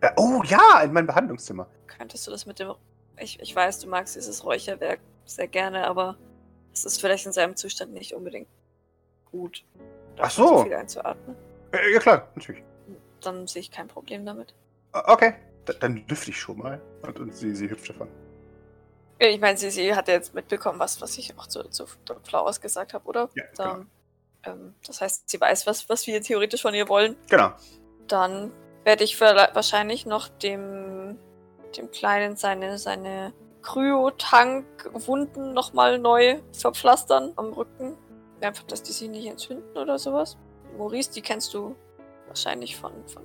Äh, 0.00 0.10
oh 0.16 0.42
ja, 0.44 0.80
in 0.82 0.92
mein 0.92 1.06
Behandlungszimmer. 1.06 1.66
Könntest 1.86 2.26
du 2.26 2.30
das 2.30 2.46
mit 2.46 2.58
dem. 2.58 2.74
Ich, 3.18 3.40
ich 3.40 3.56
weiß, 3.56 3.80
du 3.80 3.88
magst 3.88 4.14
dieses 4.14 4.44
Räucherwerk 4.44 5.00
sehr 5.24 5.48
gerne, 5.48 5.86
aber 5.86 6.16
es 6.72 6.84
ist 6.84 7.00
vielleicht 7.00 7.26
in 7.26 7.32
seinem 7.32 7.56
Zustand 7.56 7.92
nicht 7.92 8.14
unbedingt 8.14 8.48
gut. 9.30 9.64
Ach 10.18 10.30
so. 10.30 10.62
viel 10.62 10.74
einzuatmen. 10.74 11.36
Äh, 11.72 11.94
ja, 11.94 11.98
klar, 11.98 12.28
natürlich. 12.34 12.62
Dann 13.20 13.46
sehe 13.46 13.60
ich 13.60 13.70
kein 13.70 13.88
Problem 13.88 14.24
damit. 14.24 14.54
Äh, 14.92 15.00
Okay, 15.06 15.34
D 15.68 15.74
dann 15.80 16.04
lüfte 16.08 16.30
ich 16.30 16.40
schon 16.40 16.58
mal. 16.58 16.80
Und, 17.02 17.18
und 17.18 17.34
sie, 17.34 17.54
sie 17.54 17.68
hüpft 17.70 17.88
davon. 17.90 18.08
Ich 19.18 19.40
meine, 19.40 19.56
sie, 19.56 19.70
sie 19.70 19.94
hat 19.94 20.08
ja 20.08 20.14
jetzt 20.14 20.34
mitbekommen, 20.34 20.78
was, 20.78 21.00
was 21.00 21.16
ich 21.16 21.36
auch 21.38 21.46
zu, 21.46 21.64
zu 21.70 21.86
Doc 22.04 22.26
Flowers 22.26 22.60
gesagt 22.60 22.92
habe, 22.92 23.06
oder? 23.06 23.30
Ja, 23.34 23.44
Dann, 23.56 23.90
ähm, 24.44 24.74
das 24.86 25.00
heißt, 25.00 25.28
sie 25.28 25.40
weiß, 25.40 25.66
was, 25.66 25.88
was 25.88 26.06
wir 26.06 26.20
theoretisch 26.20 26.62
von 26.62 26.74
ihr 26.74 26.88
wollen. 26.88 27.16
Genau. 27.30 27.52
Dann 28.08 28.52
werde 28.84 29.04
ich 29.04 29.18
wahrscheinlich 29.20 30.04
noch 30.06 30.28
dem, 30.28 31.18
dem 31.76 31.90
Kleinen 31.90 32.36
seine, 32.36 32.78
seine 32.78 33.32
Kryotank-Wunden 33.62 35.54
nochmal 35.54 35.98
neu 35.98 36.40
verpflastern 36.52 37.32
am 37.36 37.52
Rücken. 37.52 37.96
Einfach, 38.40 38.64
dass 38.64 38.82
die 38.82 38.92
sich 38.92 39.08
nicht 39.08 39.26
entzünden 39.26 39.76
oder 39.76 39.98
sowas. 39.98 40.36
Maurice, 40.76 41.10
die 41.10 41.22
kennst 41.22 41.54
du 41.54 41.74
wahrscheinlich 42.28 42.76
von, 42.76 42.92
von, 43.06 43.22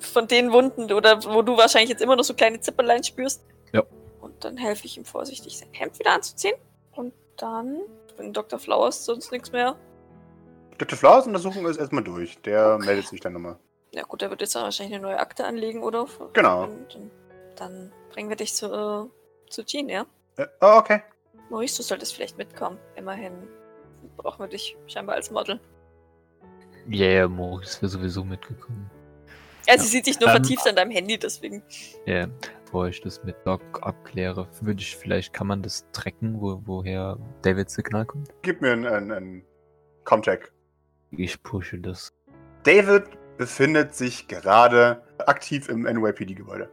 von 0.00 0.26
den 0.28 0.52
Wunden 0.52 0.92
oder 0.92 1.22
wo 1.24 1.42
du 1.42 1.56
wahrscheinlich 1.56 1.90
jetzt 1.90 2.02
immer 2.02 2.16
noch 2.16 2.24
so 2.24 2.34
kleine 2.34 2.60
Zipperlein 2.60 3.02
spürst. 3.04 3.44
Ja. 3.72 3.82
Und 4.20 4.44
dann 4.44 4.56
helfe 4.56 4.86
ich 4.86 4.96
ihm 4.96 5.04
vorsichtig, 5.04 5.58
sein 5.58 5.68
Hemd 5.72 5.98
wieder 5.98 6.12
anzuziehen. 6.12 6.54
Und 6.92 7.12
dann, 7.36 7.80
wenn 8.16 8.32
Dr. 8.32 8.58
Flowers 8.58 9.04
sonst 9.04 9.32
nichts 9.32 9.52
mehr. 9.52 9.76
Dr. 10.78 10.98
Flowers 10.98 11.26
Untersuchung 11.26 11.66
ist 11.66 11.76
erstmal 11.76 12.04
durch. 12.04 12.40
Der 12.42 12.74
Okay. 12.74 12.86
meldet 12.86 13.08
sich 13.08 13.20
dann 13.20 13.34
nochmal. 13.34 13.58
Ja 13.94 14.04
gut, 14.04 14.22
er 14.22 14.30
wird 14.30 14.40
jetzt 14.40 14.54
wahrscheinlich 14.54 14.94
eine 14.94 15.02
neue 15.02 15.18
Akte 15.18 15.44
anlegen, 15.44 15.82
oder? 15.82 16.06
Genau. 16.32 16.64
Und, 16.64 16.94
und 16.94 17.10
dann 17.56 17.92
bringen 18.10 18.28
wir 18.30 18.36
dich 18.36 18.54
zu, 18.54 18.66
äh, 18.66 19.50
zu 19.50 19.64
Jean, 19.64 19.88
ja? 19.88 20.06
Äh, 20.36 20.46
oh, 20.60 20.76
okay. 20.78 21.02
Maurice, 21.50 21.76
du 21.76 21.82
solltest 21.82 22.14
vielleicht 22.14 22.38
mitkommen. 22.38 22.78
Immerhin 22.96 23.32
brauchen 24.16 24.40
wir 24.40 24.48
dich 24.48 24.76
scheinbar 24.86 25.16
als 25.16 25.30
Model. 25.30 25.60
Ja, 26.88 27.06
yeah, 27.06 27.28
Maurice 27.28 27.80
wäre 27.80 27.90
sowieso 27.90 28.24
mitgekommen. 28.24 28.90
Ja, 29.68 29.78
sie 29.78 29.86
sieht 29.86 30.06
dich 30.06 30.18
nur 30.18 30.28
Ähm, 30.28 30.36
vertieft 30.36 30.66
an 30.66 30.76
deinem 30.76 30.90
Handy, 30.90 31.18
deswegen. 31.18 31.62
Ja, 32.06 32.26
bevor 32.64 32.88
ich 32.88 33.00
das 33.00 33.22
mit 33.22 33.36
Doc 33.44 33.62
abkläre, 33.82 34.48
würde 34.60 34.80
ich 34.80 34.96
vielleicht, 34.96 35.32
kann 35.32 35.46
man 35.46 35.62
das 35.62 35.86
tracken, 35.92 36.40
wo, 36.40 36.60
woher 36.64 37.18
Davids 37.42 37.74
Signal 37.74 38.04
kommt? 38.04 38.30
Gib 38.42 38.60
mir 38.60 38.72
einen, 38.72 38.86
einen, 38.86 39.12
einen 39.12 39.42
Comcheck. 40.04 40.52
Ich 41.12 41.42
pushe 41.42 41.78
das. 41.78 42.12
David 42.64 43.04
befindet 43.36 43.94
sich 43.94 44.26
gerade 44.26 45.02
aktiv 45.26 45.68
im 45.68 45.82
NYPD-Gebäude. 45.82 46.70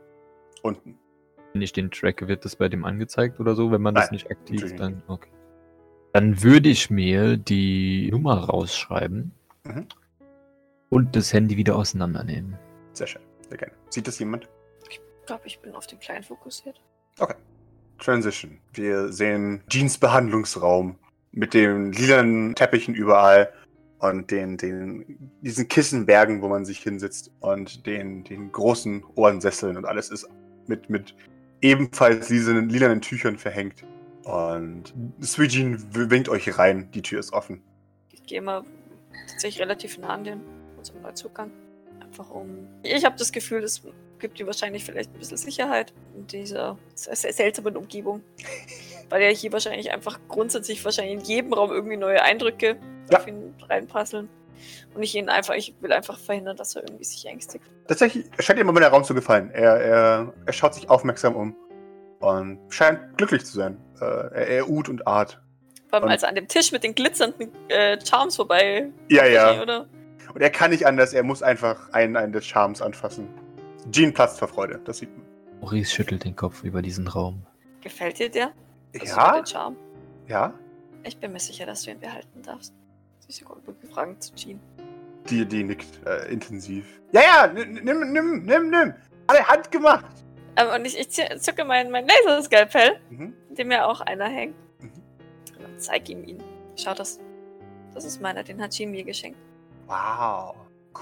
Unten. 0.63 0.97
Wenn 1.53 1.61
ich 1.61 1.73
den 1.73 1.91
tracke, 1.91 2.27
wird 2.27 2.45
das 2.45 2.55
bei 2.55 2.69
dem 2.69 2.85
angezeigt 2.85 3.39
oder 3.39 3.55
so, 3.55 3.71
wenn 3.71 3.81
man 3.81 3.95
das 3.95 4.05
Nein, 4.05 4.13
nicht 4.13 4.31
aktiv, 4.31 4.75
dann, 4.75 5.03
okay. 5.07 5.31
Dann 6.13 6.41
würde 6.41 6.69
ich 6.69 6.89
mir 6.89 7.37
die 7.37 8.09
Nummer 8.11 8.45
rausschreiben 8.45 9.31
Mhm. 9.65 9.87
und 10.89 11.15
das 11.15 11.33
Handy 11.33 11.57
wieder 11.57 11.75
auseinandernehmen. 11.75 12.57
Sehr 12.93 13.07
schön. 13.07 13.21
Sehr 13.47 13.57
gerne. 13.57 13.73
Sieht 13.89 14.07
das 14.07 14.19
jemand? 14.19 14.47
Ich 14.89 15.01
glaube, 15.25 15.43
ich 15.45 15.59
bin 15.59 15.75
auf 15.75 15.87
den 15.87 15.99
Kleinen 15.99 16.23
fokussiert. 16.23 16.81
Transition. 17.99 18.59
Wir 18.73 19.11
sehen 19.11 19.61
Jeans 19.69 19.97
Behandlungsraum 19.97 20.95
mit 21.31 21.53
den 21.53 21.91
lilanen 21.91 22.55
Teppichen 22.55 22.95
überall 22.95 23.53
und 23.99 24.31
den, 24.31 24.57
den, 24.57 25.31
diesen 25.41 25.67
Kissenbergen, 25.67 26.41
wo 26.41 26.47
man 26.47 26.65
sich 26.65 26.79
hinsetzt 26.79 27.31
und 27.41 27.85
den, 27.85 28.23
den 28.23 28.51
großen 28.51 29.03
Ohrensesseln 29.15 29.77
und 29.77 29.85
alles 29.85 30.09
ist 30.09 30.27
mit, 30.67 30.89
mit 30.89 31.13
ebenfalls 31.61 32.29
lilanen, 32.29 32.69
lilanen 32.69 33.01
Tüchern 33.01 33.37
verhängt. 33.37 33.83
Und 34.23 34.93
Sweet 35.21 35.51
Jean 35.51 35.83
winkt 35.93 36.29
euch 36.29 36.57
rein. 36.57 36.89
Die 36.91 37.01
Tür 37.01 37.19
ist 37.19 37.33
offen. 37.33 37.61
Ich 38.11 38.23
gehe 38.23 38.41
mal 38.41 38.63
tatsächlich 39.29 39.61
relativ 39.61 39.97
nah 39.97 40.09
an 40.09 40.23
den 40.23 40.41
unserem 40.77 41.01
Neuzugang. 41.01 41.51
Einfach 42.01 42.29
um. 42.31 42.67
Ich 42.83 43.05
habe 43.05 43.15
das 43.17 43.31
Gefühl, 43.31 43.63
es 43.63 43.81
gibt 44.19 44.39
dir 44.39 44.45
wahrscheinlich 44.47 44.83
vielleicht 44.83 45.13
ein 45.13 45.19
bisschen 45.19 45.37
Sicherheit 45.37 45.93
in 46.15 46.27
dieser 46.27 46.77
seltsamen 46.95 47.77
Umgebung. 47.77 48.21
Weil 49.09 49.23
ja 49.23 49.29
hier 49.29 49.51
wahrscheinlich 49.51 49.91
einfach 49.91 50.19
grundsätzlich 50.27 50.83
wahrscheinlich 50.85 51.15
in 51.15 51.21
jedem 51.21 51.53
Raum 51.53 51.71
irgendwie 51.71 51.97
neue 51.97 52.21
Eindrücke 52.21 52.77
Ja. 53.09 53.19
auf 53.19 53.27
ihn 53.27 53.55
reinprasseln. 53.67 54.29
Und 54.93 55.03
ich 55.03 55.15
ihn 55.15 55.29
einfach, 55.29 55.53
ich 55.55 55.73
will 55.81 55.93
einfach 55.93 56.19
verhindern, 56.19 56.57
dass 56.57 56.75
er 56.75 56.83
irgendwie 56.83 57.05
sich 57.05 57.25
ängstigt. 57.25 57.63
Tatsächlich 57.87 58.25
scheint 58.39 58.59
ihm 58.59 58.67
immer 58.69 58.79
der 58.79 58.89
Raum 58.89 59.03
zu 59.03 59.13
gefallen. 59.13 59.49
Er, 59.51 59.75
er, 59.79 60.33
er 60.45 60.53
schaut 60.53 60.73
sich 60.75 60.89
aufmerksam 60.89 61.35
um 61.35 61.55
und 62.19 62.59
scheint 62.69 63.17
glücklich 63.17 63.45
zu 63.45 63.53
sein. 63.57 63.77
Äh, 64.01 64.05
er, 64.05 64.47
er 64.47 64.69
ut 64.69 64.89
und 64.89 65.07
art. 65.07 65.41
Vor 65.89 65.99
allem 65.99 66.09
als 66.09 66.23
er 66.23 66.29
an 66.29 66.35
dem 66.35 66.47
Tisch 66.47 66.71
mit 66.71 66.83
den 66.83 66.93
glitzernden 66.95 67.49
äh, 67.69 67.97
Charms 68.05 68.35
vorbei. 68.35 68.89
Ja, 69.09 69.25
ja. 69.25 69.61
Oder? 69.61 69.87
Und 70.33 70.41
er 70.41 70.49
kann 70.51 70.69
nicht 70.71 70.85
anders, 70.85 71.13
er 71.13 71.23
muss 71.23 71.41
einfach 71.41 71.91
einen, 71.91 72.15
einen 72.15 72.31
des 72.31 72.45
Charmes 72.45 72.81
anfassen. 72.81 73.27
Jean 73.91 74.13
platzt 74.13 74.37
vor 74.39 74.47
Freude, 74.47 74.79
das 74.85 74.99
sieht 74.99 75.09
man. 75.17 75.25
Maurice 75.61 75.91
schüttelt 75.91 76.23
den 76.23 76.35
Kopf 76.35 76.63
über 76.63 76.81
diesen 76.81 77.07
Raum. 77.07 77.45
Gefällt 77.81 78.19
dir 78.19 78.29
der? 78.29 78.51
Das 78.93 79.03
ist 79.03 79.15
Ja, 79.15 79.33
der 79.37 79.45
Charme. 79.45 79.75
ja. 80.27 80.53
Ich 81.03 81.17
bin 81.17 81.31
mir 81.31 81.39
sicher, 81.39 81.65
dass 81.65 81.83
du 81.83 81.91
ihn 81.91 81.99
behalten 81.99 82.41
darfst. 82.43 82.73
Sie 83.19 83.29
ist 83.29 83.43
Fragen 83.93 84.19
zu 84.19 84.35
Jean. 84.35 84.59
Die, 85.29 85.45
die 85.45 85.63
nickt 85.63 85.87
äh, 86.05 86.31
intensiv. 86.31 86.85
Ja, 87.13 87.21
ja, 87.21 87.47
nimm, 87.47 87.73
nimm, 88.11 88.43
nimm, 88.45 88.69
nimm. 88.69 88.93
Alle 89.27 89.47
handgemacht. 89.47 90.05
Ähm, 90.57 90.67
und 90.75 90.85
ich, 90.85 90.99
ich 90.99 91.09
zücke 91.09 91.63
mein, 91.63 91.89
mein 91.89 92.05
Laserskalpell, 92.07 92.99
Mhm. 93.09 93.33
in 93.49 93.55
dem 93.55 93.71
ja 93.71 93.85
auch 93.85 94.01
einer 94.01 94.27
hängt. 94.27 94.55
Zeig 95.79 96.09
ihm 96.09 96.23
ihn. 96.23 96.43
Schau 96.75 96.93
das. 96.93 97.19
Das 97.93 98.05
ist 98.05 98.21
meiner, 98.21 98.43
den 98.43 98.61
hat 98.61 98.71
Jean 98.71 98.91
mir 98.91 99.03
geschenkt. 99.03 99.39
Wow. 99.87 100.55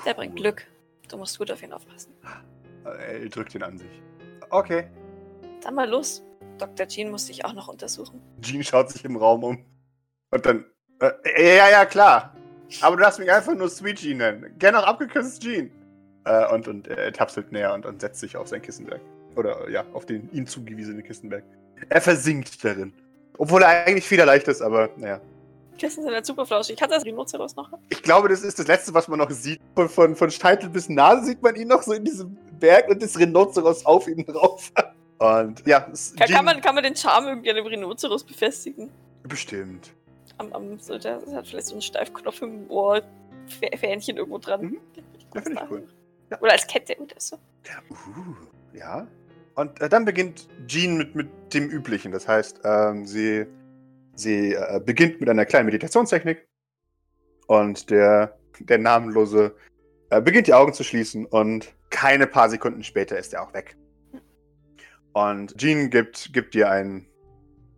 Der 0.05 0.13
bringt 0.13 0.33
Cool. 0.35 0.41
Glück. 0.41 0.67
Du 1.09 1.17
musst 1.17 1.37
gut 1.37 1.51
auf 1.51 1.61
ihn 1.63 1.73
aufpassen. 1.73 2.13
Äh, 2.85 3.23
Er 3.23 3.29
drückt 3.29 3.55
ihn 3.55 3.63
an 3.63 3.77
sich. 3.77 4.01
Okay. 4.49 4.87
Dann 5.61 5.75
mal 5.75 5.89
los. 5.89 6.23
Dr. 6.57 6.87
Jean 6.87 7.11
muss 7.11 7.25
dich 7.25 7.43
auch 7.45 7.53
noch 7.53 7.67
untersuchen. 7.67 8.21
Jean 8.41 8.63
schaut 8.63 8.89
sich 8.89 9.03
im 9.05 9.15
Raum 9.17 9.43
um. 9.43 9.65
Und 10.31 10.45
dann. 10.45 10.65
Äh, 11.01 11.57
ja, 11.57 11.69
ja, 11.69 11.85
klar. 11.85 12.35
Aber 12.81 12.95
du 12.95 13.03
darfst 13.03 13.19
mich 13.19 13.31
einfach 13.31 13.53
nur 13.55 13.69
Sweet 13.69 13.99
Jean 13.99 14.17
nennen. 14.17 14.57
Gerne 14.57 14.79
auch 14.79 14.87
abgekürzt 14.87 15.41
Jean. 15.41 15.71
Äh, 16.25 16.47
und, 16.53 16.67
und 16.67 16.87
er 16.87 17.11
tapselt 17.13 17.51
näher 17.51 17.73
und, 17.73 17.85
und 17.85 18.01
setzt 18.01 18.19
sich 18.19 18.35
auf 18.35 18.47
sein 18.47 18.61
Kissenberg. 18.61 19.01
Oder 19.35 19.69
ja, 19.69 19.85
auf 19.93 20.05
den 20.05 20.29
ihm 20.31 20.45
zugewiesenen 20.47 21.03
Kissenberg. 21.03 21.43
Er 21.89 22.01
versinkt 22.01 22.63
darin. 22.63 22.93
Obwohl 23.37 23.61
er 23.63 23.85
eigentlich 23.85 24.05
federleicht 24.07 24.47
ist, 24.47 24.61
aber 24.61 24.89
naja. 24.97 25.19
Kissen 25.77 26.03
sind 26.03 26.13
halt 26.13 26.25
super 26.25 26.45
flauschig. 26.45 26.81
Hat 26.81 26.91
das 26.91 27.05
Rhinoceros 27.05 27.55
noch? 27.55 27.69
Ich 27.89 28.01
glaube, 28.01 28.29
das 28.29 28.41
ist 28.41 28.57
das 28.57 28.65
Letzte, 28.67 28.93
was 28.95 29.07
man 29.07 29.19
noch 29.19 29.29
sieht. 29.29 29.61
Von, 29.75 29.87
von, 29.89 30.15
von 30.15 30.31
Scheitel 30.31 30.69
bis 30.69 30.89
Nase 30.89 31.25
sieht 31.25 31.41
man 31.43 31.55
ihn 31.55 31.67
noch 31.67 31.83
so 31.83 31.93
in 31.93 32.03
diesem 32.03 32.35
Berg 32.59 32.89
und 32.89 33.01
das 33.01 33.17
Rhinoceros 33.19 33.85
auf 33.85 34.07
ihm 34.07 34.25
drauf. 34.25 34.71
Und 35.19 35.65
ja, 35.65 35.79
Kann, 35.79 36.29
kann, 36.29 36.45
man, 36.45 36.61
kann 36.61 36.75
man 36.75 36.83
den 36.83 36.95
Charme 36.95 37.25
irgendwie 37.29 37.49
an 37.49 37.55
dem 37.55 37.65
Rhinoceros 37.65 38.23
befestigen? 38.23 38.91
Bestimmt. 39.23 39.91
Am, 40.37 40.53
am, 40.53 40.79
so, 40.79 40.95
der 40.99 41.19
hat 41.33 41.47
vielleicht 41.47 41.65
so 41.65 41.73
einen 41.73 41.81
Steifknopf 41.81 42.39
im 42.43 42.69
Ohr, 42.69 43.01
Fä- 43.49 43.75
Fähnchen 43.77 44.17
irgendwo 44.17 44.37
dran. 44.37 44.61
Mhm. 44.61 44.77
Ja, 45.33 45.41
finde 45.41 45.61
ich 45.63 45.71
cool. 45.71 45.87
Ja. 46.29 46.39
Oder 46.39 46.51
als 46.51 46.67
Kette 46.67 46.95
oder 46.99 47.15
so. 47.17 47.35
Uh, 47.89 48.77
ja. 48.77 49.07
Und 49.57 49.81
äh, 49.81 49.89
dann 49.89 50.05
beginnt 50.05 50.47
Jean 50.67 50.97
mit, 50.97 51.15
mit 51.15 51.27
dem 51.51 51.67
Üblichen. 51.67 52.11
Das 52.11 52.27
heißt, 52.27 52.61
ähm, 52.63 53.07
sie, 53.07 53.47
sie 54.13 54.53
äh, 54.53 54.79
beginnt 54.79 55.19
mit 55.19 55.27
einer 55.29 55.45
kleinen 55.45 55.65
Meditationstechnik. 55.65 56.47
Und 57.47 57.89
der, 57.89 58.37
der 58.59 58.77
Namenlose 58.77 59.55
äh, 60.11 60.21
beginnt 60.21 60.45
die 60.45 60.53
Augen 60.53 60.73
zu 60.73 60.83
schließen. 60.83 61.25
Und 61.25 61.73
keine 61.89 62.27
paar 62.27 62.51
Sekunden 62.51 62.83
später 62.83 63.17
ist 63.17 63.33
er 63.33 63.41
auch 63.41 63.53
weg. 63.55 63.75
Und 65.13 65.57
Jean 65.57 65.89
gibt, 65.89 66.31
gibt 66.33 66.53
dir 66.53 66.69
ein, 66.69 67.07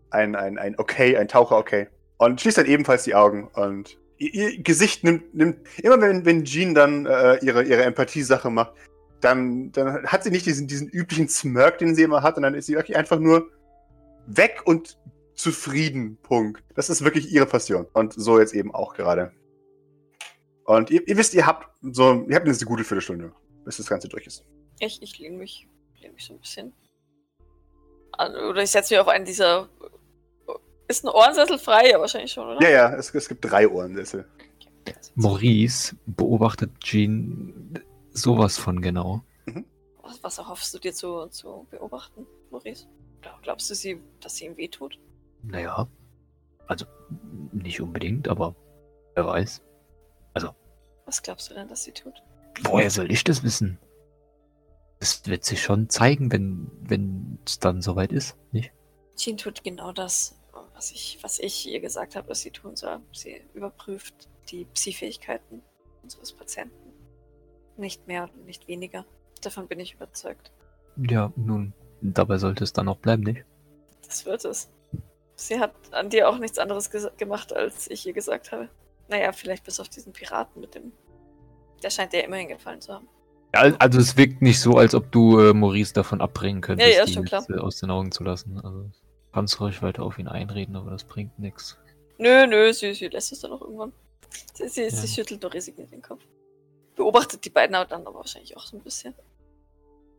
ein, 0.10 0.36
ein, 0.36 0.58
ein 0.58 0.78
Okay, 0.78 1.16
ein 1.16 1.30
Taucher-Okay. 1.30 1.88
Und 2.18 2.42
schließt 2.42 2.58
dann 2.58 2.66
ebenfalls 2.66 3.04
die 3.04 3.16
Augen. 3.16 3.48
Und 3.54 3.98
ihr, 4.18 4.34
ihr 4.34 4.62
Gesicht 4.64 5.06
nimmt, 5.06 5.34
nimmt 5.34 5.60
immer 5.80 6.02
wenn, 6.02 6.26
wenn 6.26 6.44
Jean 6.44 6.76
dann 6.76 7.06
äh, 7.06 7.38
ihre, 7.38 7.64
ihre 7.64 7.84
Empathiesache 7.84 8.50
macht, 8.50 8.74
dann, 9.22 9.72
dann 9.72 10.06
hat 10.08 10.24
sie 10.24 10.32
nicht 10.32 10.46
diesen, 10.46 10.68
diesen 10.68 10.88
üblichen 10.90 11.28
Smirk, 11.28 11.78
den 11.78 11.96
sie 11.96 12.04
immer 12.04 12.24
hat, 12.24 12.38
und 12.38 12.44
dann 12.44 12.54
ist 12.54 12.68
sie 12.68 12.76
wirklich 12.76 12.98
einfach 12.98 13.20
nur 13.20 13.50
weg 14.26 14.62
und 14.66 14.98
zufrieden. 15.34 16.18
Punkt. 16.22 16.64
Das 16.76 16.90
ist 16.90 17.04
wirklich 17.04 17.32
ihre 17.32 17.46
Passion. 17.46 17.88
Und 17.94 18.14
so 18.14 18.40
jetzt 18.40 18.54
eben 18.54 18.74
auch 18.74 18.94
gerade. 18.94 19.32
Und 20.66 20.92
ihr, 20.92 21.08
ihr 21.08 21.18
wisst, 21.18 21.34
ihr 21.34 21.48
habt 21.48 21.70
so, 21.82 22.26
ihr 22.28 22.36
habt 22.36 22.48
jetzt 22.48 22.62
eine 22.62 22.68
gute 22.68 22.84
Viertelstunde, 22.84 23.32
bis 23.66 23.78
das 23.78 23.88
Ganze 23.88 24.08
durch 24.08 24.28
ist. 24.28 24.46
Ich, 24.80 25.02
ich 25.02 25.18
lehne 25.18 25.38
mich, 25.38 25.68
lehn 26.00 26.14
mich 26.14 26.26
so 26.26 26.34
ein 26.34 26.40
bisschen 26.40 26.74
an. 28.12 28.36
Oder 28.36 28.62
ich 28.62 28.70
setze 28.70 28.94
mich 28.94 29.02
auf 29.02 29.08
einen 29.08 29.26
dieser. 29.26 29.70
Ist 30.88 31.06
ein 31.06 31.10
Ohrensessel 31.10 31.58
frei? 31.60 31.90
Ja, 31.92 32.00
wahrscheinlich 32.00 32.32
schon, 32.32 32.48
oder? 32.48 32.62
Ja, 32.62 32.70
ja, 32.70 32.96
es, 32.96 33.14
es 33.14 33.28
gibt 33.28 33.46
drei 33.46 33.68
Ohrensessel. 33.68 34.28
Maurice 35.16 35.96
beobachtet 36.06 36.72
Jean 36.80 37.80
sowas 38.22 38.58
von 38.58 38.82
genau. 38.82 39.24
Was, 40.02 40.24
was 40.24 40.38
erhoffst 40.38 40.74
du 40.74 40.80
dir 40.80 40.94
zu, 40.94 41.28
zu 41.28 41.68
beobachten, 41.70 42.26
Maurice? 42.52 42.88
Glaub- 43.22 43.42
Glaubst 43.42 43.70
du, 43.70 43.76
sie, 43.76 44.02
dass 44.22 44.36
sie 44.36 44.46
ihm 44.46 44.58
wehtut? 44.58 45.00
Naja, 45.44 45.88
also 46.68 46.86
nicht 47.52 47.80
unbedingt, 47.82 48.28
aber 48.28 48.56
wer 49.16 49.26
weiß. 49.26 49.62
Was 51.06 51.24
glaubst 51.24 51.50
du 51.50 51.56
denn, 51.56 51.68
dass 51.68 51.84
sie 51.86 51.92
tut? 51.92 52.22
Woher 52.62 52.92
soll 52.92 53.12
ich 53.12 53.24
das 53.24 53.42
wissen? 53.42 53.80
Das 55.00 55.26
wird 55.26 55.44
sich 55.44 55.60
schon 55.60 55.90
zeigen, 55.90 56.32
wenn 56.32 56.70
wenn 56.82 57.40
es 57.48 57.58
dann 57.58 57.82
soweit 57.82 58.12
ist, 58.12 58.38
nicht? 58.52 58.72
Jean 59.16 59.36
tut 59.36 59.64
genau 59.64 59.92
das, 59.92 60.40
was 60.76 60.92
ich, 60.92 61.18
was 61.24 61.40
ich 61.40 61.68
ihr 61.68 61.80
gesagt 61.80 62.16
habe, 62.16 62.28
dass 62.28 62.42
sie 62.42 62.52
tun 62.52 62.76
soll. 62.76 63.00
Sie 63.12 63.42
überprüft 63.56 64.30
die 64.52 64.66
Psi-Fähigkeiten 64.66 65.64
unseres 66.04 66.32
Patienten. 66.32 66.89
Nicht 67.80 68.08
mehr 68.08 68.24
und 68.24 68.46
nicht 68.46 68.68
weniger. 68.68 69.06
Davon 69.42 69.68
bin 69.68 69.80
ich 69.80 69.94
überzeugt. 69.94 70.52
Ja, 70.98 71.32
nun, 71.38 71.74
dabei 72.02 72.38
sollte 72.38 72.64
es 72.66 72.74
dann 72.74 72.90
auch 72.90 72.98
bleiben, 72.98 73.24
nicht? 73.24 73.46
Das 74.06 74.26
wird 74.26 74.44
es. 74.44 74.70
Sie 75.36 75.58
hat 75.60 75.74
an 75.92 76.10
dir 76.10 76.28
auch 76.28 76.38
nichts 76.40 76.60
anderes 76.60 76.90
gemacht, 77.18 77.54
als 77.54 77.90
ich 77.90 78.06
ihr 78.06 78.12
gesagt 78.12 78.52
habe. 78.52 78.68
Naja, 79.08 79.32
vielleicht 79.32 79.64
bis 79.64 79.80
auf 79.80 79.88
diesen 79.88 80.12
Piraten 80.12 80.60
mit 80.60 80.76
dem. 80.76 80.92
Der 81.82 81.90
scheint 81.90 82.12
dir 82.12 82.24
immerhin 82.26 82.50
gefallen 82.50 82.82
zu 82.82 82.94
haben. 82.94 83.08
Ja, 83.56 83.62
al- 83.62 83.76
also 83.80 84.00
es 84.00 84.18
wirkt 84.18 84.42
nicht 84.42 84.60
so, 84.60 84.74
als 84.78 84.94
ob 84.94 85.10
du 85.14 85.40
äh, 85.40 85.54
Maurice 85.54 85.94
davon 85.94 86.20
abbringen 86.20 86.60
könntest, 86.62 86.92
Ja, 86.92 86.98
ja, 86.98 87.06
die 87.06 87.14
schon 87.14 87.24
klar. 87.24 87.42
jetzt, 87.42 87.50
äh, 87.50 87.60
aus 87.60 87.78
den 87.80 87.90
Augen 87.92 88.12
zu 88.12 88.24
lassen. 88.26 88.60
Also 88.60 88.92
kannst 89.32 89.60
ruhig 89.62 89.82
weiter 89.82 90.04
auf 90.04 90.20
ihn 90.20 90.28
einreden, 90.28 90.76
aber 90.76 90.92
das 90.92 91.06
bringt 91.06 91.40
nichts. 91.40 91.78
Nö, 92.18 92.46
nö, 92.46 92.74
sie, 92.74 92.94
sie 92.94 93.08
lässt 93.08 93.32
es 93.32 93.40
dann 93.40 93.54
auch 93.54 93.62
irgendwann. 93.62 93.94
Sie, 94.54 94.68
sie, 94.68 94.84
Ja. 94.84 94.90
sie 94.92 95.08
schüttelt 95.08 95.42
nur 95.42 95.54
resigniert 95.54 95.92
den 95.94 96.02
Kopf. 96.02 96.22
Beobachtet 97.00 97.46
die 97.46 97.50
beiden 97.50 97.72
dann 97.74 98.06
aber 98.06 98.14
wahrscheinlich 98.14 98.58
auch 98.58 98.66
so 98.66 98.76
ein 98.76 98.84
bisschen. 98.84 99.14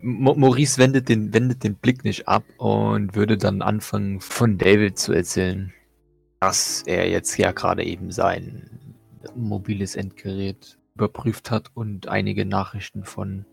Maurice 0.01 0.79
wendet 0.79 1.11
den, 1.11 1.35
wendet 1.35 1.63
den 1.63 1.75
Blick 1.75 2.05
nicht 2.05 2.27
ab 2.27 2.43
und 2.57 3.15
würde 3.15 3.37
dann 3.37 3.61
anfangen, 3.61 4.21
von 4.23 4.57
David 4.57 4.99
zu 4.99 5.13
erzählen, 5.13 5.75
dass 6.41 6.83
er 6.87 7.07
jetzt 7.11 7.37
ja 7.37 7.53
gerade 7.53 7.85
eben 7.85 8.11
sein 8.11 8.95
mobiles 9.35 9.95
Endgerät 9.97 10.79
überprüft 10.95 11.51
hat 11.51 11.71
und 11.75 12.09
einige 12.09 12.47
Nachrichten 12.47 13.05
von 13.05 13.45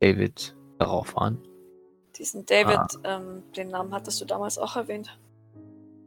David 0.00 0.56
darauf 0.78 1.14
waren. 1.16 1.36
Diesen 2.16 2.46
David, 2.46 2.78
Ah. 2.78 2.88
ähm, 3.04 3.42
den 3.54 3.68
Namen 3.68 3.92
hattest 3.92 4.18
du 4.22 4.24
damals 4.24 4.56
auch 4.58 4.76
erwähnt. 4.76 5.18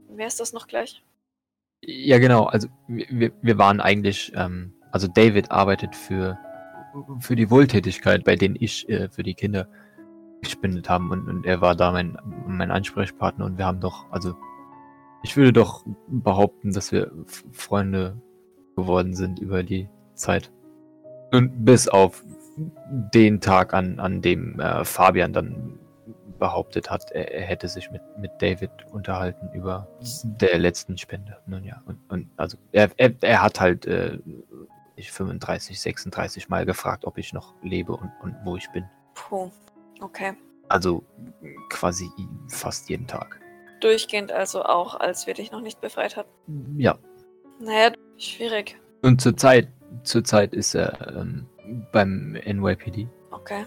Wer 0.09 0.25
ist 0.25 0.39
das 0.39 0.51
noch 0.51 0.65
gleich? 0.65 1.03
Ja, 1.83 2.17
genau. 2.17 2.45
Also 2.45 2.69
wir, 2.87 3.05
wir- 3.11 3.31
wir 3.43 3.57
waren 3.59 3.79
eigentlich, 3.81 4.31
ähm, 4.35 4.73
also 4.93 5.07
David 5.07 5.51
arbeitet 5.51 5.95
für, 5.95 6.37
für 7.19 7.35
die 7.35 7.49
Wohltätigkeit, 7.49 8.23
bei 8.23 8.35
denen 8.35 8.55
ich 8.57 8.87
äh, 8.87 9.09
für 9.09 9.23
die 9.23 9.33
Kinder 9.33 9.67
gespendet 10.41 10.87
haben 10.87 11.09
und, 11.09 11.27
und 11.27 11.45
er 11.45 11.61
war 11.61 11.75
da 11.75 11.91
mein, 11.91 12.17
mein 12.45 12.69
Ansprechpartner 12.69 13.45
und 13.45 13.57
wir 13.57 13.65
haben 13.65 13.79
doch, 13.79 14.05
also 14.11 14.35
ich 15.23 15.35
würde 15.35 15.51
doch 15.51 15.83
behaupten, 16.07 16.73
dass 16.73 16.91
wir 16.91 17.11
Freunde 17.51 18.21
geworden 18.75 19.15
sind 19.15 19.39
über 19.39 19.63
die 19.63 19.89
Zeit. 20.13 20.51
Und 21.31 21.65
bis 21.65 21.87
auf 21.87 22.23
den 23.13 23.41
Tag, 23.41 23.73
an, 23.73 23.99
an 23.99 24.21
dem 24.21 24.59
äh, 24.59 24.85
Fabian 24.85 25.33
dann 25.33 25.79
behauptet 26.37 26.91
hat, 26.91 27.09
er, 27.11 27.33
er 27.33 27.41
hätte 27.41 27.67
sich 27.67 27.89
mit, 27.89 28.01
mit 28.19 28.31
David 28.39 28.69
unterhalten 28.91 29.49
über 29.53 29.87
der 30.23 30.59
letzten 30.59 30.97
Spende. 30.97 31.37
Nun 31.47 31.63
ja, 31.63 31.81
und, 31.85 31.97
und 32.09 32.27
also 32.37 32.57
er, 32.71 32.91
er, 32.97 33.13
er 33.21 33.41
hat 33.41 33.59
halt 33.59 33.87
äh, 33.87 34.19
ich 34.95 35.11
35, 35.11 35.79
36 35.79 36.49
Mal 36.49 36.65
gefragt, 36.65 37.05
ob 37.05 37.17
ich 37.17 37.33
noch 37.33 37.55
lebe 37.61 37.93
und, 37.93 38.11
und 38.21 38.35
wo 38.43 38.55
ich 38.55 38.69
bin. 38.71 38.85
Puh. 39.13 39.51
Okay. 40.01 40.33
Also 40.69 41.03
quasi 41.69 42.09
fast 42.49 42.89
jeden 42.89 43.07
Tag. 43.07 43.39
Durchgehend 43.81 44.31
also 44.31 44.63
auch, 44.63 44.99
als 44.99 45.27
wir 45.27 45.33
dich 45.33 45.51
noch 45.51 45.61
nicht 45.61 45.81
befreit 45.81 46.15
hatten. 46.15 46.79
Ja. 46.79 46.97
Naja, 47.59 47.91
schwierig. 48.17 48.79
Und 49.01 49.21
zurzeit, 49.21 49.67
zurzeit 50.03 50.53
ist 50.53 50.73
er 50.73 51.15
ähm, 51.15 51.47
beim 51.91 52.33
NYPD. 52.33 53.07
Okay. 53.31 53.65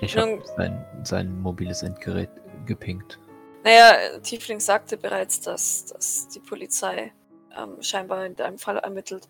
Ich 0.00 0.16
habe 0.16 0.42
sein, 0.56 0.84
sein 1.02 1.40
mobiles 1.40 1.82
Endgerät 1.82 2.30
gepinkt. 2.66 3.18
Naja, 3.64 4.18
Tiefling 4.20 4.60
sagte 4.60 4.96
bereits, 4.96 5.40
dass, 5.40 5.86
dass 5.86 6.28
die 6.28 6.40
Polizei 6.40 7.12
ähm, 7.56 7.80
scheinbar 7.80 8.24
in 8.26 8.34
deinem 8.34 8.58
Fall 8.58 8.78
ermittelt. 8.78 9.28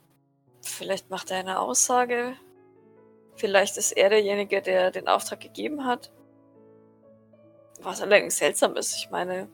Vielleicht 0.63 1.11
macht 1.11 1.31
er 1.31 1.39
eine 1.39 1.59
Aussage. 1.59 2.35
Vielleicht 3.37 3.77
ist 3.77 3.93
er 3.93 4.09
derjenige, 4.11 4.63
der 4.63 4.91
den 4.91 5.09
Auftrag 5.09 5.41
gegeben 5.41 5.85
hat. 5.85 6.13
Was 7.81 8.01
allerdings 8.01 8.39
seltsam 8.39 8.77
ist, 8.77 8.95
ich 8.97 9.11
meine. 9.11 9.49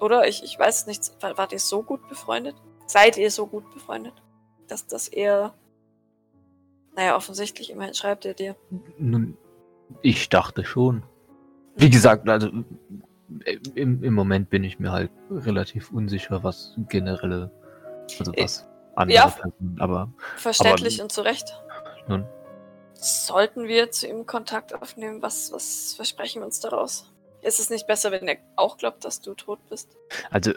Oder? 0.00 0.26
Ich, 0.26 0.42
ich 0.42 0.58
weiß 0.58 0.80
es 0.80 0.86
nicht. 0.86 1.22
War, 1.22 1.36
wart 1.36 1.52
ihr 1.52 1.58
so 1.58 1.82
gut 1.82 2.08
befreundet? 2.08 2.56
Seid 2.86 3.18
ihr 3.18 3.30
so 3.30 3.46
gut 3.46 3.72
befreundet? 3.74 4.14
Dass, 4.68 4.86
dass 4.86 5.08
er. 5.08 5.54
Naja, 6.94 7.16
offensichtlich, 7.16 7.70
immerhin 7.70 7.94
schreibt 7.94 8.24
er 8.24 8.32
dir. 8.32 8.56
Nun, 8.96 9.36
ich 10.00 10.30
dachte 10.30 10.64
schon. 10.64 11.02
Wie 11.74 11.90
gesagt, 11.90 12.26
also 12.26 12.48
im, 13.74 14.02
im 14.02 14.14
Moment 14.14 14.48
bin 14.48 14.64
ich 14.64 14.78
mir 14.78 14.92
halt 14.92 15.10
relativ 15.30 15.90
unsicher, 15.90 16.42
was 16.42 16.74
generelle, 16.88 17.50
also 18.18 18.32
Äh, 18.32 18.44
was 18.44 18.66
andere 18.96 19.16
ja. 19.16 19.28
Personen, 19.28 19.76
aber 19.78 20.12
Verständlich 20.36 20.96
Aber- 20.96 21.04
und 21.04 21.12
zu 21.12 21.20
Recht. 21.22 21.60
nun, 22.08 22.26
Sollten 22.94 23.68
wir 23.68 23.90
zu 23.90 24.08
ihm 24.08 24.24
Kontakt 24.26 24.74
aufnehmen? 24.74 25.20
Was, 25.20 25.52
was 25.52 25.94
versprechen 25.94 26.40
wir 26.40 26.46
uns 26.46 26.60
daraus? 26.60 27.12
Ist 27.42 27.60
es 27.60 27.68
nicht 27.70 27.86
besser, 27.86 28.10
wenn 28.10 28.26
er 28.26 28.38
auch 28.56 28.78
glaubt, 28.78 29.04
dass 29.04 29.20
du 29.20 29.34
tot 29.34 29.60
bist? 29.68 29.96
Also, 30.30 30.52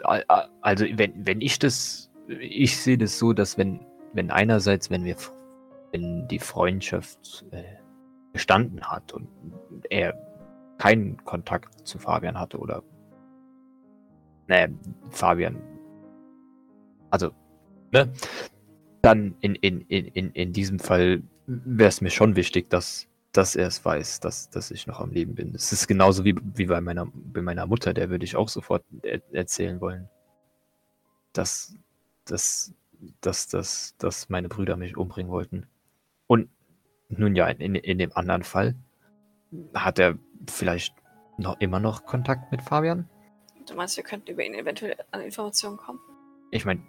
also 0.60 0.86
wenn, 0.92 1.26
wenn 1.26 1.40
ich 1.40 1.58
das, 1.58 2.10
ich 2.28 2.80
sehe 2.80 2.96
das 2.96 3.18
so, 3.18 3.32
dass 3.32 3.58
wenn, 3.58 3.86
wenn 4.14 4.30
einerseits, 4.30 4.90
wenn 4.90 5.04
wir, 5.04 5.16
wenn 5.92 6.26
die 6.28 6.38
Freundschaft 6.38 7.44
äh, 7.50 7.62
bestanden 8.32 8.82
hat 8.82 9.12
und 9.12 9.28
er 9.90 10.14
keinen 10.78 11.22
Kontakt 11.24 11.86
zu 11.86 11.98
Fabian 11.98 12.40
hatte 12.40 12.58
oder, 12.58 12.82
ne, 14.48 14.74
Fabian, 15.10 15.62
also, 17.10 17.32
ne, 17.92 18.12
dann 19.02 19.36
in, 19.40 19.54
in, 19.56 19.80
in, 19.82 20.06
in, 20.06 20.30
in 20.32 20.52
diesem 20.52 20.78
Fall 20.78 21.22
wäre 21.46 21.88
es 21.88 22.00
mir 22.00 22.10
schon 22.10 22.36
wichtig, 22.36 22.70
dass, 22.70 23.08
dass 23.32 23.56
er 23.56 23.66
es 23.66 23.84
weiß, 23.84 24.20
dass, 24.20 24.50
dass 24.50 24.70
ich 24.70 24.86
noch 24.86 25.00
am 25.00 25.10
Leben 25.10 25.34
bin. 25.34 25.54
Es 25.54 25.72
ist 25.72 25.86
genauso 25.86 26.24
wie, 26.24 26.34
wie 26.54 26.66
bei, 26.66 26.80
meiner, 26.80 27.06
bei 27.12 27.42
meiner 27.42 27.66
Mutter, 27.66 27.94
der 27.94 28.10
würde 28.10 28.24
ich 28.24 28.36
auch 28.36 28.48
sofort 28.48 28.84
er 29.02 29.20
erzählen 29.32 29.80
wollen, 29.80 30.08
dass, 31.32 31.74
dass, 32.24 32.74
dass, 33.20 33.48
dass, 33.48 33.96
dass 33.98 34.28
meine 34.28 34.48
Brüder 34.48 34.76
mich 34.76 34.96
umbringen 34.96 35.32
wollten. 35.32 35.66
Und 36.26 36.48
nun 37.08 37.34
ja, 37.34 37.48
in, 37.48 37.74
in 37.74 37.98
dem 37.98 38.12
anderen 38.14 38.42
Fall 38.42 38.74
hat 39.74 39.98
er 39.98 40.16
vielleicht 40.48 40.94
noch 41.38 41.58
immer 41.60 41.80
noch 41.80 42.04
Kontakt 42.04 42.52
mit 42.52 42.62
Fabian. 42.62 43.08
Du 43.66 43.74
meinst, 43.74 43.96
wir 43.96 44.04
könnten 44.04 44.30
über 44.30 44.44
ihn 44.44 44.54
eventuell 44.54 44.96
an 45.10 45.20
Informationen 45.20 45.76
kommen? 45.76 45.98
Ich 46.50 46.64
meine, 46.64 46.82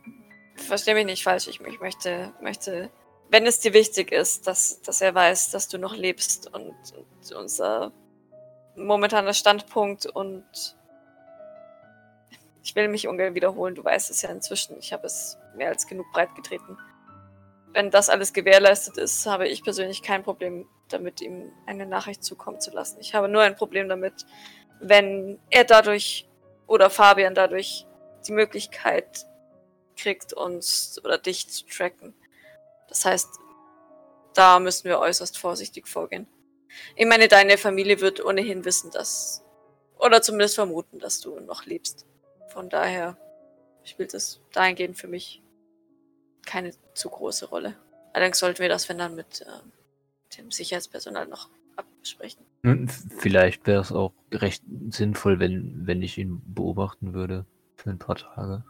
Versteh 0.62 0.94
mich 0.94 1.06
nicht 1.06 1.24
falsch. 1.24 1.48
Ich, 1.48 1.60
ich 1.62 1.80
möchte, 1.80 2.34
möchte, 2.42 2.90
wenn 3.30 3.46
es 3.46 3.60
dir 3.60 3.74
wichtig 3.74 4.12
ist, 4.12 4.48
dass, 4.48 4.82
dass 4.82 5.02
er 5.02 5.14
weiß, 5.14 5.52
dass 5.52 5.68
du 5.68 5.78
noch 5.78 5.96
lebst 5.96 6.54
und, 6.54 6.76
und 6.96 7.32
unser 7.34 7.92
momentaner 8.76 9.34
Standpunkt 9.34 10.06
und 10.06 10.46
ich 12.64 12.76
will 12.76 12.88
mich 12.88 13.08
ungern 13.08 13.34
wiederholen. 13.36 13.76
Du 13.76 13.84
weißt 13.84 14.10
es 14.12 14.22
ja 14.22 14.30
inzwischen. 14.30 14.78
Ich 14.80 14.94
habe 14.94 15.08
es 15.08 15.38
mehr 15.56 15.70
als 15.70 15.88
genug 15.88 16.06
breit 16.14 16.34
getreten. 16.36 16.78
Wenn 17.74 17.90
das 17.90 18.10
alles 18.10 18.34
gewährleistet 18.34 18.98
ist, 18.98 19.26
habe 19.26 19.48
ich 19.48 19.64
persönlich 19.64 20.04
kein 20.04 20.24
Problem 20.24 20.68
damit, 20.90 21.22
ihm 21.22 21.52
eine 21.66 21.86
Nachricht 21.86 22.24
zukommen 22.24 22.60
zu 22.60 22.72
lassen. 22.72 23.00
Ich 23.00 23.16
habe 23.16 23.30
nur 23.30 23.42
ein 23.42 23.56
Problem 23.56 23.88
damit, 23.88 24.26
wenn 24.80 25.40
er 25.50 25.64
dadurch 25.64 26.28
oder 26.68 26.90
Fabian 26.90 27.34
dadurch 27.34 27.86
die 28.28 28.34
Möglichkeit 28.34 29.26
kriegt, 30.02 30.34
uns 30.34 31.00
oder 31.04 31.18
dich 31.18 31.48
zu 31.50 31.66
tracken. 31.66 32.14
Das 32.88 33.06
heißt, 33.06 33.30
da 34.34 34.60
müssen 34.60 34.86
wir 34.86 35.00
äußerst 35.00 35.38
vorsichtig 35.38 35.88
vorgehen. 35.88 36.28
Ich 36.96 37.06
meine, 37.06 37.28
deine 37.28 37.58
Familie 37.58 38.00
wird 38.02 38.24
ohnehin 38.24 38.66
wissen, 38.66 38.92
dass, 38.92 39.44
oder 40.00 40.22
zumindest 40.22 40.56
vermuten, 40.56 41.00
dass 41.00 41.20
du 41.20 41.40
noch 41.40 41.66
lebst. 41.66 42.06
Von 42.50 42.70
daher 42.70 43.18
spielt 43.84 44.14
es 44.14 44.42
dahingehend 44.54 44.98
für 44.98 45.08
mich 45.08 45.42
keine 46.46 46.74
zu 46.94 47.10
große 47.10 47.48
Rolle. 47.48 47.76
Allerdings 48.14 48.40
sollten 48.40 48.60
wir 48.60 48.70
das, 48.70 48.90
wenn 48.90 48.98
dann, 48.98 49.16
mit 49.16 49.42
äh, 49.42 50.38
dem 50.38 50.52
Sicherheitspersonal 50.52 51.28
noch 51.28 51.50
absprechen. 51.76 52.46
vielleicht 53.18 53.68
wäre 53.68 53.82
es 53.82 53.92
auch 53.92 54.14
recht 54.32 54.64
sinnvoll, 54.90 55.40
wenn, 55.40 55.88
wenn 55.88 56.02
ich 56.02 56.18
ihn 56.18 56.42
beobachten 56.46 57.14
würde 57.14 57.46
für 57.76 57.90
ein 57.90 58.00
paar 58.00 58.16
Tage. 58.16 58.64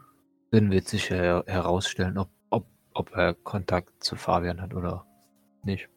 Dann 0.52 0.72
wird 0.72 0.88
sich 0.88 1.10
her 1.10 1.44
herausstellen, 1.48 2.18
ob, 2.18 2.30
ob, 2.50 2.66
ob 2.94 3.16
er 3.16 3.34
Kontakt 3.34 4.04
zu 4.04 4.16
Fabian 4.16 4.62
hat 4.62 4.74
oder 4.74 5.06
nicht. 5.64 5.90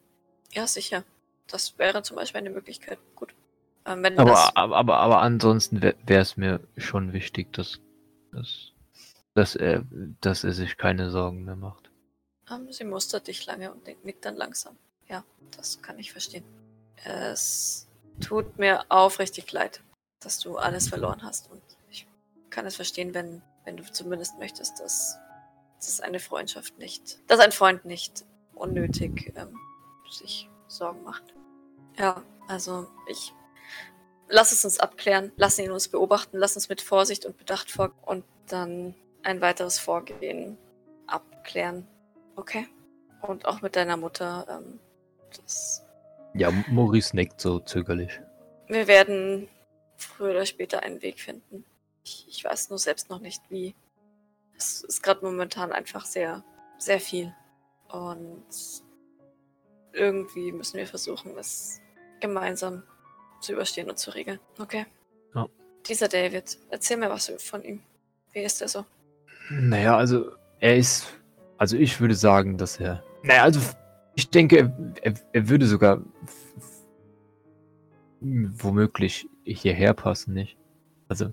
Ja, 0.51 0.65
sicher. 0.65 1.03
Das 1.47 1.77
wäre 1.77 2.01
zum 2.03 2.15
Beispiel 2.15 2.39
eine 2.39 2.49
Möglichkeit. 2.49 2.97
Gut. 3.15 3.35
Ähm, 3.85 4.01
wenn 4.01 4.15
das, 4.15 4.27
Aber, 4.27 4.57
aber, 4.57 4.77
aber, 4.77 4.97
aber 4.97 5.21
ansonsten 5.21 5.81
wäre 5.81 6.21
es 6.21 6.37
mir 6.37 6.59
schon 6.77 7.13
wichtig, 7.13 7.53
dass, 7.53 7.79
dass, 8.31 8.71
dass, 9.33 9.55
er, 9.55 9.83
dass 10.21 10.43
er 10.43 10.53
sich 10.53 10.77
keine 10.77 11.11
Sorgen 11.11 11.43
mehr 11.43 11.55
macht. 11.55 11.91
Ähm, 12.49 12.71
sie 12.71 12.83
mustert 12.83 13.27
dich 13.27 13.45
lange 13.45 13.71
und 13.71 13.85
nickt 14.03 14.25
dann 14.25 14.35
langsam. 14.35 14.77
Ja, 15.07 15.23
das 15.55 15.81
kann 15.81 15.99
ich 15.99 16.11
verstehen. 16.11 16.43
Es 17.03 17.87
tut 18.21 18.57
mir 18.57 18.85
aufrichtig 18.89 19.51
leid, 19.51 19.83
dass 20.19 20.39
du 20.39 20.57
alles 20.57 20.89
verloren 20.89 21.21
hast. 21.23 21.51
Und 21.51 21.61
ich 21.89 22.07
kann 22.49 22.65
es 22.65 22.75
verstehen, 22.75 23.13
wenn, 23.13 23.41
wenn 23.65 23.77
du 23.77 23.83
zumindest 23.83 24.37
möchtest, 24.39 24.79
dass, 24.79 25.17
dass 25.77 25.99
eine 26.01 26.19
Freundschaft 26.19 26.77
nicht, 26.77 27.19
dass 27.27 27.39
ein 27.39 27.51
Freund 27.51 27.85
nicht 27.85 28.25
unnötig 28.53 29.33
ähm, 29.35 29.57
sich 30.09 30.49
Sorgen 30.67 31.03
macht. 31.03 31.33
Ja, 31.97 32.21
also 32.47 32.87
ich 33.07 33.33
lass 34.27 34.51
es 34.51 34.63
uns 34.65 34.79
abklären, 34.79 35.31
lassen 35.35 35.61
ihn 35.65 35.71
uns 35.71 35.87
beobachten, 35.87 36.37
lass 36.37 36.55
uns 36.55 36.69
mit 36.69 36.81
Vorsicht 36.81 37.25
und 37.25 37.37
Bedacht 37.37 37.69
vor 37.71 37.91
und 38.05 38.23
dann 38.47 38.95
ein 39.23 39.41
weiteres 39.41 39.79
Vorgehen 39.79 40.57
abklären. 41.07 41.87
Okay. 42.35 42.67
Und 43.21 43.45
auch 43.45 43.61
mit 43.61 43.75
deiner 43.75 43.97
Mutter. 43.97 44.45
Ähm, 44.49 44.79
das, 45.35 45.83
Ja, 46.33 46.51
Maurice 46.69 47.15
nickt 47.15 47.41
so 47.41 47.59
zögerlich. 47.59 48.19
wir 48.67 48.87
werden 48.87 49.47
früher 49.97 50.31
oder 50.31 50.45
später 50.45 50.83
einen 50.83 51.01
Weg 51.01 51.19
finden. 51.19 51.65
Ich, 52.05 52.25
ich 52.29 52.43
weiß 52.43 52.69
nur 52.69 52.79
selbst 52.79 53.09
noch 53.09 53.19
nicht 53.19 53.41
wie. 53.49 53.75
Es 54.55 54.83
ist 54.83 55.03
gerade 55.03 55.25
momentan 55.25 55.71
einfach 55.71 56.05
sehr, 56.05 56.43
sehr 56.77 56.99
viel. 56.99 57.33
Und 57.89 58.45
irgendwie 59.91 60.51
müssen 60.51 60.77
wir 60.77 60.87
versuchen, 60.87 61.37
es 61.37 61.81
gemeinsam 62.19 62.83
zu 63.41 63.53
überstehen 63.53 63.89
und 63.89 63.97
zu 63.97 64.11
regeln. 64.11 64.39
Okay. 64.59 64.85
Ja. 65.33 65.47
Dieser 65.85 66.07
David, 66.07 66.57
erzähl 66.69 66.97
mir 66.97 67.09
was 67.09 67.31
von 67.39 67.63
ihm. 67.63 67.81
Wie 68.31 68.39
ist 68.39 68.61
er 68.61 68.67
so? 68.67 68.85
Naja, 69.49 69.97
also 69.97 70.31
er 70.59 70.77
ist. 70.77 71.07
Also 71.57 71.77
ich 71.77 71.99
würde 71.99 72.15
sagen, 72.15 72.57
dass 72.57 72.79
er. 72.79 73.03
Naja, 73.23 73.43
also 73.43 73.59
ich 74.15 74.29
denke, 74.29 74.73
er, 75.01 75.13
er, 75.33 75.49
würde 75.49 75.65
sogar 75.65 76.01
womöglich 78.19 79.27
hierher 79.43 79.93
passen, 79.93 80.33
nicht? 80.33 80.57
Also 81.07 81.31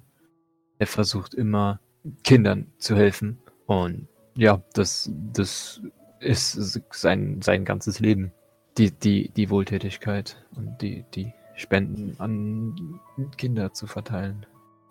er 0.83 0.89
versucht 0.89 1.33
immer 1.33 1.79
Kindern 2.25 2.73
zu 2.79 2.97
helfen. 2.97 3.39
Und 3.67 4.09
ja, 4.35 4.61
das, 4.75 5.09
das 5.33 5.81
ist 6.19 6.81
sein, 6.91 7.41
sein 7.41 7.65
ganzes 7.65 8.01
Leben. 8.01 8.33
Die, 8.79 8.91
die, 8.91 9.29
die 9.29 9.49
Wohltätigkeit 9.51 10.45
und 10.57 10.83
die, 10.83 11.05
die 11.15 11.33
Spenden 11.55 12.17
an 12.19 13.01
Kinder 13.37 13.73
zu 13.73 13.87
verteilen. 13.87 14.45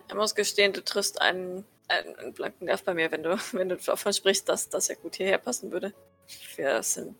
Er 0.07 0.15
muss 0.15 0.33
gestehen, 0.33 0.71
du 0.71 0.81
triffst 0.81 1.21
einen, 1.21 1.65
einen, 1.89 2.15
einen 2.15 2.33
blanken 2.33 2.65
Nerv 2.65 2.83
bei 2.83 2.93
mir, 2.93 3.11
wenn 3.11 3.23
du, 3.23 3.37
wenn 3.51 3.67
du 3.67 3.75
davon 3.75 4.13
sprichst, 4.13 4.47
dass, 4.47 4.69
dass 4.69 4.89
er 4.89 4.95
gut 4.95 5.15
hierher 5.15 5.39
passen 5.39 5.71
würde. 5.71 5.93
Wir 6.55 6.81
sind. 6.83 7.17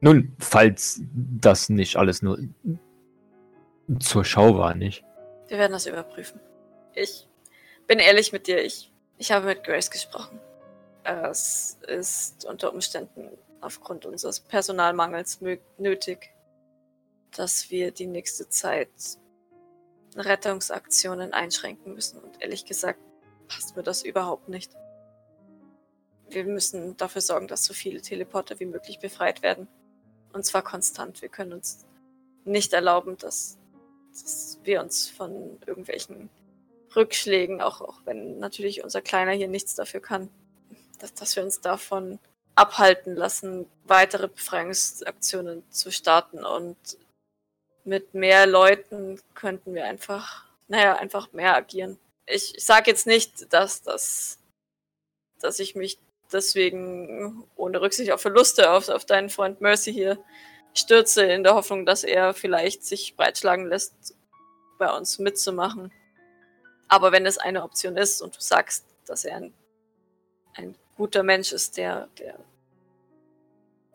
Nun, 0.00 0.34
falls 0.38 1.02
das 1.12 1.68
nicht 1.68 1.96
alles 1.96 2.22
nur 2.22 2.38
zur 3.98 4.24
Schau 4.24 4.56
war, 4.56 4.74
nicht? 4.74 5.04
Wir 5.48 5.58
werden 5.58 5.72
das 5.72 5.86
überprüfen. 5.86 6.40
Ich 6.94 7.27
bin 7.88 7.98
ehrlich 7.98 8.32
mit 8.32 8.46
dir, 8.46 8.62
ich, 8.62 8.92
ich 9.16 9.32
habe 9.32 9.46
mit 9.46 9.64
Grace 9.64 9.90
gesprochen. 9.90 10.38
Es 11.02 11.78
ist 11.88 12.44
unter 12.44 12.72
Umständen 12.72 13.30
aufgrund 13.60 14.04
unseres 14.04 14.38
Personalmangels 14.40 15.40
nötig, 15.78 16.30
dass 17.34 17.70
wir 17.70 17.90
die 17.90 18.06
nächste 18.06 18.48
Zeit 18.48 18.90
Rettungsaktionen 20.14 21.32
einschränken 21.32 21.94
müssen. 21.94 22.20
Und 22.20 22.40
ehrlich 22.42 22.66
gesagt, 22.66 23.00
passt 23.48 23.74
mir 23.74 23.82
das 23.82 24.02
überhaupt 24.02 24.48
nicht. 24.48 24.70
Wir 26.28 26.44
müssen 26.44 26.96
dafür 26.98 27.22
sorgen, 27.22 27.48
dass 27.48 27.64
so 27.64 27.72
viele 27.72 28.02
Teleporter 28.02 28.60
wie 28.60 28.66
möglich 28.66 28.98
befreit 28.98 29.42
werden. 29.42 29.66
Und 30.34 30.44
zwar 30.44 30.62
konstant. 30.62 31.22
Wir 31.22 31.30
können 31.30 31.54
uns 31.54 31.86
nicht 32.44 32.74
erlauben, 32.74 33.16
dass, 33.16 33.56
dass 34.12 34.58
wir 34.62 34.82
uns 34.82 35.08
von 35.08 35.58
irgendwelchen 35.66 36.28
Rückschlägen, 36.94 37.60
auch, 37.60 37.80
auch 37.80 38.00
wenn 38.04 38.38
natürlich 38.38 38.82
unser 38.82 39.02
Kleiner 39.02 39.32
hier 39.32 39.48
nichts 39.48 39.74
dafür 39.74 40.00
kann, 40.00 40.30
dass, 40.98 41.14
dass 41.14 41.36
wir 41.36 41.42
uns 41.42 41.60
davon 41.60 42.18
abhalten 42.54 43.14
lassen, 43.14 43.66
weitere 43.84 44.28
Befreiungsaktionen 44.28 45.62
zu 45.70 45.92
starten. 45.92 46.44
Und 46.44 46.76
mit 47.84 48.14
mehr 48.14 48.46
Leuten 48.46 49.20
könnten 49.34 49.74
wir 49.74 49.84
einfach, 49.84 50.44
naja, 50.66 50.96
einfach 50.96 51.32
mehr 51.32 51.54
agieren. 51.54 51.98
Ich, 52.26 52.56
ich 52.56 52.64
sage 52.64 52.90
jetzt 52.90 53.06
nicht, 53.06 53.52
dass, 53.52 53.82
dass, 53.82 54.38
dass 55.40 55.60
ich 55.60 55.76
mich 55.76 55.98
deswegen 56.32 57.44
ohne 57.56 57.80
Rücksicht 57.80 58.10
auf 58.12 58.20
Verluste 58.20 58.70
auf, 58.70 58.88
auf 58.88 59.04
deinen 59.04 59.30
Freund 59.30 59.60
Mercy 59.60 59.92
hier 59.92 60.18
stürze, 60.74 61.24
in 61.24 61.42
der 61.42 61.54
Hoffnung, 61.54 61.86
dass 61.86 62.04
er 62.04 62.34
vielleicht 62.34 62.84
sich 62.84 63.16
breitschlagen 63.16 63.66
lässt, 63.66 64.14
bei 64.78 64.94
uns 64.94 65.18
mitzumachen. 65.18 65.92
Aber 66.88 67.12
wenn 67.12 67.26
es 67.26 67.38
eine 67.38 67.62
Option 67.62 67.96
ist 67.96 68.22
und 68.22 68.36
du 68.36 68.40
sagst, 68.40 68.84
dass 69.06 69.24
er 69.24 69.36
ein, 69.36 69.54
ein 70.54 70.74
guter 70.96 71.22
Mensch 71.22 71.52
ist, 71.52 71.76
der, 71.76 72.08
der, 72.18 72.38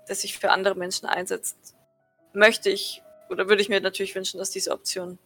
der 0.08 0.16
sich 0.16 0.38
für 0.38 0.52
andere 0.52 0.76
Menschen 0.76 1.08
einsetzt, 1.08 1.76
möchte 2.34 2.70
ich 2.70 3.02
oder 3.30 3.50
würde 3.50 3.62
ich 3.62 3.70
mir 3.70 3.82
natürlich 3.82 4.16
wünschen, 4.16 4.38
dass 4.38 4.52
diese 4.52 4.72
Option 4.72 5.18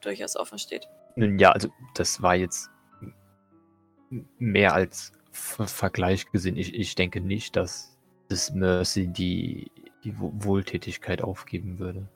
durchaus 0.00 0.36
offen 0.36 0.58
steht. 0.58 0.88
Nun 1.16 1.38
ja, 1.38 1.52
also 1.52 1.68
das 1.94 2.22
war 2.22 2.34
jetzt 2.34 2.70
mehr 4.38 4.74
als 4.74 5.12
Ver 5.30 5.66
Vergleich 5.66 6.30
gesehen. 6.30 6.56
Ich, 6.56 6.74
ich 6.74 6.94
denke 6.94 7.20
nicht, 7.20 7.56
dass 7.56 7.96
das 8.28 8.50
Mercy 8.52 9.06
die, 9.06 9.70
die 10.04 10.18
Wo- 10.18 10.32
Wohltätigkeit 10.34 11.22
aufgeben 11.22 11.78
würde. 11.78 12.06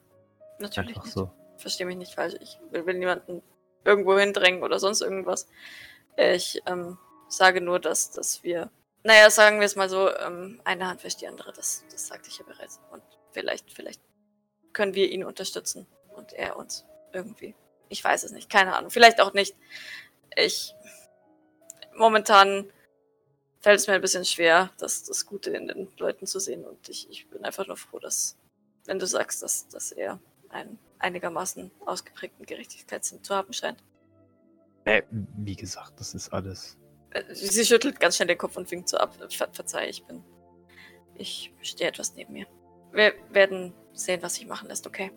Natürlich 0.58 0.90
Einfach 0.90 1.04
nicht. 1.04 1.14
so. 1.14 1.30
Verstehe 1.56 1.86
mich 1.86 1.96
nicht 1.96 2.14
falsch. 2.14 2.34
Ich 2.40 2.58
will, 2.70 2.84
will 2.86 2.98
niemanden 2.98 3.42
irgendwo 3.86 4.18
hindrängen 4.18 4.62
oder 4.62 4.78
sonst 4.78 5.00
irgendwas. 5.00 5.48
Ich 6.16 6.62
ähm, 6.66 6.98
sage 7.28 7.60
nur, 7.60 7.78
dass, 7.78 8.10
dass 8.10 8.42
wir, 8.42 8.70
naja, 9.02 9.30
sagen 9.30 9.60
wir 9.60 9.66
es 9.66 9.76
mal 9.76 9.88
so, 9.88 10.10
ähm, 10.16 10.60
eine 10.64 10.88
Hand 10.88 11.04
wäscht 11.04 11.20
die 11.20 11.28
andere. 11.28 11.52
Das, 11.52 11.84
das 11.90 12.08
sagte 12.08 12.28
ich 12.28 12.38
ja 12.38 12.44
bereits. 12.44 12.80
Und 12.90 13.02
vielleicht, 13.32 13.72
vielleicht 13.72 14.00
können 14.72 14.94
wir 14.94 15.10
ihn 15.10 15.24
unterstützen 15.24 15.86
und 16.16 16.32
er 16.32 16.56
uns 16.56 16.84
irgendwie. 17.12 17.54
Ich 17.88 18.02
weiß 18.02 18.24
es 18.24 18.32
nicht, 18.32 18.50
keine 18.50 18.74
Ahnung. 18.74 18.90
Vielleicht 18.90 19.20
auch 19.20 19.32
nicht. 19.32 19.54
Ich 20.36 20.74
momentan 21.94 22.70
fällt 23.60 23.80
es 23.80 23.86
mir 23.86 23.94
ein 23.94 24.00
bisschen 24.00 24.24
schwer, 24.24 24.70
das, 24.78 25.04
das 25.04 25.26
Gute 25.26 25.50
in 25.50 25.66
den 25.66 25.88
Leuten 25.98 26.26
zu 26.26 26.38
sehen. 26.38 26.64
Und 26.64 26.88
ich, 26.88 27.10
ich 27.10 27.28
bin 27.28 27.44
einfach 27.44 27.66
nur 27.66 27.76
froh, 27.76 27.98
dass, 27.98 28.36
wenn 28.84 28.98
du 28.98 29.06
sagst, 29.06 29.42
dass, 29.42 29.68
dass 29.68 29.92
er 29.92 30.20
einen 30.50 30.78
einigermaßen 30.98 31.70
ausgeprägten 31.84 32.46
Gerechtigkeitssinn 32.46 33.22
zu 33.22 33.34
haben 33.34 33.52
scheint. 33.52 33.82
Äh, 34.84 35.02
wie 35.10 35.56
gesagt, 35.56 35.98
das 35.98 36.14
ist 36.14 36.32
alles. 36.32 36.78
Äh, 37.10 37.34
Sie 37.34 37.64
schüttelt 37.64 37.98
ganz 38.00 38.16
schnell 38.16 38.28
den 38.28 38.38
Kopf 38.38 38.56
und 38.56 38.70
winkt 38.70 38.88
so 38.88 38.98
ab. 38.98 39.14
Ver 39.30 39.48
verzeih, 39.52 39.88
ich 39.88 40.04
bin. 40.04 40.22
Ich 41.14 41.52
stehe 41.62 41.90
etwas 41.90 42.14
neben 42.14 42.32
mir. 42.32 42.46
Wir 42.92 43.14
werden 43.30 43.74
sehen, 43.92 44.22
was 44.22 44.36
sich 44.36 44.46
machen 44.46 44.68
lässt, 44.68 44.86
okay? 44.86 45.10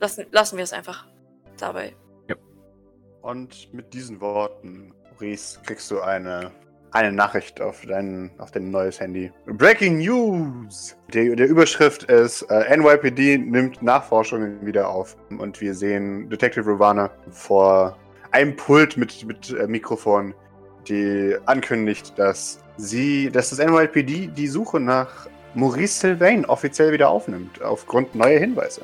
Lassen, 0.00 0.26
lassen 0.30 0.56
wir 0.56 0.64
es 0.64 0.72
einfach 0.72 1.06
dabei. 1.58 1.94
Und 3.24 3.72
mit 3.72 3.94
diesen 3.94 4.20
Worten, 4.20 4.92
Maurice, 5.10 5.58
kriegst 5.62 5.90
du 5.90 6.02
eine, 6.02 6.52
eine 6.94 7.12
Nachricht 7.12 7.60
auf 7.60 7.84
dein, 7.86 8.30
auf 8.38 8.52
dein 8.52 8.70
neues 8.70 9.00
Handy. 9.00 9.32
Breaking 9.46 9.98
News! 9.98 10.96
Die, 11.12 11.34
der 11.34 11.48
Überschrift 11.48 12.04
ist, 12.04 12.42
äh, 12.42 12.76
NYPD 12.76 13.38
nimmt 13.38 13.82
Nachforschungen 13.82 14.64
wieder 14.64 14.88
auf. 14.88 15.16
Und 15.38 15.60
wir 15.60 15.74
sehen 15.74 16.30
Detective 16.30 16.70
Rovana 16.70 17.10
vor 17.30 17.98
einem 18.30 18.54
Pult 18.54 18.96
mit, 18.96 19.26
mit 19.26 19.50
äh, 19.50 19.66
Mikrofon, 19.66 20.34
die 20.88 21.36
ankündigt, 21.46 22.16
dass 22.16 22.60
sie, 22.76 23.28
dass 23.30 23.50
das 23.50 23.58
NYPD 23.58 24.28
die 24.28 24.46
Suche 24.46 24.78
nach 24.78 25.28
Maurice 25.54 26.00
Sylvain 26.00 26.44
offiziell 26.44 26.92
wieder 26.92 27.08
aufnimmt, 27.08 27.60
aufgrund 27.62 28.14
neuer 28.14 28.38
Hinweise. 28.38 28.82